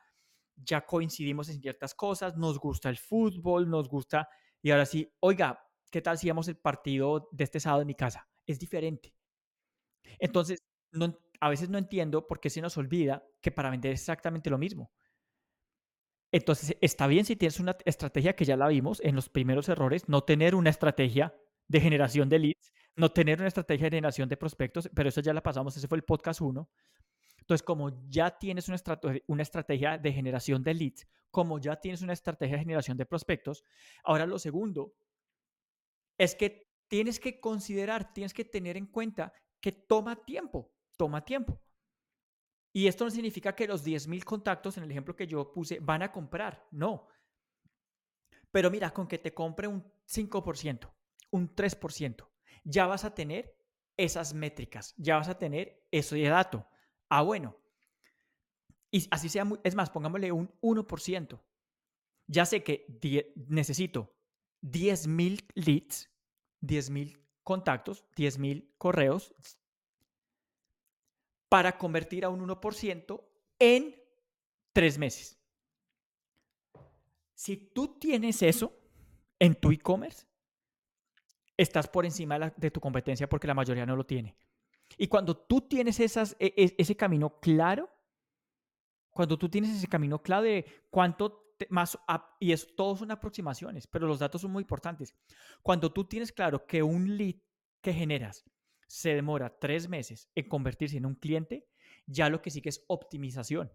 ya 0.56 0.84
coincidimos 0.86 1.48
en 1.50 1.60
ciertas 1.60 1.94
cosas, 1.94 2.36
nos 2.36 2.58
gusta 2.58 2.88
el 2.88 2.96
fútbol, 2.96 3.68
nos 3.68 3.88
gusta, 3.88 4.28
y 4.62 4.70
ahora 4.70 4.86
sí, 4.86 5.12
oiga, 5.20 5.60
¿qué 5.90 6.00
tal 6.02 6.18
si 6.18 6.28
vamos 6.28 6.48
el 6.48 6.56
partido 6.56 7.28
de 7.32 7.44
este 7.44 7.60
sábado 7.60 7.82
en 7.82 7.88
mi 7.88 7.94
casa? 7.94 8.28
es 8.46 8.58
diferente. 8.58 9.12
Entonces, 10.18 10.62
a 11.40 11.48
veces 11.48 11.68
no 11.68 11.78
entiendo 11.78 12.26
por 12.26 12.40
qué 12.40 12.50
se 12.50 12.60
nos 12.60 12.76
olvida 12.76 13.24
que 13.42 13.50
para 13.50 13.70
vender 13.70 13.92
es 13.92 14.00
exactamente 14.00 14.50
lo 14.50 14.58
mismo. 14.58 14.92
Entonces, 16.32 16.76
está 16.80 17.06
bien 17.06 17.24
si 17.24 17.36
tienes 17.36 17.60
una 17.60 17.76
estrategia 17.84 18.34
que 18.34 18.44
ya 18.44 18.56
la 18.56 18.68
vimos 18.68 19.00
en 19.02 19.14
los 19.14 19.28
primeros 19.28 19.68
errores, 19.68 20.08
no 20.08 20.24
tener 20.24 20.54
una 20.54 20.70
estrategia 20.70 21.34
de 21.68 21.80
generación 21.80 22.28
de 22.28 22.38
leads, 22.38 22.72
no 22.96 23.10
tener 23.10 23.38
una 23.38 23.48
estrategia 23.48 23.84
de 23.86 23.96
generación 23.96 24.28
de 24.28 24.36
prospectos, 24.36 24.90
pero 24.94 25.08
eso 25.08 25.20
ya 25.20 25.32
la 25.32 25.42
pasamos, 25.42 25.76
ese 25.76 25.88
fue 25.88 25.98
el 25.98 26.04
podcast 26.04 26.40
1. 26.40 26.68
Entonces, 27.40 27.62
como 27.62 28.08
ya 28.08 28.36
tienes 28.38 28.68
una, 28.68 28.78
una 29.26 29.42
estrategia 29.42 29.98
de 29.98 30.12
generación 30.12 30.62
de 30.62 30.74
leads, 30.74 31.06
como 31.30 31.58
ya 31.58 31.76
tienes 31.76 32.02
una 32.02 32.12
estrategia 32.12 32.56
de 32.56 32.62
generación 32.62 32.96
de 32.96 33.06
prospectos, 33.06 33.64
ahora 34.02 34.26
lo 34.26 34.38
segundo 34.38 34.94
es 36.18 36.34
que 36.34 36.66
tienes 36.88 37.20
que 37.20 37.40
considerar, 37.40 38.12
tienes 38.12 38.32
que 38.32 38.44
tener 38.44 38.76
en 38.76 38.86
cuenta 38.86 39.32
que 39.60 39.72
toma 39.72 40.24
tiempo, 40.24 40.72
toma 40.96 41.24
tiempo. 41.24 41.60
Y 42.76 42.88
esto 42.88 43.06
no 43.06 43.10
significa 43.10 43.56
que 43.56 43.66
los 43.66 43.86
10.000 43.86 44.22
contactos, 44.22 44.76
en 44.76 44.84
el 44.84 44.90
ejemplo 44.90 45.16
que 45.16 45.26
yo 45.26 45.50
puse, 45.50 45.80
van 45.80 46.02
a 46.02 46.12
comprar, 46.12 46.68
no. 46.70 47.08
Pero 48.50 48.70
mira, 48.70 48.92
con 48.92 49.08
que 49.08 49.16
te 49.16 49.32
compre 49.32 49.66
un 49.66 49.82
5%, 50.06 50.92
un 51.30 51.56
3%, 51.56 52.28
ya 52.64 52.86
vas 52.86 53.06
a 53.06 53.14
tener 53.14 53.56
esas 53.96 54.34
métricas, 54.34 54.92
ya 54.98 55.16
vas 55.16 55.30
a 55.30 55.38
tener 55.38 55.86
eso 55.90 56.16
de 56.16 56.28
dato. 56.28 56.68
Ah, 57.08 57.22
bueno. 57.22 57.56
Y 58.90 59.08
así 59.10 59.30
sea, 59.30 59.46
es 59.64 59.74
más, 59.74 59.88
pongámosle 59.88 60.30
un 60.30 60.52
1%. 60.60 61.40
Ya 62.26 62.44
sé 62.44 62.62
que 62.62 62.92
necesito 63.48 64.14
10.000 64.60 65.46
leads 65.54 66.10
10.000 66.60 67.18
contactos, 67.42 68.04
10.000 68.16 68.74
correos, 68.76 69.34
para 71.48 71.78
convertir 71.78 72.24
a 72.24 72.28
un 72.28 72.46
1% 72.46 73.24
en 73.58 73.94
tres 74.72 74.98
meses. 74.98 75.38
Si 77.34 77.56
tú 77.56 77.98
tienes 77.98 78.42
eso 78.42 78.72
en 79.38 79.54
tu 79.54 79.70
e-commerce, 79.70 80.26
estás 81.56 81.88
por 81.88 82.04
encima 82.04 82.38
de, 82.38 82.70
tu 82.70 82.80
competencia 82.80 83.28
porque 83.28 83.46
la 83.46 83.54
mayoría 83.54 83.86
no 83.86 83.96
lo 83.96 84.04
tiene. 84.04 84.36
Y 84.96 85.08
cuando 85.08 85.36
tú 85.36 85.62
tienes 85.62 85.98
e, 86.00 86.34
e, 86.38 86.74
ese 86.78 86.96
camino 86.96 87.40
claro, 87.40 87.90
cuando 89.10 89.38
tú 89.38 89.48
tienes 89.48 89.76
ese 89.76 89.88
camino 89.88 90.22
claro 90.22 90.42
de 90.44 90.64
cuánto 90.90 91.54
más, 91.70 91.98
y 92.38 92.52
es, 92.52 92.74
todos 92.76 92.98
son 92.98 93.10
aproximaciones, 93.10 93.86
pero 93.86 94.06
los 94.06 94.18
datos 94.18 94.42
son 94.42 94.52
muy 94.52 94.62
importantes. 94.62 95.14
Cuando 95.62 95.92
tú 95.92 96.04
tienes 96.04 96.32
claro 96.32 96.66
que 96.66 96.82
un 96.82 97.16
lead 97.16 97.36
que 97.80 97.92
generas 97.92 98.44
se 98.86 99.14
demora 99.14 99.58
tres 99.58 99.88
meses 99.88 100.30
en 100.34 100.48
convertirse 100.48 100.96
en 100.96 101.06
un 101.06 101.14
cliente, 101.14 101.68
ya 102.06 102.28
lo 102.28 102.40
que 102.40 102.50
sigue 102.50 102.70
es 102.70 102.84
optimización. 102.88 103.72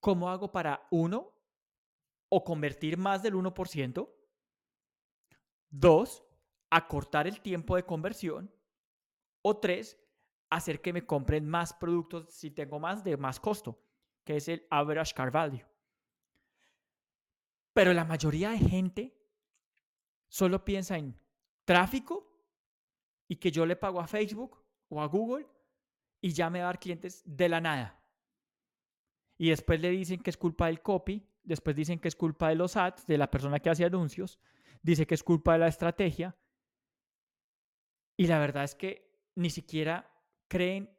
¿Cómo 0.00 0.30
hago 0.30 0.50
para 0.52 0.86
uno 0.90 1.32
o 2.28 2.44
convertir 2.44 2.96
más 2.96 3.22
del 3.22 3.34
1%? 3.34 4.10
Dos, 5.70 6.24
acortar 6.70 7.26
el 7.26 7.40
tiempo 7.40 7.76
de 7.76 7.84
conversión. 7.84 8.54
O 9.42 9.58
tres, 9.58 9.98
hacer 10.50 10.80
que 10.80 10.92
me 10.92 11.06
compren 11.06 11.48
más 11.48 11.72
productos 11.72 12.32
si 12.32 12.50
tengo 12.50 12.78
más 12.78 13.04
de 13.04 13.16
más 13.16 13.40
costo, 13.40 13.82
que 14.24 14.36
es 14.36 14.48
el 14.48 14.66
average 14.70 15.14
car 15.14 15.30
value. 15.30 15.64
Pero 17.72 17.92
la 17.92 18.04
mayoría 18.04 18.50
de 18.50 18.58
gente 18.58 19.18
solo 20.28 20.64
piensa 20.64 20.98
en 20.98 21.18
tráfico 21.64 22.31
y 23.32 23.36
que 23.36 23.50
yo 23.50 23.64
le 23.64 23.76
pago 23.76 23.98
a 23.98 24.06
Facebook 24.06 24.62
o 24.90 25.00
a 25.00 25.06
Google 25.06 25.46
y 26.20 26.34
ya 26.34 26.50
me 26.50 26.58
va 26.58 26.66
a 26.66 26.68
dar 26.68 26.78
clientes 26.78 27.22
de 27.24 27.48
la 27.48 27.62
nada. 27.62 27.98
Y 29.38 29.48
después 29.48 29.80
le 29.80 29.88
dicen 29.88 30.20
que 30.22 30.28
es 30.28 30.36
culpa 30.36 30.66
del 30.66 30.82
copy, 30.82 31.26
después 31.42 31.74
dicen 31.74 31.98
que 31.98 32.08
es 32.08 32.14
culpa 32.14 32.50
de 32.50 32.56
los 32.56 32.76
ads, 32.76 33.06
de 33.06 33.16
la 33.16 33.30
persona 33.30 33.58
que 33.58 33.70
hace 33.70 33.86
anuncios, 33.86 34.38
dice 34.82 35.06
que 35.06 35.14
es 35.14 35.22
culpa 35.22 35.54
de 35.54 35.60
la 35.60 35.68
estrategia. 35.68 36.36
Y 38.18 38.26
la 38.26 38.38
verdad 38.38 38.64
es 38.64 38.74
que 38.74 39.10
ni 39.34 39.48
siquiera 39.48 40.12
creen 40.46 40.94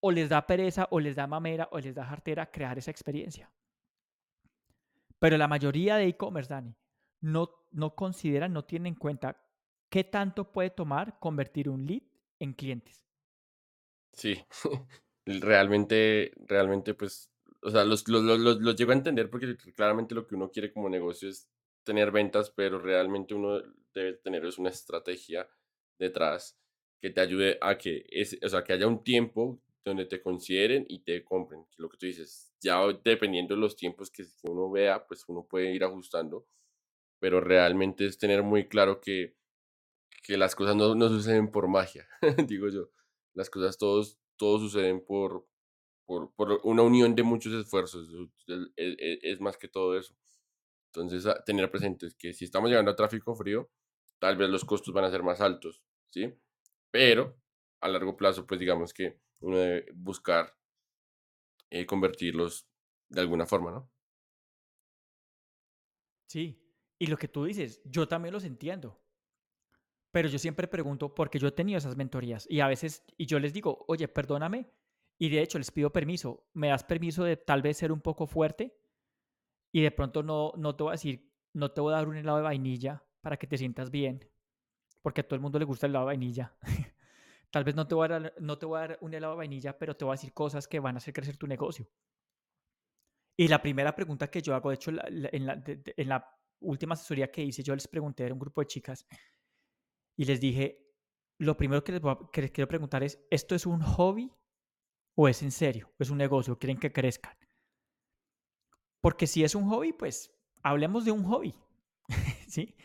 o 0.00 0.12
les 0.12 0.30
da 0.30 0.46
pereza 0.46 0.88
o 0.92 0.98
les 0.98 1.14
da 1.14 1.26
mamera 1.26 1.68
o 1.72 1.78
les 1.78 1.94
da 1.94 2.06
jartera 2.06 2.50
crear 2.50 2.78
esa 2.78 2.90
experiencia. 2.90 3.52
Pero 5.18 5.36
la 5.36 5.46
mayoría 5.46 5.96
de 5.96 6.06
e-commerce, 6.06 6.48
Dani, 6.48 6.74
no, 7.20 7.50
no 7.70 7.94
consideran, 7.94 8.54
no 8.54 8.64
tienen 8.64 8.94
en 8.94 8.98
cuenta 8.98 9.41
qué 9.92 10.04
tanto 10.04 10.50
puede 10.50 10.70
tomar 10.70 11.18
convertir 11.20 11.68
un 11.68 11.86
lead 11.86 12.00
en 12.40 12.54
clientes. 12.54 13.04
Sí, 14.14 14.42
realmente, 15.26 16.32
realmente, 16.48 16.94
pues, 16.94 17.30
o 17.60 17.70
sea, 17.70 17.84
los, 17.84 18.08
los, 18.08 18.22
los, 18.22 18.58
los, 18.58 18.74
llego 18.74 18.92
a 18.92 18.94
entender 18.94 19.28
porque 19.28 19.54
claramente 19.76 20.14
lo 20.14 20.26
que 20.26 20.34
uno 20.34 20.50
quiere 20.50 20.72
como 20.72 20.88
negocio 20.88 21.28
es 21.28 21.46
tener 21.84 22.10
ventas, 22.10 22.50
pero 22.50 22.78
realmente 22.78 23.34
uno 23.34 23.60
debe 23.92 24.14
tener 24.14 24.46
es 24.46 24.56
una 24.56 24.70
estrategia 24.70 25.46
detrás 25.98 26.58
que 26.98 27.10
te 27.10 27.20
ayude 27.20 27.58
a 27.60 27.76
que, 27.76 28.06
es, 28.08 28.38
o 28.42 28.48
sea, 28.48 28.64
que 28.64 28.72
haya 28.72 28.86
un 28.86 29.04
tiempo 29.04 29.60
donde 29.84 30.06
te 30.06 30.22
consideren 30.22 30.86
y 30.88 31.00
te 31.00 31.22
compren. 31.22 31.66
Lo 31.76 31.90
que 31.90 31.98
tú 31.98 32.06
dices, 32.06 32.54
ya 32.62 32.80
dependiendo 33.04 33.54
de 33.54 33.60
los 33.60 33.76
tiempos 33.76 34.10
que 34.10 34.24
uno 34.44 34.70
vea, 34.70 35.06
pues 35.06 35.24
uno 35.28 35.46
puede 35.46 35.74
ir 35.74 35.84
ajustando, 35.84 36.46
pero 37.18 37.40
realmente 37.40 38.06
es 38.06 38.16
tener 38.16 38.42
muy 38.42 38.68
claro 38.68 39.00
que, 39.00 39.36
que 40.22 40.36
las 40.36 40.54
cosas 40.54 40.76
no, 40.76 40.94
no 40.94 41.08
suceden 41.08 41.50
por 41.50 41.68
magia, 41.68 42.08
digo 42.46 42.68
yo. 42.68 42.90
Las 43.34 43.50
cosas 43.50 43.76
todos, 43.76 44.18
todos 44.36 44.60
suceden 44.60 45.04
por, 45.04 45.46
por, 46.06 46.32
por, 46.34 46.60
una 46.64 46.82
unión 46.82 47.14
de 47.14 47.22
muchos 47.22 47.52
esfuerzos. 47.52 48.08
Es, 48.76 49.40
más 49.40 49.56
que 49.56 49.68
todo 49.68 49.98
eso. 49.98 50.16
Entonces, 50.94 51.26
tener 51.44 51.70
presente 51.70 52.08
que 52.18 52.32
si 52.32 52.44
estamos 52.44 52.70
llegando 52.70 52.90
a 52.90 52.96
tráfico 52.96 53.34
frío, 53.34 53.70
tal 54.18 54.36
vez 54.36 54.48
los 54.50 54.64
costos 54.64 54.92
van 54.94 55.04
a 55.04 55.10
ser 55.10 55.22
más 55.22 55.40
altos, 55.40 55.82
¿sí? 56.10 56.32
Pero 56.90 57.36
a 57.80 57.88
largo 57.88 58.16
plazo, 58.16 58.46
pues 58.46 58.60
digamos 58.60 58.92
que 58.92 59.18
uno 59.40 59.58
debe 59.58 59.86
buscar 59.94 60.54
eh, 61.70 61.86
convertirlos 61.86 62.68
de 63.08 63.20
alguna 63.20 63.46
forma, 63.46 63.70
¿no? 63.72 63.90
Sí, 66.28 66.62
y 66.98 67.06
lo 67.06 67.16
que 67.16 67.28
tú 67.28 67.44
dices, 67.44 67.82
yo 67.84 68.06
también 68.06 68.32
los 68.32 68.44
entiendo. 68.44 69.02
Pero 70.12 70.28
yo 70.28 70.38
siempre 70.38 70.68
pregunto, 70.68 71.14
porque 71.14 71.38
yo 71.38 71.48
he 71.48 71.52
tenido 71.52 71.78
esas 71.78 71.96
mentorías 71.96 72.46
y 72.48 72.60
a 72.60 72.68
veces, 72.68 73.04
y 73.16 73.26
yo 73.26 73.38
les 73.40 73.52
digo, 73.52 73.84
oye, 73.88 74.08
perdóname, 74.08 74.70
Y 75.18 75.28
de 75.30 75.42
hecho 75.42 75.58
les 75.58 75.70
pido 75.70 75.90
permiso, 75.90 76.46
¿me 76.52 76.68
das 76.68 76.84
permiso 76.84 77.24
de 77.24 77.36
tal 77.36 77.62
vez 77.62 77.76
ser 77.78 77.92
un 77.92 78.00
poco 78.00 78.26
fuerte? 78.26 78.76
Y 79.72 79.82
de 79.82 79.90
pronto 79.90 80.22
no, 80.22 80.52
no 80.56 80.74
te 80.76 80.82
voy 80.82 80.90
a 80.90 80.92
decir, 80.92 81.32
no 81.54 81.70
te 81.70 81.80
voy 81.80 81.92
a 81.92 81.96
dar 81.96 82.08
un 82.08 82.16
helado 82.16 82.38
de 82.38 82.44
vainilla 82.44 83.04
para 83.20 83.36
que 83.36 83.46
te 83.46 83.56
sientas 83.56 83.90
bien, 83.90 84.28
porque 85.00 85.20
a 85.20 85.24
todo 85.24 85.36
el 85.36 85.40
mundo 85.40 85.58
le 85.58 85.64
gusta 85.64 85.86
el 85.86 85.92
helado 85.92 86.06
de 86.06 86.12
vainilla. 86.12 86.56
tal 87.50 87.64
vez 87.64 87.74
no 87.74 87.86
te, 87.86 87.94
voy 87.94 88.06
a 88.06 88.08
dar, 88.08 88.34
no 88.40 88.58
te 88.58 88.66
voy 88.66 88.78
a 88.78 88.80
dar 88.80 88.98
un 89.00 89.14
helado 89.14 89.34
de 89.34 89.38
vainilla, 89.38 89.78
pero 89.78 89.96
te 89.96 90.04
voy 90.04 90.12
a 90.12 90.18
decir 90.18 90.32
cosas 90.32 90.66
que 90.66 90.80
van 90.80 90.96
a 90.96 90.98
hacer 90.98 91.14
crecer 91.14 91.36
tu 91.36 91.46
negocio. 91.46 91.88
Y 93.36 93.48
la 93.48 93.62
primera 93.62 93.94
pregunta 93.94 94.30
que 94.30 94.42
yo 94.42 94.54
hago, 94.54 94.70
de 94.70 94.74
hecho, 94.76 94.90
en 94.90 96.08
la, 96.08 96.38
última 96.60 96.94
asesoría 96.94 97.30
que 97.30 97.42
hice, 97.42 97.62
yo 97.62 97.74
les 97.74 97.88
pregunté 97.88 98.28
a 98.28 98.32
un 98.32 98.38
grupo 98.38 98.60
de 98.60 98.68
chicas 98.68 99.04
y 100.16 100.24
les 100.24 100.40
dije, 100.40 100.82
lo 101.38 101.56
primero 101.56 101.82
que 101.82 101.92
les, 101.92 102.50
quiero 102.50 102.68
preguntar 102.68 103.02
es, 103.02 103.18
¿esto 103.30 103.54
es 103.54 103.66
un 103.66 103.80
hobby 103.80 104.32
o 105.14 105.28
es 105.28 105.42
en 105.42 105.50
serio? 105.50 105.92
¿Es 105.98 106.10
un 106.10 106.18
negocio? 106.18 106.58
¿Quieren 106.58 106.78
que 106.78 106.92
crezcan? 106.92 107.36
Porque 109.00 109.26
si 109.26 109.42
es 109.42 109.54
un 109.54 109.68
hobby, 109.68 109.92
pues 109.92 110.32
hablemos 110.62 111.04
de 111.04 111.10
un 111.10 111.24
hobby. 111.24 111.54
¿Sí? 112.48 112.76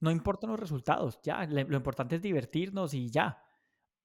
No 0.00 0.10
importan 0.10 0.50
los 0.50 0.60
resultados, 0.60 1.18
ya. 1.22 1.44
Lo 1.46 1.76
importante 1.76 2.16
es 2.16 2.22
divertirnos 2.22 2.94
y 2.94 3.10
ya. 3.10 3.42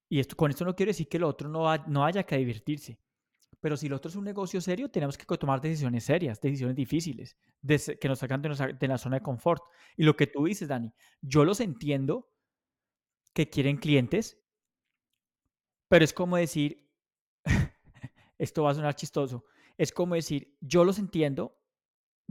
Y 0.10 0.20
esto, 0.20 0.36
con 0.36 0.50
esto 0.50 0.66
no 0.66 0.76
quiero 0.76 0.90
decir 0.90 1.08
que 1.08 1.20
lo 1.20 1.28
otro 1.28 1.48
no, 1.48 1.78
no 1.88 2.04
haya 2.04 2.24
que 2.24 2.38
divertirse. 2.38 3.00
Pero 3.60 3.78
si 3.78 3.88
lo 3.88 3.98
otro 3.98 4.10
es 4.10 4.16
un 4.16 4.24
negocio 4.24 4.60
serio, 4.60 4.90
tenemos 4.90 5.18
que 5.18 5.26
tomar 5.38 5.62
decisiones 5.62 6.06
serias, 6.06 6.42
decisiones 6.42 6.76
difíciles, 6.76 7.38
que 8.00 8.08
nos 8.08 8.18
sacan 8.18 8.42
de, 8.42 8.76
de, 8.80 8.88
la 8.88 8.98
zona 8.98 9.18
de 9.18 9.22
confort. 9.22 9.62
Y 9.96 10.04
lo 10.04 10.16
que 10.16 10.26
tú 10.26 10.46
dices, 10.46 10.68
Dani, 10.68 10.92
yo 11.22 11.46
los 11.46 11.60
entiendo 11.60 12.31
que 13.34 13.50
quieren 13.50 13.78
clientes, 13.78 14.38
pero 15.90 16.06
es 16.06 16.14
como 16.14 16.38
decir, 16.38 16.90
esto 18.38 18.64
va 18.64 18.72
a 18.72 18.76
sonar 18.76 18.96
chistoso, 18.96 19.46
es 19.78 19.92
como 19.92 20.16
decir, 20.16 20.56
yo 20.62 20.84
los 20.84 21.00
entiendo, 21.00 21.58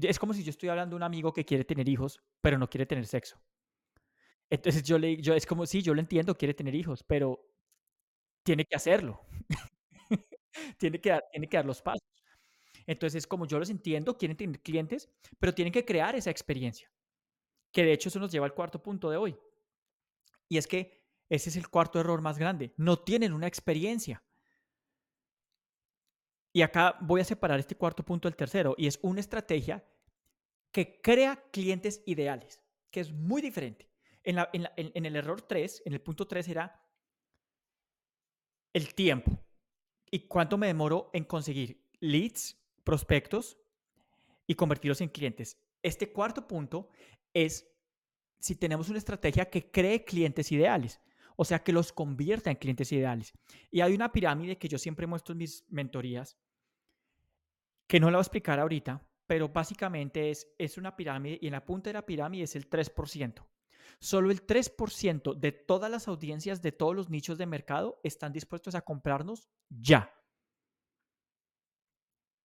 es 0.00 0.18
como 0.18 0.34
si 0.34 0.42
yo 0.44 0.50
estoy 0.50 0.68
hablando 0.70 0.94
de 0.94 0.98
un 0.98 1.02
amigo 1.02 1.32
que 1.32 1.44
quiere 1.44 1.64
tener 1.64 1.88
hijos, 1.88 2.22
pero 2.40 2.58
no 2.58 2.70
quiere 2.70 2.86
tener 2.86 3.06
sexo. 3.06 3.40
Entonces 4.50 4.82
yo 4.82 4.98
le 4.98 5.16
yo 5.22 5.34
es 5.34 5.46
como, 5.46 5.66
sí, 5.66 5.82
yo 5.82 5.94
lo 5.94 6.00
entiendo, 6.00 6.36
quiere 6.36 6.54
tener 6.54 6.74
hijos, 6.74 7.04
pero 7.04 7.40
tiene 8.44 8.64
que 8.64 8.76
hacerlo. 8.76 9.20
tiene, 10.78 11.00
que 11.00 11.10
dar, 11.10 11.24
tiene 11.30 11.48
que 11.48 11.56
dar 11.56 11.66
los 11.66 11.82
pasos. 11.82 12.02
Entonces, 12.86 13.26
como 13.26 13.46
yo 13.46 13.58
los 13.58 13.70
entiendo, 13.70 14.16
quieren 14.16 14.36
tener 14.36 14.60
clientes, 14.60 15.10
pero 15.38 15.54
tienen 15.54 15.72
que 15.72 15.84
crear 15.84 16.16
esa 16.16 16.30
experiencia. 16.30 16.90
Que 17.72 17.84
de 17.84 17.92
hecho 17.92 18.08
eso 18.08 18.20
nos 18.20 18.32
lleva 18.32 18.46
al 18.46 18.54
cuarto 18.54 18.82
punto 18.82 19.10
de 19.10 19.16
hoy. 19.16 19.38
Y 20.50 20.58
es 20.58 20.66
que 20.66 21.00
ese 21.30 21.48
es 21.48 21.56
el 21.56 21.68
cuarto 21.68 22.00
error 22.00 22.20
más 22.20 22.36
grande. 22.36 22.74
No 22.76 22.98
tienen 22.98 23.32
una 23.32 23.46
experiencia. 23.46 24.22
Y 26.52 26.62
acá 26.62 26.98
voy 27.00 27.20
a 27.20 27.24
separar 27.24 27.60
este 27.60 27.76
cuarto 27.76 28.04
punto 28.04 28.28
del 28.28 28.36
tercero, 28.36 28.74
y 28.76 28.88
es 28.88 28.98
una 29.02 29.20
estrategia 29.20 29.84
que 30.72 31.00
crea 31.00 31.44
clientes 31.52 32.02
ideales, 32.04 32.60
que 32.90 33.00
es 33.00 33.12
muy 33.12 33.40
diferente. 33.40 33.88
En, 34.24 35.06
el 35.06 35.16
error 35.16 35.40
3, 35.40 35.82
en 35.86 35.92
el 35.92 36.00
punto 36.00 36.26
3 36.26 36.48
era 36.48 36.84
el 38.72 38.92
tiempo. 38.94 39.30
¿Y 40.10 40.26
cuánto 40.26 40.58
me 40.58 40.66
demoro 40.66 41.10
en 41.12 41.24
conseguir 41.24 41.88
leads, 42.00 42.60
prospectos 42.82 43.56
y 44.48 44.56
convertirlos 44.56 45.00
en 45.00 45.08
clientes? 45.08 45.56
Este 45.80 46.12
cuarto 46.12 46.48
punto 46.48 46.90
es 47.32 47.69
si 48.40 48.56
tenemos 48.56 48.88
una 48.88 48.98
estrategia 48.98 49.48
que 49.48 49.70
cree 49.70 50.04
clientes 50.04 50.50
ideales, 50.50 51.00
o 51.36 51.44
sea, 51.44 51.62
que 51.62 51.72
los 51.72 51.92
convierta 51.92 52.50
en 52.50 52.56
clientes 52.56 52.90
ideales. 52.90 53.32
Y 53.70 53.80
hay 53.80 53.94
una 53.94 54.12
pirámide 54.12 54.58
que 54.58 54.68
yo 54.68 54.78
siempre 54.78 55.06
muestro 55.06 55.32
en 55.32 55.38
mis 55.38 55.64
mentorías, 55.68 56.36
que 57.86 58.00
no 58.00 58.10
la 58.10 58.16
voy 58.16 58.20
a 58.20 58.22
explicar 58.22 58.58
ahorita, 58.58 59.06
pero 59.26 59.48
básicamente 59.48 60.30
es, 60.30 60.48
es 60.58 60.76
una 60.78 60.96
pirámide 60.96 61.38
y 61.40 61.46
en 61.46 61.52
la 61.52 61.64
punta 61.64 61.90
de 61.90 61.94
la 61.94 62.06
pirámide 62.06 62.44
es 62.44 62.56
el 62.56 62.68
3%. 62.68 63.46
Solo 64.00 64.30
el 64.30 64.46
3% 64.46 65.34
de 65.34 65.52
todas 65.52 65.90
las 65.90 66.08
audiencias 66.08 66.62
de 66.62 66.72
todos 66.72 66.96
los 66.96 67.10
nichos 67.10 67.36
de 67.36 67.46
mercado 67.46 68.00
están 68.02 68.32
dispuestos 68.32 68.74
a 68.74 68.80
comprarnos 68.80 69.48
ya. 69.68 70.14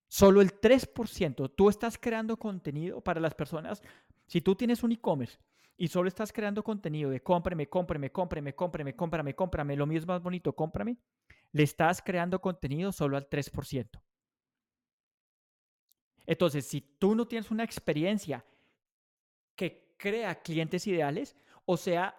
Solo 0.08 0.41
el 0.41 0.60
3%. 0.60 1.53
Tú 1.55 1.69
estás 1.69 1.97
creando 1.97 2.38
contenido 2.38 3.01
para 3.01 3.19
las 3.19 3.36
personas. 3.36 3.81
Si 4.27 4.41
tú 4.41 4.55
tienes 4.55 4.84
un 4.84 4.91
e-commerce 4.91 5.38
y 5.77 5.88
solo 5.89 6.07
estás 6.07 6.31
creando 6.31 6.63
contenido 6.63 7.09
de 7.09 7.21
cómprame, 7.21 7.67
cómprame, 7.67 8.11
cómprame, 8.11 8.53
cómprame, 8.53 8.95
cómprame, 8.95 9.35
cómprame, 9.35 9.75
lo 9.75 9.85
mío 9.85 9.99
es 9.99 10.07
más 10.07 10.21
bonito, 10.21 10.53
cómprame, 10.53 10.97
le 11.51 11.63
estás 11.63 12.01
creando 12.01 12.39
contenido 12.39 12.91
solo 12.91 13.17
al 13.17 13.29
3%. 13.29 14.01
Entonces, 16.25 16.65
si 16.65 16.81
tú 16.81 17.13
no 17.13 17.27
tienes 17.27 17.51
una 17.51 17.63
experiencia 17.63 18.45
que 19.55 19.93
crea 19.97 20.41
clientes 20.41 20.88
ideales, 20.88 21.35
o 21.65 21.77
sea, 21.77 22.15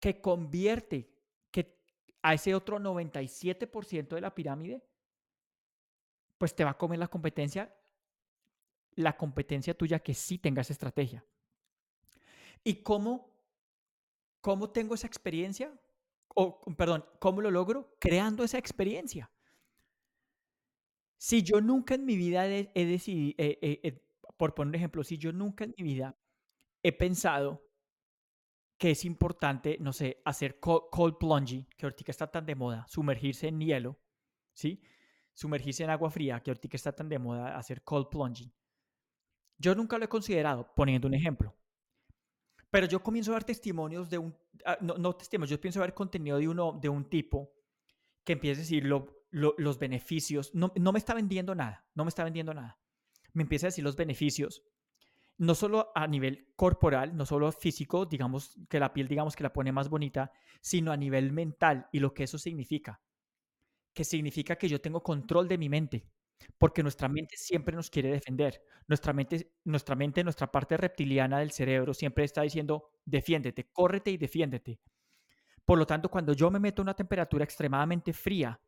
que 0.00 0.20
convierte 0.20 1.10
que 1.50 1.78
a 2.22 2.34
ese 2.34 2.54
otro 2.54 2.78
97% 2.78 4.08
de 4.14 4.20
la 4.20 4.34
pirámide, 4.34 4.82
pues 6.36 6.54
te 6.54 6.64
va 6.64 6.70
a 6.70 6.78
comer 6.78 6.98
la 6.98 7.08
competencia, 7.08 7.74
la 8.94 9.16
competencia 9.16 9.74
tuya 9.74 10.00
que 10.00 10.14
sí 10.14 10.38
tengas 10.38 10.70
estrategia. 10.70 11.24
¿Y 12.68 12.82
cómo, 12.82 13.34
cómo 14.42 14.68
tengo 14.68 14.94
esa 14.94 15.06
experiencia? 15.06 15.72
O, 16.34 16.60
perdón, 16.76 17.02
¿cómo 17.18 17.40
lo 17.40 17.50
logro? 17.50 17.96
Creando 17.98 18.44
esa 18.44 18.58
experiencia. 18.58 19.30
Si 21.16 21.42
yo 21.42 21.62
nunca 21.62 21.94
en 21.94 22.04
mi 22.04 22.18
vida 22.18 22.46
he, 22.46 22.68
decidido, 22.74 23.36
eh, 23.38 23.58
eh, 23.62 23.80
eh, 23.82 24.06
por 24.36 24.54
poner 24.54 24.68
un 24.68 24.74
ejemplo, 24.74 25.02
si 25.02 25.16
yo 25.16 25.32
nunca 25.32 25.64
en 25.64 25.74
mi 25.78 25.82
vida 25.82 26.14
he 26.82 26.92
pensado 26.92 27.66
que 28.76 28.90
es 28.90 29.06
importante, 29.06 29.78
no 29.80 29.94
sé, 29.94 30.20
hacer 30.26 30.60
cold 30.60 31.16
plunging, 31.18 31.66
que 31.74 31.86
ahorita 31.86 32.04
está 32.10 32.30
tan 32.30 32.44
de 32.44 32.54
moda, 32.54 32.84
sumergirse 32.86 33.48
en 33.48 33.60
hielo, 33.60 33.98
¿sí? 34.52 34.82
Sumergirse 35.32 35.84
en 35.84 35.90
agua 35.90 36.10
fría, 36.10 36.42
que 36.42 36.50
ahorita 36.50 36.68
está 36.76 36.92
tan 36.92 37.08
de 37.08 37.18
moda, 37.18 37.56
hacer 37.56 37.82
cold 37.82 38.10
plunging. 38.10 38.52
Yo 39.56 39.74
nunca 39.74 39.96
lo 39.96 40.04
he 40.04 40.08
considerado, 40.08 40.70
poniendo 40.76 41.08
un 41.08 41.14
ejemplo. 41.14 41.57
Pero 42.70 42.86
yo 42.86 43.02
comienzo 43.02 43.30
a 43.30 43.34
ver 43.34 43.44
testimonios 43.44 44.10
de 44.10 44.18
un, 44.18 44.36
ah, 44.64 44.78
no, 44.80 44.94
no 44.98 45.14
testimonios, 45.14 45.50
yo 45.50 45.60
pienso 45.60 45.80
ver 45.80 45.94
contenido 45.94 46.38
de, 46.38 46.48
uno, 46.48 46.78
de 46.80 46.88
un 46.88 47.08
tipo 47.08 47.52
que 48.24 48.34
empieza 48.34 48.60
a 48.60 48.64
decir 48.64 48.84
los 48.84 49.78
beneficios, 49.78 50.54
no, 50.54 50.72
no 50.76 50.92
me 50.92 50.98
está 50.98 51.14
vendiendo 51.14 51.54
nada, 51.54 51.86
no 51.94 52.04
me 52.04 52.10
está 52.10 52.24
vendiendo 52.24 52.52
nada. 52.52 52.78
Me 53.32 53.42
empieza 53.42 53.66
a 53.66 53.68
decir 53.68 53.84
los 53.84 53.96
beneficios, 53.96 54.62
no 55.38 55.54
solo 55.54 55.92
a 55.94 56.06
nivel 56.06 56.52
corporal, 56.56 57.16
no 57.16 57.24
solo 57.24 57.50
físico, 57.52 58.04
digamos 58.04 58.58
que 58.68 58.80
la 58.80 58.92
piel, 58.92 59.08
digamos 59.08 59.36
que 59.36 59.44
la 59.44 59.52
pone 59.52 59.72
más 59.72 59.88
bonita, 59.88 60.32
sino 60.60 60.92
a 60.92 60.96
nivel 60.96 61.32
mental 61.32 61.88
y 61.92 62.00
lo 62.00 62.12
que 62.12 62.24
eso 62.24 62.38
significa. 62.38 63.00
Que 63.94 64.04
significa 64.04 64.56
que 64.56 64.68
yo 64.68 64.80
tengo 64.80 65.02
control 65.02 65.48
de 65.48 65.58
mi 65.58 65.68
mente, 65.68 66.10
porque 66.58 66.82
nuestra 66.82 67.08
mente 67.08 67.36
siempre 67.36 67.74
nos 67.74 67.90
quiere 67.90 68.10
defender. 68.10 68.62
Nuestra 68.86 69.12
mente, 69.12 69.52
nuestra 69.64 69.94
mente, 69.94 70.24
nuestra 70.24 70.50
parte 70.50 70.76
reptiliana 70.76 71.38
del 71.40 71.50
cerebro 71.50 71.94
siempre 71.94 72.24
está 72.24 72.42
diciendo, 72.42 72.90
defiéndete, 73.04 73.70
córrete 73.72 74.10
y 74.10 74.16
defiéndete. 74.16 74.80
Por 75.64 75.78
lo 75.78 75.86
tanto, 75.86 76.10
cuando 76.10 76.32
yo 76.32 76.50
me 76.50 76.58
meto 76.60 76.82
a 76.82 76.84
una 76.84 76.94
temperatura 76.94 77.44
extremadamente 77.44 78.12
fría, 78.12 78.60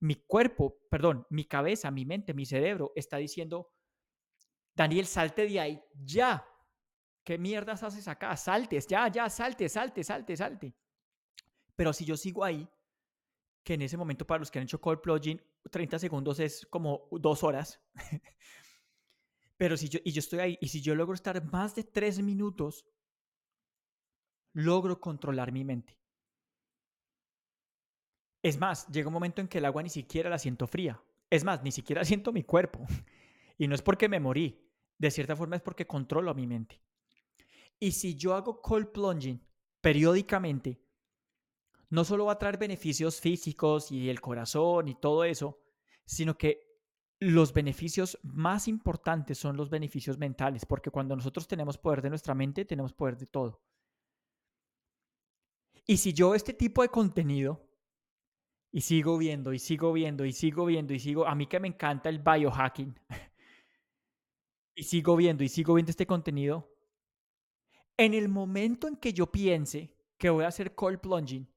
mi 0.00 0.16
cuerpo, 0.26 0.78
perdón, 0.90 1.26
mi 1.30 1.44
cabeza, 1.44 1.90
mi 1.90 2.04
mente, 2.04 2.34
mi 2.34 2.46
cerebro 2.46 2.92
está 2.96 3.18
diciendo, 3.18 3.72
Daniel, 4.74 5.06
salte 5.06 5.46
de 5.46 5.60
ahí, 5.60 5.82
ya. 5.94 6.46
¿Qué 7.22 7.38
mierdas 7.38 7.82
haces 7.82 8.08
acá? 8.08 8.36
Saltes, 8.36 8.86
ya, 8.86 9.08
ya, 9.08 9.28
salte, 9.28 9.68
salte, 9.68 10.02
salte, 10.02 10.36
salte. 10.36 10.74
Pero 11.76 11.92
si 11.92 12.04
yo 12.04 12.16
sigo 12.16 12.44
ahí, 12.44 12.68
que 13.62 13.74
en 13.74 13.82
ese 13.82 13.96
momento 13.96 14.26
para 14.26 14.38
los 14.38 14.50
que 14.50 14.58
han 14.58 14.64
hecho 14.64 14.80
cold 14.80 15.00
plugin, 15.00 15.40
30 15.70 15.98
segundos 15.98 16.40
es 16.40 16.66
como 16.66 17.08
dos 17.10 17.42
horas. 17.42 17.80
Pero 19.56 19.76
si 19.76 19.88
yo, 19.88 20.00
y 20.04 20.12
yo 20.12 20.20
estoy 20.20 20.38
ahí, 20.38 20.58
y 20.60 20.68
si 20.68 20.80
yo 20.80 20.94
logro 20.94 21.14
estar 21.14 21.44
más 21.44 21.74
de 21.74 21.84
tres 21.84 22.22
minutos, 22.22 22.86
logro 24.52 25.00
controlar 25.00 25.52
mi 25.52 25.64
mente. 25.64 25.98
Es 28.42 28.58
más, 28.58 28.88
llega 28.88 29.08
un 29.08 29.12
momento 29.12 29.40
en 29.42 29.48
que 29.48 29.58
el 29.58 29.66
agua 29.66 29.82
ni 29.82 29.90
siquiera 29.90 30.30
la 30.30 30.38
siento 30.38 30.66
fría. 30.66 31.02
Es 31.28 31.44
más, 31.44 31.62
ni 31.62 31.72
siquiera 31.72 32.04
siento 32.06 32.32
mi 32.32 32.42
cuerpo. 32.42 32.86
Y 33.58 33.68
no 33.68 33.74
es 33.74 33.82
porque 33.82 34.08
me 34.08 34.20
morí, 34.20 34.66
de 34.98 35.10
cierta 35.10 35.36
forma 35.36 35.56
es 35.56 35.62
porque 35.62 35.86
controlo 35.86 36.34
mi 36.34 36.46
mente. 36.46 36.82
Y 37.78 37.92
si 37.92 38.16
yo 38.16 38.34
hago 38.34 38.60
cold 38.62 38.92
plunging 38.92 39.46
periódicamente, 39.80 40.82
no 41.90 42.04
solo 42.04 42.26
va 42.26 42.32
a 42.32 42.38
traer 42.38 42.56
beneficios 42.56 43.20
físicos 43.20 43.90
y 43.90 44.08
el 44.08 44.20
corazón 44.20 44.88
y 44.88 44.94
todo 44.94 45.24
eso, 45.24 45.59
sino 46.10 46.36
que 46.36 46.66
los 47.20 47.52
beneficios 47.52 48.18
más 48.22 48.66
importantes 48.66 49.38
son 49.38 49.56
los 49.56 49.70
beneficios 49.70 50.18
mentales, 50.18 50.66
porque 50.66 50.90
cuando 50.90 51.14
nosotros 51.14 51.46
tenemos 51.46 51.78
poder 51.78 52.02
de 52.02 52.10
nuestra 52.10 52.34
mente, 52.34 52.64
tenemos 52.64 52.92
poder 52.92 53.16
de 53.16 53.26
todo. 53.26 53.62
Y 55.86 55.98
si 55.98 56.12
yo 56.12 56.34
este 56.34 56.52
tipo 56.52 56.82
de 56.82 56.88
contenido 56.88 57.66
Y 58.72 58.80
sigo 58.82 59.18
viendo, 59.18 59.52
y 59.52 59.58
sigo 59.58 59.92
viendo, 59.92 60.24
y 60.24 60.32
sigo 60.32 60.64
viendo, 60.66 60.94
y 60.94 60.98
sigo. 61.00 61.26
A 61.26 61.34
mí 61.34 61.46
que 61.46 61.60
me 61.60 61.68
encanta 61.68 62.08
el 62.08 62.18
biohacking. 62.20 62.98
y 64.76 64.82
sigo 64.84 65.16
viendo, 65.16 65.44
y 65.44 65.48
sigo 65.48 65.74
viendo 65.74 65.90
este 65.90 66.06
contenido. 66.06 66.72
En 67.96 68.14
el 68.14 68.28
momento 68.28 68.88
en 68.88 68.96
que 68.96 69.12
yo 69.12 69.30
piense 69.30 69.94
que 70.18 70.30
voy 70.30 70.44
a 70.44 70.48
hacer 70.48 70.74
cold 70.74 71.00
plunging, 71.00 71.48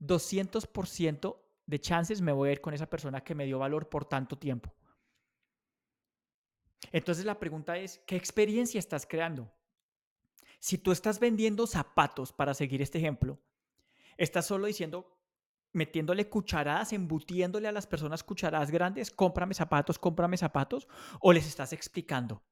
200% 0.00 1.45
de 1.66 1.80
chances 1.80 2.20
me 2.20 2.32
voy 2.32 2.48
a 2.48 2.52
ir 2.52 2.60
con 2.60 2.74
esa 2.74 2.88
persona 2.88 3.22
que 3.22 3.34
me 3.34 3.44
dio 3.44 3.58
valor 3.58 3.88
por 3.88 4.04
tanto 4.04 4.38
tiempo. 4.38 4.74
Entonces 6.92 7.24
la 7.24 7.38
pregunta 7.38 7.76
es, 7.76 7.98
¿qué 8.06 8.16
experiencia 8.16 8.78
estás 8.78 9.06
creando? 9.06 9.52
Si 10.60 10.78
tú 10.78 10.92
estás 10.92 11.18
vendiendo 11.20 11.66
zapatos, 11.66 12.32
para 12.32 12.54
seguir 12.54 12.80
este 12.82 12.98
ejemplo, 12.98 13.40
estás 14.16 14.46
solo 14.46 14.66
diciendo, 14.66 15.20
metiéndole 15.72 16.28
cucharadas, 16.28 16.92
embutiéndole 16.92 17.68
a 17.68 17.72
las 17.72 17.86
personas 17.86 18.22
cucharadas 18.22 18.70
grandes, 18.70 19.10
cómprame 19.10 19.54
zapatos, 19.54 19.98
cómprame 19.98 20.36
zapatos, 20.36 20.88
o 21.20 21.32
les 21.32 21.46
estás 21.46 21.72
explicando, 21.72 22.42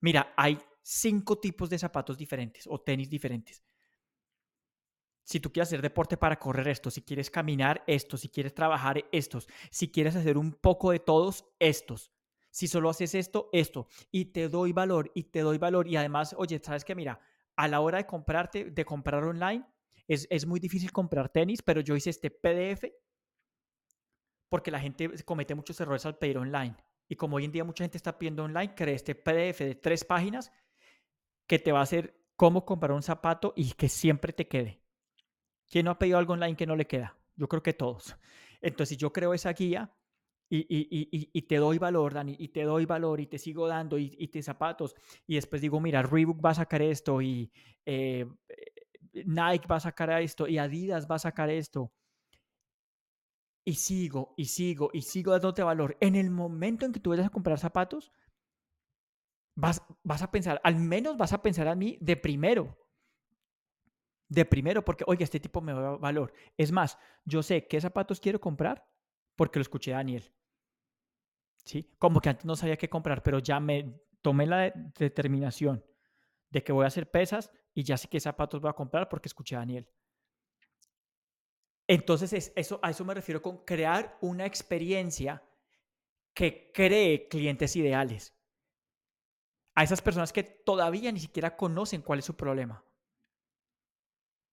mira, 0.00 0.32
hay 0.36 0.58
cinco 0.82 1.38
tipos 1.38 1.70
de 1.70 1.78
zapatos 1.78 2.16
diferentes 2.16 2.66
o 2.66 2.80
tenis 2.80 3.08
diferentes. 3.08 3.62
Si 5.30 5.38
tú 5.38 5.52
quieres 5.52 5.68
hacer 5.68 5.80
deporte 5.80 6.16
para 6.16 6.40
correr 6.40 6.66
esto, 6.66 6.90
si 6.90 7.02
quieres 7.02 7.30
caminar 7.30 7.84
esto, 7.86 8.16
si 8.16 8.28
quieres 8.28 8.52
trabajar 8.52 9.04
estos, 9.12 9.46
si 9.70 9.92
quieres 9.92 10.16
hacer 10.16 10.36
un 10.36 10.54
poco 10.54 10.90
de 10.90 10.98
todos 10.98 11.44
estos, 11.60 12.10
si 12.50 12.66
solo 12.66 12.90
haces 12.90 13.14
esto, 13.14 13.48
esto, 13.52 13.86
y 14.10 14.24
te 14.32 14.48
doy 14.48 14.72
valor, 14.72 15.12
y 15.14 15.22
te 15.22 15.42
doy 15.42 15.56
valor, 15.56 15.86
y 15.86 15.94
además, 15.94 16.34
oye, 16.36 16.60
sabes 16.60 16.84
que 16.84 16.96
mira, 16.96 17.20
a 17.54 17.68
la 17.68 17.78
hora 17.78 17.98
de 17.98 18.06
comprarte, 18.06 18.72
de 18.72 18.84
comprar 18.84 19.22
online, 19.22 19.64
es, 20.08 20.26
es 20.30 20.46
muy 20.46 20.58
difícil 20.58 20.90
comprar 20.90 21.28
tenis, 21.28 21.62
pero 21.62 21.80
yo 21.80 21.94
hice 21.94 22.10
este 22.10 22.32
PDF 22.32 22.86
porque 24.48 24.72
la 24.72 24.80
gente 24.80 25.08
comete 25.24 25.54
muchos 25.54 25.80
errores 25.80 26.04
al 26.06 26.18
pedir 26.18 26.38
online. 26.38 26.74
Y 27.08 27.14
como 27.14 27.36
hoy 27.36 27.44
en 27.44 27.52
día 27.52 27.62
mucha 27.62 27.84
gente 27.84 27.98
está 27.98 28.18
pidiendo 28.18 28.42
online, 28.42 28.74
creé 28.74 28.96
este 28.96 29.14
PDF 29.14 29.60
de 29.60 29.76
tres 29.76 30.04
páginas 30.04 30.50
que 31.46 31.60
te 31.60 31.70
va 31.70 31.78
a 31.78 31.84
hacer 31.84 32.20
cómo 32.34 32.64
comprar 32.64 32.90
un 32.90 33.04
zapato 33.04 33.52
y 33.54 33.74
que 33.74 33.88
siempre 33.88 34.32
te 34.32 34.48
quede. 34.48 34.80
¿Quién 35.70 35.84
no 35.84 35.92
ha 35.92 35.98
pedido 35.98 36.18
algo 36.18 36.34
online 36.34 36.56
que 36.56 36.66
no 36.66 36.76
le 36.76 36.86
queda? 36.86 37.16
Yo 37.36 37.48
creo 37.48 37.62
que 37.62 37.72
todos. 37.72 38.16
Entonces, 38.60 38.98
yo 38.98 39.12
creo 39.12 39.32
esa 39.32 39.52
guía 39.52 39.94
y, 40.52 41.42
te 41.42 41.56
doy 41.56 41.78
valor, 41.78 42.12
Dani, 42.12 42.34
y 42.36 42.48
te 42.48 42.64
doy 42.64 42.84
valor 42.84 43.20
y 43.20 43.26
te 43.26 43.38
sigo 43.38 43.68
dando 43.68 43.96
y, 43.96 44.26
te 44.28 44.42
zapatos. 44.42 44.96
Y 45.26 45.36
después 45.36 45.62
digo, 45.62 45.80
mira, 45.80 46.02
Reebok 46.02 46.44
va 46.44 46.50
a 46.50 46.54
sacar 46.54 46.82
esto 46.82 47.22
y 47.22 47.52
eh, 47.86 48.26
Nike 49.12 49.68
va 49.70 49.76
a 49.76 49.80
sacar 49.80 50.10
esto 50.20 50.48
y 50.48 50.58
Adidas 50.58 51.06
va 51.08 51.14
a 51.14 51.20
sacar 51.20 51.50
esto. 51.50 51.92
Y 53.64 53.74
sigo, 53.74 54.34
y 54.36 54.46
sigo, 54.46 54.90
y 54.92 55.02
sigo 55.02 55.30
dándote 55.30 55.62
valor. 55.62 55.96
En 56.00 56.16
el 56.16 56.30
momento 56.30 56.84
en 56.84 56.92
que 56.92 56.98
tú 56.98 57.10
vayas 57.10 57.26
a 57.26 57.30
comprar 57.30 57.58
zapatos, 57.60 58.10
vas, 59.54 59.82
vas 60.02 60.22
a 60.22 60.32
pensar, 60.32 60.60
al 60.64 60.76
menos 60.76 61.16
vas 61.16 61.32
a 61.32 61.42
pensar 61.42 61.68
a 61.68 61.76
mí 61.76 61.96
de 62.00 62.16
primero. 62.16 62.76
De 64.30 64.44
primero, 64.44 64.84
porque, 64.84 65.02
oye, 65.08 65.24
este 65.24 65.40
tipo 65.40 65.60
me 65.60 65.72
da 65.72 65.96
valor. 65.96 66.32
Es 66.56 66.70
más, 66.70 66.96
yo 67.24 67.42
sé 67.42 67.66
qué 67.66 67.80
zapatos 67.80 68.20
quiero 68.20 68.40
comprar 68.40 68.88
porque 69.34 69.58
lo 69.58 69.62
escuché 69.62 69.92
a 69.92 69.96
Daniel. 69.96 70.32
¿sí? 71.64 71.92
Como 71.98 72.20
que 72.20 72.28
antes 72.28 72.44
no 72.44 72.54
sabía 72.54 72.78
qué 72.78 72.88
comprar, 72.88 73.24
pero 73.24 73.40
ya 73.40 73.58
me 73.58 74.00
tomé 74.22 74.46
la 74.46 74.70
determinación 74.96 75.84
de 76.48 76.62
que 76.62 76.70
voy 76.70 76.84
a 76.84 76.88
hacer 76.88 77.10
pesas 77.10 77.50
y 77.74 77.82
ya 77.82 77.96
sé 77.96 78.08
qué 78.08 78.20
zapatos 78.20 78.60
voy 78.60 78.70
a 78.70 78.74
comprar 78.74 79.08
porque 79.08 79.28
escuché 79.28 79.56
a 79.56 79.60
Daniel. 79.60 79.88
Entonces, 81.88 82.32
es, 82.32 82.52
eso, 82.54 82.78
a 82.84 82.90
eso 82.90 83.04
me 83.04 83.14
refiero 83.14 83.42
con 83.42 83.64
crear 83.64 84.16
una 84.20 84.46
experiencia 84.46 85.42
que 86.34 86.70
cree 86.72 87.26
clientes 87.26 87.74
ideales. 87.74 88.32
A 89.74 89.82
esas 89.82 90.00
personas 90.00 90.32
que 90.32 90.44
todavía 90.44 91.10
ni 91.10 91.18
siquiera 91.18 91.56
conocen 91.56 92.02
cuál 92.02 92.20
es 92.20 92.24
su 92.26 92.36
problema 92.36 92.84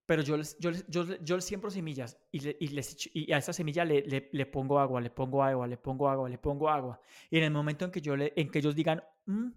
pero 0.08 0.22
yo 0.24 0.38
les, 0.38 0.58
yo, 0.58 0.72
yo, 0.88 1.04
yo 1.22 1.42
siembro 1.42 1.70
semillas 1.70 2.18
y, 2.32 2.48
y, 2.64 2.70
les, 2.70 3.10
y 3.14 3.32
a 3.34 3.38
esa 3.40 3.52
semilla 3.52 3.84
le, 3.84 4.30
le, 4.32 4.46
pongo 4.46 4.80
agua, 4.80 5.02
le 5.02 5.10
pongo 5.10 5.44
agua, 5.44 5.68
le 5.68 5.78
pongo 5.78 6.10
agua, 6.10 6.30
le 6.30 6.38
pongo 6.38 6.70
agua. 6.70 7.02
Y 7.30 7.38
en 7.38 7.44
el 7.44 7.52
momento 7.52 7.84
en 7.84 7.92
que, 7.92 8.00
yo 8.02 8.16
le, 8.16 8.32
en 8.38 8.50
que 8.50 8.60
ellos 8.60 8.74
digan, 8.74 9.04
mm, 9.26 9.50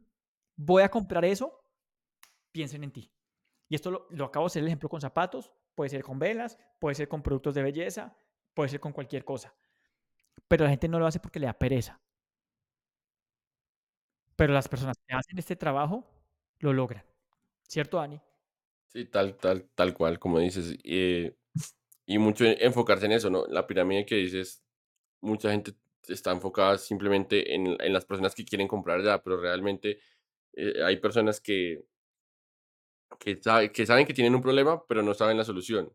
voy 0.56 0.82
a 0.82 0.90
comprar 0.90 1.24
eso, 1.24 1.64
piensen 2.50 2.82
en 2.82 2.90
ti. 2.90 3.12
Y 3.68 3.76
esto 3.76 3.92
lo, 3.92 4.08
lo 4.10 4.24
acabo 4.24 4.46
de 4.46 4.48
hacer 4.48 4.62
el 4.62 4.66
ejemplo 4.66 4.88
con 4.88 5.00
zapatos, 5.00 5.52
puede 5.76 5.88
ser 5.90 6.02
con 6.02 6.18
velas, 6.18 6.58
puede 6.80 6.96
ser 6.96 7.08
con 7.08 7.22
productos 7.22 7.54
de 7.54 7.62
belleza, 7.62 8.16
puede 8.52 8.70
ser 8.70 8.80
con 8.80 8.92
cualquier 8.92 9.24
cosa. 9.24 9.54
Pero 10.48 10.64
la 10.64 10.70
gente 10.70 10.88
no 10.88 10.98
lo 10.98 11.06
hace 11.06 11.20
porque 11.20 11.38
le 11.38 11.46
da 11.46 11.52
pereza. 11.56 12.00
Pero 14.34 14.52
las 14.52 14.68
personas 14.68 14.96
que 15.06 15.14
hacen 15.14 15.38
este 15.38 15.54
trabajo 15.54 16.04
lo 16.58 16.72
logran. 16.72 17.04
¿Cierto, 17.68 17.98
Dani? 17.98 18.20
Sí, 18.92 19.04
tal, 19.06 19.36
tal, 19.36 19.68
tal 19.74 19.94
cual, 19.94 20.18
como 20.18 20.38
dices. 20.40 20.76
Eh, 20.84 21.36
y 22.06 22.18
mucho 22.18 22.44
enfocarse 22.46 23.06
en 23.06 23.12
eso, 23.12 23.30
¿no? 23.30 23.46
La 23.46 23.66
pirámide 23.66 24.06
que 24.06 24.16
dices, 24.16 24.64
mucha 25.22 25.50
gente 25.52 25.74
está 26.08 26.32
enfocada 26.32 26.78
simplemente 26.78 27.54
en, 27.54 27.76
en 27.80 27.92
las 27.92 28.06
personas 28.06 28.34
que 28.34 28.44
quieren 28.46 28.68
comprar 28.68 29.02
ya, 29.04 29.22
pero 29.22 29.40
realmente 29.40 30.00
eh, 30.54 30.82
hay 30.84 30.98
personas 30.98 31.40
que, 31.40 31.84
que, 33.18 33.40
que 33.72 33.86
saben 33.86 34.06
que 34.06 34.14
tienen 34.14 34.34
un 34.34 34.42
problema, 34.42 34.84
pero 34.86 35.02
no 35.02 35.14
saben 35.14 35.36
la 35.36 35.44
solución. 35.44 35.92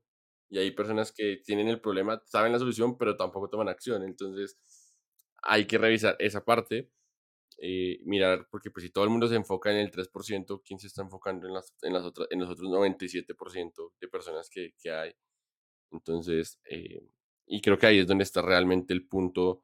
Y 0.49 0.59
hay 0.59 0.71
personas 0.71 1.11
que 1.11 1.37
tienen 1.45 1.67
el 1.67 1.81
problema, 1.81 2.21
saben 2.25 2.51
la 2.51 2.59
solución, 2.59 2.97
pero 2.97 3.17
tampoco 3.17 3.49
toman 3.49 3.69
acción. 3.69 4.03
Entonces, 4.03 4.57
hay 5.43 5.65
que 5.65 5.77
revisar 5.77 6.15
esa 6.19 6.43
parte 6.45 6.89
eh, 7.57 7.99
mirar, 8.03 8.47
porque 8.51 8.71
pues 8.71 8.83
si 8.85 8.91
todo 8.91 9.03
el 9.05 9.09
mundo 9.09 9.27
se 9.27 9.35
enfoca 9.35 9.71
en 9.71 9.77
el 9.77 9.91
3%, 9.91 10.61
¿quién 10.65 10.79
se 10.79 10.87
está 10.87 11.01
enfocando 11.01 11.47
en, 11.47 11.53
las, 11.53 11.73
en, 11.81 11.93
las 11.93 12.03
otras, 12.03 12.27
en 12.31 12.39
los 12.39 12.49
otros 12.49 12.69
97% 12.69 13.93
de 13.99 14.07
personas 14.07 14.49
que, 14.49 14.73
que 14.81 14.91
hay? 14.91 15.11
Entonces, 15.91 16.59
eh, 16.69 17.01
y 17.47 17.61
creo 17.61 17.77
que 17.77 17.87
ahí 17.87 17.99
es 17.99 18.07
donde 18.07 18.23
está 18.23 18.41
realmente 18.41 18.93
el 18.93 19.07
punto 19.07 19.63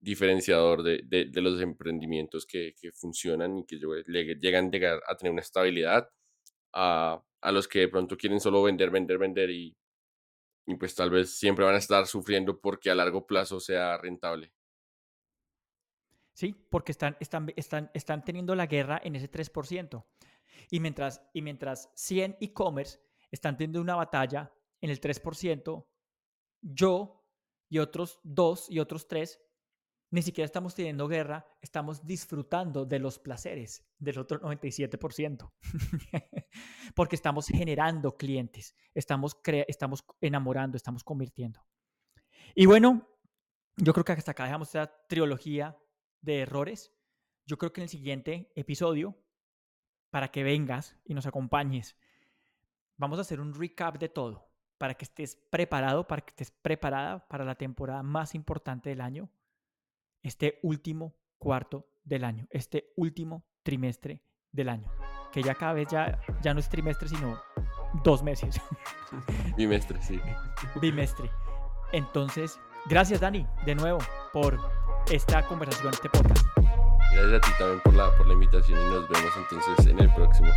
diferenciador 0.00 0.82
de, 0.82 1.02
de, 1.06 1.40
los 1.40 1.60
emprendimientos 1.60 2.44
que, 2.46 2.74
que, 2.80 2.92
funcionan 2.92 3.58
y 3.58 3.66
que 3.66 3.78
llegan 4.40 4.70
llegar 4.70 5.00
a 5.06 5.16
tener 5.16 5.32
una 5.32 5.42
estabilidad 5.42 6.08
a, 6.72 7.22
a, 7.40 7.52
los 7.52 7.68
que 7.68 7.80
de 7.80 7.88
pronto 7.88 8.16
quieren 8.16 8.40
solo 8.40 8.62
vender, 8.64 8.90
vender, 8.90 9.18
vender 9.18 9.50
y, 9.50 9.76
y 10.66 10.76
pues 10.76 10.94
tal 10.94 11.10
vez 11.10 11.38
siempre 11.38 11.64
van 11.64 11.76
a 11.76 11.78
estar 11.78 12.06
sufriendo 12.06 12.60
porque 12.60 12.90
a 12.90 12.94
largo 12.94 13.26
plazo 13.26 13.60
sea 13.60 13.96
rentable. 13.98 14.52
¿Sí? 16.32 16.54
Porque 16.70 16.92
están, 16.92 17.16
están, 17.20 17.52
están, 17.56 17.90
están 17.94 18.24
teniendo 18.24 18.54
la 18.54 18.66
guerra 18.66 19.00
en 19.02 19.16
ese 19.16 19.30
3%. 19.30 20.04
Y 20.70 20.80
mientras, 20.80 21.22
y 21.32 21.42
mientras 21.42 21.90
100 21.94 22.38
e-commerce 22.40 23.00
están 23.30 23.56
teniendo 23.56 23.80
una 23.80 23.96
batalla 23.96 24.52
en 24.80 24.90
el 24.90 25.00
3%, 25.00 25.86
yo 26.60 27.26
y 27.68 27.78
otros 27.78 28.20
dos 28.22 28.70
y 28.70 28.78
otros 28.80 29.08
tres 29.08 29.40
ni 30.12 30.20
siquiera 30.20 30.44
estamos 30.44 30.74
teniendo 30.74 31.08
guerra, 31.08 31.46
estamos 31.62 32.04
disfrutando 32.04 32.84
de 32.84 32.98
los 32.98 33.18
placeres 33.18 33.82
del 33.98 34.18
otro 34.18 34.38
97%. 34.40 35.50
Porque 36.94 37.16
estamos 37.16 37.46
generando 37.46 38.14
clientes, 38.18 38.76
estamos, 38.92 39.40
estamos 39.66 40.04
enamorando, 40.20 40.76
estamos 40.76 41.02
convirtiendo. 41.02 41.64
Y 42.54 42.66
bueno, 42.66 43.08
yo 43.78 43.94
creo 43.94 44.04
que 44.04 44.12
hasta 44.12 44.32
acá 44.32 44.44
dejamos 44.44 44.68
esta 44.68 44.94
trilogía 45.08 45.78
de 46.22 46.40
errores. 46.40 46.92
Yo 47.44 47.58
creo 47.58 47.72
que 47.72 47.80
en 47.80 47.84
el 47.84 47.88
siguiente 47.88 48.50
episodio, 48.54 49.18
para 50.10 50.28
que 50.28 50.42
vengas 50.42 50.96
y 51.04 51.14
nos 51.14 51.26
acompañes, 51.26 51.96
vamos 52.96 53.18
a 53.18 53.22
hacer 53.22 53.40
un 53.40 53.54
recap 53.54 53.98
de 53.98 54.08
todo, 54.08 54.48
para 54.78 54.94
que 54.94 55.04
estés 55.04 55.36
preparado, 55.36 56.06
para 56.06 56.22
que 56.22 56.30
estés 56.30 56.50
preparada 56.50 57.28
para 57.28 57.44
la 57.44 57.56
temporada 57.56 58.02
más 58.02 58.34
importante 58.34 58.90
del 58.90 59.00
año, 59.00 59.30
este 60.22 60.58
último 60.62 61.16
cuarto 61.38 61.88
del 62.04 62.24
año, 62.24 62.46
este 62.50 62.92
último 62.96 63.44
trimestre 63.62 64.22
del 64.52 64.68
año, 64.68 64.90
que 65.32 65.42
ya 65.42 65.54
cada 65.54 65.72
vez 65.72 65.88
ya, 65.90 66.20
ya 66.42 66.54
no 66.54 66.60
es 66.60 66.68
trimestre, 66.68 67.08
sino 67.08 67.40
dos 68.04 68.22
meses. 68.22 68.60
Bimestre, 69.56 70.00
sí. 70.02 70.20
Bimestre. 70.80 71.30
Entonces, 71.92 72.58
gracias 72.86 73.20
Dani, 73.20 73.46
de 73.66 73.74
nuevo, 73.74 73.98
por 74.32 74.58
esta 75.10 75.46
conversación, 75.46 75.92
este 75.92 76.08
podcast. 76.08 76.46
Gracias 77.12 77.34
a 77.34 77.40
ti 77.40 77.50
también 77.58 77.80
por 77.80 77.94
la, 77.94 78.16
por 78.16 78.26
la 78.26 78.32
invitación 78.34 78.80
y 78.80 78.84
nos 78.90 79.08
vemos 79.08 79.32
entonces 79.36 79.86
en 79.86 79.98
el 80.00 80.14
próximo. 80.14 80.48